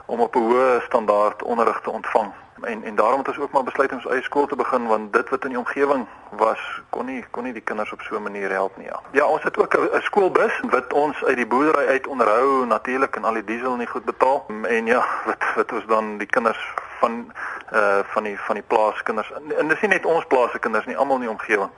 om 0.09 0.19
op 0.19 0.35
'n 0.35 0.39
hoë 0.49 0.81
standaard 0.81 1.43
onderrig 1.43 1.79
te 1.81 1.91
ontvang. 1.91 2.31
En 2.61 2.83
en 2.83 2.95
daarom 2.95 3.17
het 3.17 3.27
ons 3.27 3.39
ook 3.39 3.51
maar 3.51 3.63
besluit 3.63 3.91
om 3.91 3.95
ons 3.95 4.05
eie 4.05 4.21
skool 4.21 4.45
te 4.45 4.55
begin 4.55 4.87
want 4.87 5.13
dit 5.13 5.29
wat 5.29 5.43
in 5.43 5.49
die 5.49 5.57
omgewing 5.57 6.07
was 6.29 6.81
kon 6.89 7.05
nie 7.05 7.25
kon 7.31 7.43
nie 7.43 7.53
die 7.53 7.61
kinders 7.61 7.91
op 7.91 8.01
so 8.01 8.15
'n 8.15 8.21
manier 8.21 8.49
help 8.49 8.77
nie. 8.77 8.85
Ja, 8.85 8.99
ja 9.11 9.25
ons 9.25 9.43
het 9.43 9.57
ook 9.57 9.73
'n 9.77 10.01
skoolbus 10.01 10.61
wat 10.69 10.93
ons 10.93 11.23
uit 11.23 11.35
die 11.35 11.47
boerdery 11.47 11.85
uit 11.87 12.07
onderhou 12.07 12.65
natuurlik 12.65 13.15
en 13.15 13.23
al 13.23 13.33
die 13.33 13.43
diesel 13.43 13.75
nie 13.75 13.87
goed 13.87 14.05
betaal 14.05 14.45
en 14.63 14.85
ja, 14.85 15.05
wat 15.25 15.43
wat 15.55 15.71
ons 15.71 15.85
dan 15.85 16.17
die 16.17 16.27
kinders 16.27 16.73
van 16.99 17.31
uh 17.73 17.99
van 18.03 18.23
die 18.23 18.39
van 18.39 18.55
die 18.55 18.63
plaaskinders 18.67 19.31
en 19.57 19.67
dis 19.67 19.81
nie 19.81 19.89
net 19.89 20.05
ons 20.05 20.25
plaaslike 20.25 20.59
kinders 20.59 20.85
nie, 20.85 20.97
almal 20.97 21.15
in 21.15 21.21
die 21.21 21.29
omgewing 21.29 21.69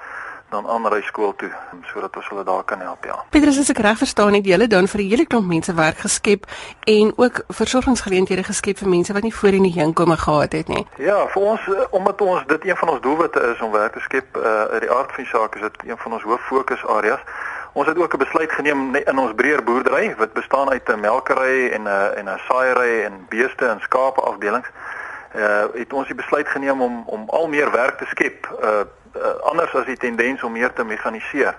dan 0.52 0.68
aanry 0.68 1.02
skool 1.08 1.34
toe 1.36 1.49
sodat 1.93 2.16
ons 2.20 2.28
hulle 2.30 2.43
daar 2.43 2.64
kan 2.64 2.80
help 2.84 3.06
ja. 3.08 3.16
Petrus 3.30 3.60
as 3.62 3.70
ek 3.74 3.80
reg 3.86 3.97
verstaan 3.97 4.36
het 4.36 4.45
julle 4.45 4.68
dan 4.68 4.88
vir 4.88 5.02
'n 5.02 5.10
hele 5.12 5.26
klomp 5.26 5.47
mense 5.47 5.74
werk 5.74 5.97
geskep 5.97 6.45
en 6.95 7.14
ook 7.16 7.43
versorgingsgeleenthede 7.47 8.43
geskep 8.43 8.78
vir 8.78 8.89
mense 8.89 9.14
wat 9.14 9.24
nie 9.24 9.36
voorheen 9.36 9.64
die 9.64 9.80
inkome 9.80 10.18
gehad 10.18 10.52
het 10.52 10.68
nie. 10.68 10.86
Ja, 10.97 11.28
vir 11.28 11.41
ons 11.41 11.62
eh, 11.68 11.88
omdat 11.91 12.22
ons 12.22 12.43
dit 12.47 12.66
een 12.66 12.78
van 12.78 12.89
ons 12.89 13.02
doelwitte 13.02 13.41
is 13.54 13.62
om 13.62 13.72
werk 13.72 13.93
te 13.93 13.99
skep 13.99 14.38
uh, 14.38 14.64
uit 14.74 14.82
die 14.82 14.91
aard 14.91 15.12
van 15.16 15.24
die 15.24 15.32
saak 15.32 15.56
is 15.56 15.62
dit 15.62 15.76
een 15.86 15.97
van 15.97 16.14
ons 16.14 16.24
hoof 16.24 16.41
fokus 16.41 16.86
areas. 16.86 17.20
Ons 17.74 17.88
het 17.88 17.97
ook 17.97 18.14
'n 18.14 18.18
besluit 18.18 18.52
geneem 18.52 18.95
in 18.95 19.18
ons 19.18 19.36
breër 19.36 19.64
boerdery 19.64 20.16
wat 20.18 20.34
bestaan 20.34 20.70
uit 20.70 20.89
'n 20.89 20.99
melkery 20.99 21.70
en 21.72 21.84
'n 21.84 22.14
en 22.20 22.26
'n 22.30 22.41
saaiery 22.47 23.04
en 23.04 23.26
beeste 23.30 23.66
en 23.66 23.80
skape 23.80 24.22
afdelings. 24.22 24.68
Uh 25.36 25.64
het 25.74 25.93
ons 25.93 26.08
die 26.08 26.16
besluit 26.16 26.47
geneem 26.47 26.82
om 26.82 27.04
om 27.06 27.30
al 27.30 27.47
meer 27.47 27.72
werk 27.72 27.97
te 27.97 28.06
skep 28.06 28.49
uh 28.64 28.84
uh, 29.16 29.41
anders 29.51 29.76
as 29.76 29.86
die 29.86 29.97
tendens 29.97 30.43
om 30.43 30.51
meer 30.51 30.74
te 30.74 30.84
mekaniseer 30.84 31.55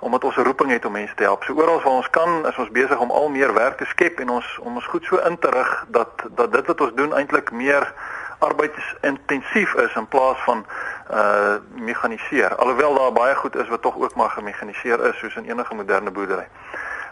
omdat 0.00 0.24
ons 0.24 0.36
'n 0.36 0.40
roeping 0.40 0.70
het 0.70 0.84
om 0.84 0.92
mense 0.92 1.14
te 1.14 1.22
help. 1.22 1.42
So 1.44 1.52
oral 1.52 1.82
waar 1.82 1.92
ons 1.92 2.10
kan, 2.10 2.46
is 2.46 2.56
ons 2.56 2.70
besig 2.70 2.98
om 2.98 3.10
al 3.10 3.28
meer 3.28 3.54
werk 3.54 3.76
te 3.76 3.84
skep 3.84 4.18
en 4.18 4.28
ons 4.28 4.58
om 4.58 4.74
ons 4.74 4.86
goed 4.86 5.04
so 5.04 5.16
in 5.16 5.38
te 5.38 5.50
rig 5.50 5.84
dat 5.88 6.08
dat 6.28 6.52
dit 6.52 6.66
wat 6.66 6.80
ons 6.80 6.94
doen 6.94 7.14
eintlik 7.14 7.50
meer 7.50 7.92
arbeidsintensief 8.38 9.74
is 9.74 9.94
in 9.94 10.08
plaas 10.08 10.38
van 10.38 10.66
uh 11.12 11.54
mekaniseer. 11.74 12.56
Alhoewel 12.56 12.94
daar 12.94 13.12
baie 13.12 13.34
goed 13.34 13.56
is 13.56 13.68
wat 13.68 13.82
tog 13.82 13.96
ook 13.96 14.14
maar 14.14 14.30
gemekaniseer 14.30 15.04
is 15.04 15.18
soos 15.18 15.36
in 15.36 15.44
enige 15.44 15.74
moderne 15.74 16.10
boerdery. 16.10 16.48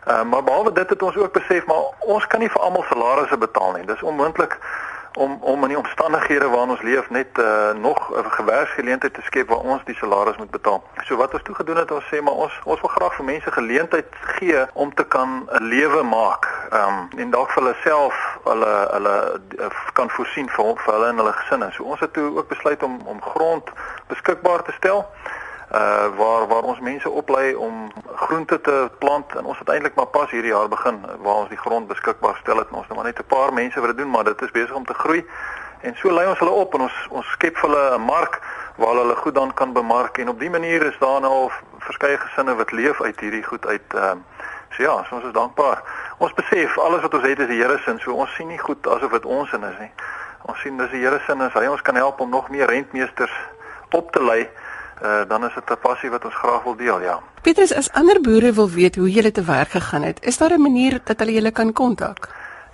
Uh 0.07 0.23
maar 0.23 0.45
behalwe 0.45 0.73
dit 0.73 0.89
het 0.89 1.03
ons 1.03 1.17
ook 1.17 1.33
besef 1.33 1.67
maar 1.67 1.83
ons 1.99 2.27
kan 2.27 2.41
nie 2.41 2.51
vir 2.51 2.61
almal 2.61 2.85
salarisse 2.89 3.39
betaal 3.39 3.73
nie. 3.73 3.85
Dis 3.85 4.03
onmoontlik 4.03 4.59
om 5.19 5.39
om 5.41 5.63
in 5.63 5.69
die 5.75 5.79
omstandighede 5.79 6.49
waarin 6.49 6.71
ons 6.71 6.83
leef 6.83 7.11
net 7.11 7.39
uh, 7.39 7.71
nog 7.75 7.99
'n 8.11 8.31
gewerksgeleentheid 8.31 9.15
te 9.15 9.23
skep 9.23 9.49
waar 9.49 9.65
ons 9.73 9.83
die 9.85 9.95
salaris 9.95 10.37
moet 10.37 10.51
betaal. 10.51 10.83
So 11.05 11.17
wat 11.17 11.33
ons 11.33 11.43
toe 11.43 11.55
gedoen 11.55 11.77
het, 11.77 11.91
ons 11.91 12.09
sê 12.13 12.23
maar 12.23 12.39
ons 12.45 12.55
ons 12.65 12.81
wil 12.81 12.91
graag 12.91 13.15
vir 13.15 13.25
mense 13.25 13.53
geleentheid 13.53 14.09
gee 14.21 14.67
om 14.73 14.95
te 14.95 15.05
kan 15.05 15.31
'n 15.51 15.65
lewe 15.75 16.03
maak. 16.03 16.45
Ehm 16.71 16.99
um, 17.13 17.19
en 17.19 17.31
dalk 17.31 17.51
vir 17.51 17.63
hulle 17.63 17.77
self 17.83 18.15
hulle 18.45 18.73
hulle 18.93 19.41
uh, 19.59 19.67
kan 19.93 20.11
voorsien 20.11 20.49
vir, 20.49 20.77
vir 20.85 20.95
hulle 20.95 21.09
en 21.09 21.17
hulle 21.17 21.33
gesinne. 21.33 21.69
So 21.73 21.83
ons 21.83 22.01
het 22.01 22.13
toe 22.13 22.37
ook 22.37 22.49
besluit 22.49 22.83
om 22.83 23.01
om 23.05 23.23
grond 23.23 23.71
beskikbaar 24.07 24.63
te 24.63 24.73
stel 24.73 25.07
uh 25.73 26.07
waar 26.17 26.47
waar 26.49 26.63
ons 26.63 26.81
mense 26.81 27.11
oplei 27.11 27.55
om 27.55 27.93
groente 28.15 28.61
te 28.61 28.91
plant 28.99 29.35
en 29.37 29.45
ons 29.45 29.59
het 29.59 29.69
eintlik 29.69 29.95
maar 29.95 30.07
pas 30.07 30.31
hierdie 30.31 30.51
jaar 30.51 30.69
begin 30.69 31.01
waar 31.21 31.35
ons 31.35 31.49
die 31.49 31.61
grond 31.61 31.89
beskikbaar 31.89 32.37
stel 32.41 32.57
het. 32.57 32.69
En 32.69 32.81
ons 32.81 32.87
het 32.89 32.97
maar 32.97 33.05
net 33.05 33.19
'n 33.19 33.27
paar 33.27 33.53
mense 33.53 33.81
wat 33.81 33.89
dit 33.89 33.99
doen 33.99 34.11
maar 34.11 34.25
dit 34.25 34.43
is 34.43 34.51
besig 34.51 34.75
om 34.75 34.87
te 34.87 34.95
groei. 34.95 35.27
En 35.81 35.97
so 35.97 36.13
lei 36.13 36.29
ons 36.29 36.39
hulle 36.39 36.51
op 36.51 36.75
en 36.75 36.81
ons 36.81 37.07
ons 37.11 37.31
skep 37.31 37.57
vir 37.57 37.71
hulle 37.71 37.99
'n 37.99 38.01
mark 38.01 38.41
waar 38.77 38.95
hulle 38.95 39.17
goed 39.17 39.35
dan 39.35 39.55
kan 39.55 39.73
bemark. 39.73 40.19
En 40.19 40.29
op 40.29 40.39
die 40.39 40.51
manier 40.51 40.83
is 40.83 40.99
daar 40.99 41.21
nou 41.21 41.51
verskeie 41.79 42.19
gesinne 42.19 42.55
wat 42.55 42.73
leef 42.73 43.01
uit 43.01 43.21
hierdie 43.21 43.45
goed 43.45 43.67
uit 43.67 43.95
ehm 43.95 44.03
uh, 44.03 44.45
so 44.71 44.83
ja 44.83 45.05
so 45.05 45.15
ons 45.15 45.25
is 45.25 45.33
dankbaar. 45.33 45.83
Ons 46.19 46.35
besef 46.35 46.79
alles 46.79 47.01
wat 47.01 47.15
ons 47.15 47.27
het 47.27 47.39
is 47.39 47.47
die 47.47 47.63
Here 47.63 47.79
se 47.79 47.95
so 47.99 48.13
ons 48.13 48.35
sien 48.35 48.49
nie 48.49 48.59
goed 48.59 48.87
asof 48.87 49.11
dit 49.11 49.25
ons 49.25 49.53
in 49.53 49.65
is 49.65 49.79
nie. 49.79 49.93
Ons 50.43 50.61
sien 50.61 50.77
dis 50.77 50.91
die 50.91 51.05
Here 51.05 51.21
se 51.27 51.33
en 51.33 51.51
hy 51.53 51.67
ons 51.67 51.83
kan 51.83 51.95
help 51.95 52.21
om 52.21 52.31
nog 52.31 52.49
meer 52.49 52.67
rentmeesters 52.67 53.33
op 53.91 54.13
te 54.13 54.23
lei 54.23 54.49
uh, 55.03 55.21
dan 55.29 55.45
is 55.45 55.55
dit 55.55 55.71
'n 55.71 55.79
passie 55.81 56.11
wat 56.11 56.25
ons 56.25 56.35
graag 56.35 56.63
wil 56.63 56.77
deel, 56.77 57.01
ja. 57.01 57.21
Petrus, 57.43 57.75
as 57.75 57.93
ander 57.93 58.21
boere 58.21 58.53
wil 58.53 58.71
weet 58.71 58.97
hoe 58.97 59.11
julle 59.11 59.33
te 59.33 59.45
werk 59.45 59.69
gegaan 59.69 60.03
het, 60.03 60.25
is 60.25 60.39
daar 60.39 60.53
'n 60.53 60.63
manier 60.63 61.01
dat 61.05 61.19
hulle 61.19 61.33
julle 61.33 61.51
kan 61.51 61.73
kontak? 61.73 62.29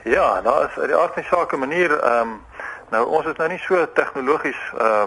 Ja, 0.05 0.41
daar 0.41 0.69
is 0.69 0.79
uit 0.79 0.89
die 0.89 0.97
aard 0.97 1.13
van 1.13 1.23
die 1.23 1.31
saak 1.31 1.53
'n 1.53 1.59
manier 1.59 2.01
ehm 2.01 2.21
um, 2.21 2.43
nou 2.91 3.07
ons 3.07 3.27
is 3.27 3.37
nou 3.37 3.49
nie 3.49 3.59
so 3.59 3.93
tegnologies 3.93 4.73
uh 4.79 5.03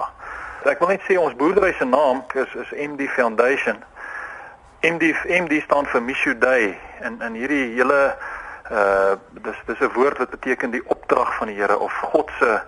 Ek 0.71 0.79
wil 0.79 0.89
net 0.93 1.03
sê 1.09 1.15
ons 1.19 1.35
boerdery 1.39 1.73
se 1.79 1.87
naam 1.89 2.23
is 2.39 2.51
is 2.55 2.71
MD 2.77 3.09
Foundation. 3.17 3.77
MD 4.83 5.15
MD 5.27 5.63
staan 5.65 5.87
vir 5.87 6.03
Mishu 6.03 6.39
Day 6.39 6.79
en 7.01 7.21
en 7.23 7.35
hierdie 7.39 7.75
hele 7.79 8.17
uh 8.71 9.15
dis 9.43 9.59
dis 9.67 9.81
'n 9.81 9.93
woord 9.95 10.19
wat 10.19 10.31
beteken 10.31 10.71
die 10.71 10.83
opdrag 10.87 11.37
van 11.37 11.47
die 11.47 11.57
Here 11.57 11.79
of 11.79 11.93
God 12.13 12.31
se 12.39 12.61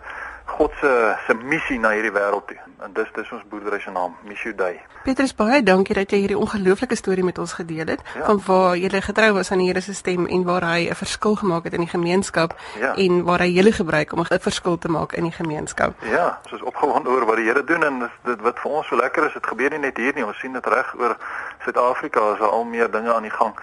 God 0.44 0.72
se 0.80 1.14
se 1.26 1.34
missie 1.34 1.78
na 1.78 1.90
hierdie 1.96 2.12
wêreld 2.12 2.46
toe. 2.46 2.58
En 2.84 2.92
dis 2.92 3.08
dis 3.14 3.30
ons 3.32 3.42
boerdery 3.48 3.80
se 3.80 3.90
naam, 3.90 4.16
Mishu 4.28 4.54
Day. 4.54 4.80
Petrus, 5.04 5.34
baie 5.36 5.62
dankie 5.62 5.94
dat 5.96 6.12
jy 6.12 6.18
hierdie 6.24 6.38
ongelooflike 6.38 6.96
storie 6.96 7.24
met 7.24 7.38
ons 7.38 7.52
gedeel 7.56 7.86
het 7.94 8.02
ja. 8.14 8.24
van 8.26 8.40
waar 8.46 8.76
jy 8.76 9.00
getrou 9.04 9.32
was 9.38 9.52
aan 9.52 9.62
die 9.62 9.68
Here 9.68 9.80
se 9.80 9.94
stem 9.94 10.26
en 10.26 10.44
waar 10.44 10.64
hy 10.64 10.88
'n 10.90 10.94
verskil 10.94 11.36
gemaak 11.36 11.64
het 11.64 11.74
in 11.74 11.84
die 11.84 11.88
gemeenskap 11.88 12.56
ja. 12.80 12.94
en 12.96 13.24
waar 13.24 13.40
hy 13.40 13.50
julle 13.52 13.72
gebruik 13.72 14.12
om 14.12 14.20
'n 14.20 14.40
verskil 14.40 14.78
te 14.78 14.88
maak 14.88 15.12
in 15.12 15.24
die 15.24 15.32
gemeenskap. 15.32 15.94
Ja, 16.02 16.40
ons 16.44 16.52
is 16.52 16.62
opgewonde 16.62 17.08
oor 17.10 17.24
wat 17.24 17.36
die 17.36 17.44
Here 17.44 17.64
doen 17.64 17.84
en 17.84 18.10
dit 18.24 18.40
wat 18.40 18.58
vir 18.58 18.70
ons 18.70 18.86
so 18.86 18.96
lekker 18.96 19.26
is, 19.26 19.32
dit 19.32 19.46
gebeur 19.46 19.70
nie 19.70 19.78
net 19.78 19.96
hier 19.96 20.14
nie, 20.14 20.26
ons 20.26 20.38
sien 20.38 20.52
dit 20.52 20.66
reg 20.66 20.94
oor 20.98 21.16
Suid-Afrika, 21.64 22.32
is 22.32 22.38
daar 22.38 22.48
al 22.48 22.64
meer 22.64 22.90
dinge 22.90 23.14
aan 23.14 23.22
die 23.22 23.36
gang 23.36 23.54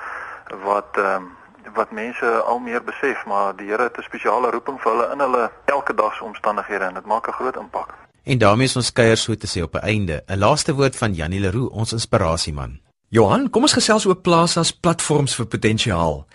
wat 0.63 0.97
ehm 0.97 1.15
um, 1.15 1.40
wat 1.73 1.91
mense 1.91 2.25
al 2.25 2.59
meer 2.59 2.83
besef, 2.83 3.25
maar 3.25 3.55
die 3.55 3.67
Here 3.67 3.83
het 3.83 3.97
'n 3.97 4.03
spesiale 4.03 4.51
roeping 4.51 4.81
vir 4.81 4.91
hulle 4.91 5.11
in 5.13 5.19
hulle 5.19 5.51
elke 5.65 5.93
dag 5.93 6.15
se 6.15 6.23
omstandighede 6.23 6.85
en 6.85 6.93
dit 6.93 7.05
maak 7.05 7.27
'n 7.27 7.31
groot 7.31 7.55
impak. 7.55 7.89
En 8.23 8.37
daarmee 8.37 8.65
is 8.65 8.75
ons 8.75 8.93
kuier 8.93 9.17
so 9.17 9.35
te 9.35 9.47
sê 9.47 9.63
op 9.63 9.75
'n 9.75 9.85
einde. 9.85 10.23
'n 10.27 10.37
Laaste 10.37 10.73
woord 10.73 10.95
van 10.95 11.13
Janie 11.13 11.39
Leroux, 11.39 11.69
ons 11.71 11.91
inspirasieman. 11.91 12.79
Johan, 13.09 13.49
kom 13.49 13.61
ons 13.61 13.73
gesels 13.73 14.05
oor 14.05 14.15
plase 14.15 14.59
as 14.59 14.71
platforms 14.71 15.35
vir 15.35 15.45
potensiaal. 15.45 16.25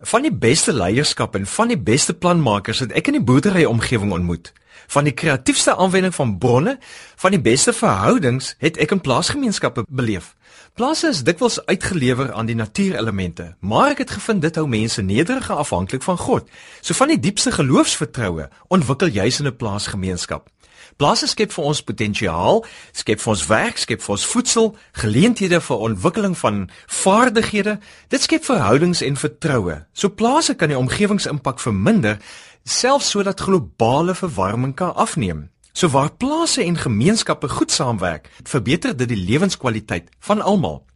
Van 0.00 0.22
die 0.22 0.32
beste 0.32 0.72
leierskap 0.72 1.34
en 1.34 1.46
van 1.46 1.68
die 1.68 1.78
beste 1.78 2.14
planmakers 2.14 2.78
het 2.78 2.92
ek 2.92 3.06
in 3.06 3.12
die 3.12 3.24
boerdery 3.24 3.64
omgewing 3.64 4.12
ontmoet. 4.12 4.52
Van 4.86 5.04
die 5.04 5.14
kreatiefste 5.16 5.76
aanwending 5.76 6.14
van 6.14 6.38
bronne, 6.38 6.78
van 7.16 7.30
die 7.30 7.40
beste 7.40 7.72
verhoudings 7.72 8.54
het 8.58 8.76
ek 8.76 8.90
in 8.90 9.00
plaasgemeenskappe 9.00 9.84
beleef. 9.88 10.34
Plase 10.76 11.08
is 11.08 11.22
dikwels 11.24 11.56
uitgelewer 11.66 12.32
aan 12.32 12.46
die 12.46 12.54
natuurelemente, 12.54 13.54
maar 13.64 13.94
ek 13.94 14.02
het 14.02 14.10
gevind 14.12 14.42
dit 14.44 14.58
hou 14.60 14.66
mense 14.68 15.00
nederig 15.02 15.46
afhanklik 15.48 16.02
van 16.04 16.18
God. 16.20 16.50
So 16.84 16.92
van 16.98 17.08
die 17.08 17.16
diepste 17.16 17.54
geloofsvertroue 17.56 18.50
ontwikkel 18.68 19.08
jy 19.08 19.24
in 19.38 19.48
'n 19.48 19.56
plaasgemeenskap. 19.56 20.50
Plase 20.96 21.26
skep 21.26 21.52
vir 21.52 21.64
ons 21.64 21.82
potensiaal, 21.82 22.64
skep 22.92 23.20
vir 23.20 23.30
ons 23.30 23.46
werk, 23.46 23.78
skep 23.78 24.02
vir 24.02 24.12
ons 24.12 24.26
voedsel, 24.26 24.76
geleenthede 24.92 25.60
vir 25.60 25.76
ontwikkeling 25.76 26.38
van 26.38 26.68
vaardighede. 26.86 27.78
Dit 28.08 28.22
skep 28.22 28.44
verhoudings 28.44 29.00
en 29.00 29.16
vertroue. 29.16 29.86
So 29.92 30.08
plase 30.08 30.54
kan 30.54 30.68
die 30.68 30.78
omgewingsimpak 30.78 31.60
verminder, 31.60 32.18
selfs 32.64 33.10
sodat 33.10 33.40
globale 33.40 34.14
verwarming 34.14 34.74
kan 34.74 34.94
afneem. 34.94 35.48
So 35.76 35.88
waar 35.88 36.12
plase 36.12 36.62
en 36.64 36.76
gemeenskappe 36.76 37.48
goed 37.48 37.70
saamwerk, 37.70 38.30
verbeter 38.42 38.96
dit 38.96 39.08
die 39.08 39.24
lewenskwaliteit 39.28 40.08
van 40.24 40.40
almal. 40.40 40.86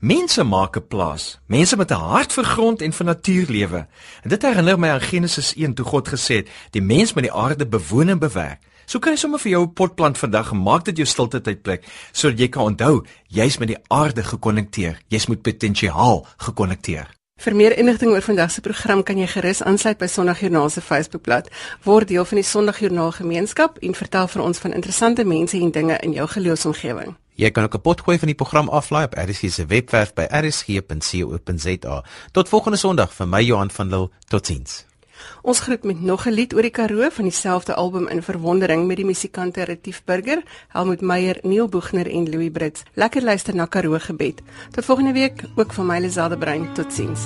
Mense 0.00 0.42
maak 0.42 0.76
'n 0.76 0.86
plaas, 0.88 1.40
mense 1.46 1.76
met 1.76 1.90
'n 1.90 2.00
hart 2.00 2.32
vir 2.32 2.44
grond 2.44 2.82
en 2.82 2.92
vir 2.92 3.06
natuurlewe. 3.06 3.86
En 4.22 4.28
dit 4.28 4.42
herinner 4.42 4.78
my 4.78 4.88
aan 4.88 5.00
Genesis 5.00 5.54
1 5.56 5.74
toe 5.74 5.84
God 5.84 6.08
gesê 6.08 6.34
het, 6.34 6.48
die 6.70 6.82
mens 6.82 7.12
moet 7.12 7.22
die 7.22 7.32
aarde 7.32 7.66
bewoon 7.66 8.08
en 8.08 8.18
bewerk. 8.18 8.60
So 8.86 8.98
kry 8.98 9.16
sommer 9.16 9.38
vir 9.38 9.50
jou 9.50 9.66
'n 9.66 9.72
potplant 9.72 10.18
vandag 10.18 10.50
en 10.50 10.62
maak 10.62 10.84
dit 10.84 10.96
jou 10.96 11.06
stilte 11.06 11.40
tydplek 11.40 11.84
sodat 12.12 12.38
jy 12.38 12.48
kan 12.48 12.62
onthou 12.62 13.04
jy's 13.28 13.58
met 13.58 13.68
die 13.68 13.82
aarde 13.88 14.22
gekonnekteer. 14.22 15.00
Jy's 15.08 15.26
met 15.26 15.42
potensiaal 15.42 16.26
gekonnekteer. 16.36 17.23
Vir 17.34 17.54
meer 17.58 17.74
inligting 17.76 18.12
oor 18.12 18.22
vandag 18.22 18.50
se 18.50 18.62
program 18.62 19.02
kan 19.02 19.18
jy 19.18 19.26
gerus 19.26 19.62
aansluit 19.66 19.98
by 19.98 20.06
Sondagjoernaal 20.06 20.70
se 20.70 20.80
Facebookblad. 20.80 21.50
Word 21.82 22.08
deel 22.08 22.24
van 22.24 22.38
die 22.38 22.46
Sondagjoernaal 22.46 23.10
gemeenskap 23.16 23.80
en 23.82 23.98
vertel 23.98 24.30
vir 24.30 24.42
ons 24.42 24.62
van 24.62 24.72
interessante 24.72 25.24
mense 25.26 25.58
en 25.58 25.74
dinge 25.74 25.98
in 26.06 26.14
jou 26.14 26.28
geloofsomgewing. 26.36 27.16
Jy 27.34 27.50
kan 27.50 27.64
ook 27.64 27.74
'n 27.74 27.80
potgooi 27.80 28.18
van 28.18 28.28
die 28.28 28.38
program 28.38 28.68
aflaai 28.68 29.04
op 29.04 29.14
RSG 29.14 29.50
se 29.50 29.66
webwerf 29.66 30.14
by 30.14 30.26
rsg.co.za. 30.30 32.04
Tot 32.32 32.48
volgende 32.48 32.78
Sondag 32.78 33.12
vir 33.12 33.28
my 33.28 33.42
Johan 33.42 33.70
van 33.70 33.88
Lille. 33.88 34.10
Totsiens. 34.28 34.93
Ons 35.42 35.60
groet 35.60 35.84
met 35.84 36.00
nog 36.00 36.26
'n 36.26 36.30
lied 36.30 36.54
oor 36.54 36.62
die 36.62 36.70
Karoo 36.70 37.10
van 37.10 37.24
dieselfde 37.24 37.74
album 37.74 38.08
in 38.08 38.22
verwondering 38.22 38.86
met 38.86 38.96
die 38.96 39.04
musikante 39.04 39.62
Retief 39.62 40.02
Burger, 40.04 40.42
Helmut 40.68 41.00
Meyer, 41.00 41.38
Neil 41.42 41.68
Boegner 41.68 42.10
en 42.10 42.30
Louis 42.30 42.50
Brits. 42.50 42.82
Lekker 42.94 43.22
luister 43.22 43.54
na 43.54 43.66
Karoo 43.66 43.98
gebed. 43.98 44.42
Tot 44.70 44.84
volgende 44.84 45.12
week, 45.12 45.44
ook 45.56 45.72
van 45.72 45.86
my 45.86 45.98
Liselde 45.98 46.38
Brein. 46.38 46.72
Totsiens. 46.72 47.20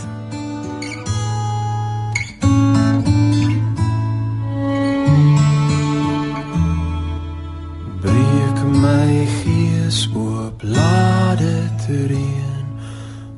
Breek 8.01 8.65
my 8.81 9.27
gees 9.27 10.09
oop, 10.15 10.63
laat 10.63 11.39
dit 11.39 12.07
reën. 12.07 12.58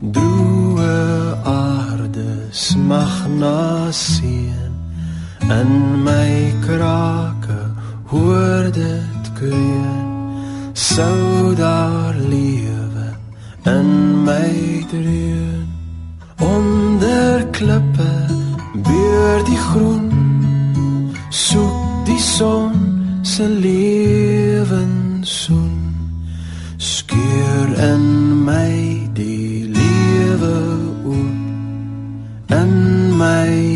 Droë 0.01 1.37
aarde 1.45 2.49
smag 2.57 3.29
na 3.37 3.93
seën 3.93 4.73
in 5.53 6.01
my 6.05 6.57
krake 6.65 7.61
hoor 8.09 8.73
dit 8.73 9.25
kreun. 9.37 10.09
Sou 10.73 11.55
daar 11.55 12.17
lewe 12.17 13.13
in 13.69 14.25
my 14.25 14.85
dreun. 14.89 15.69
Onder 16.39 17.45
klippe 17.53 18.13
beur 18.73 19.45
die 19.45 19.61
groen. 19.69 20.09
Soek 21.29 22.07
die 22.09 22.21
son 22.21 22.73
se 23.23 23.49
lewensoen 23.49 24.81
skeur 26.77 27.69
in 27.93 28.05
my 28.45 29.09
die 29.13 29.50
lewe 30.41 30.53
oop 31.07 32.51
in 32.61 32.73
my 33.19 33.70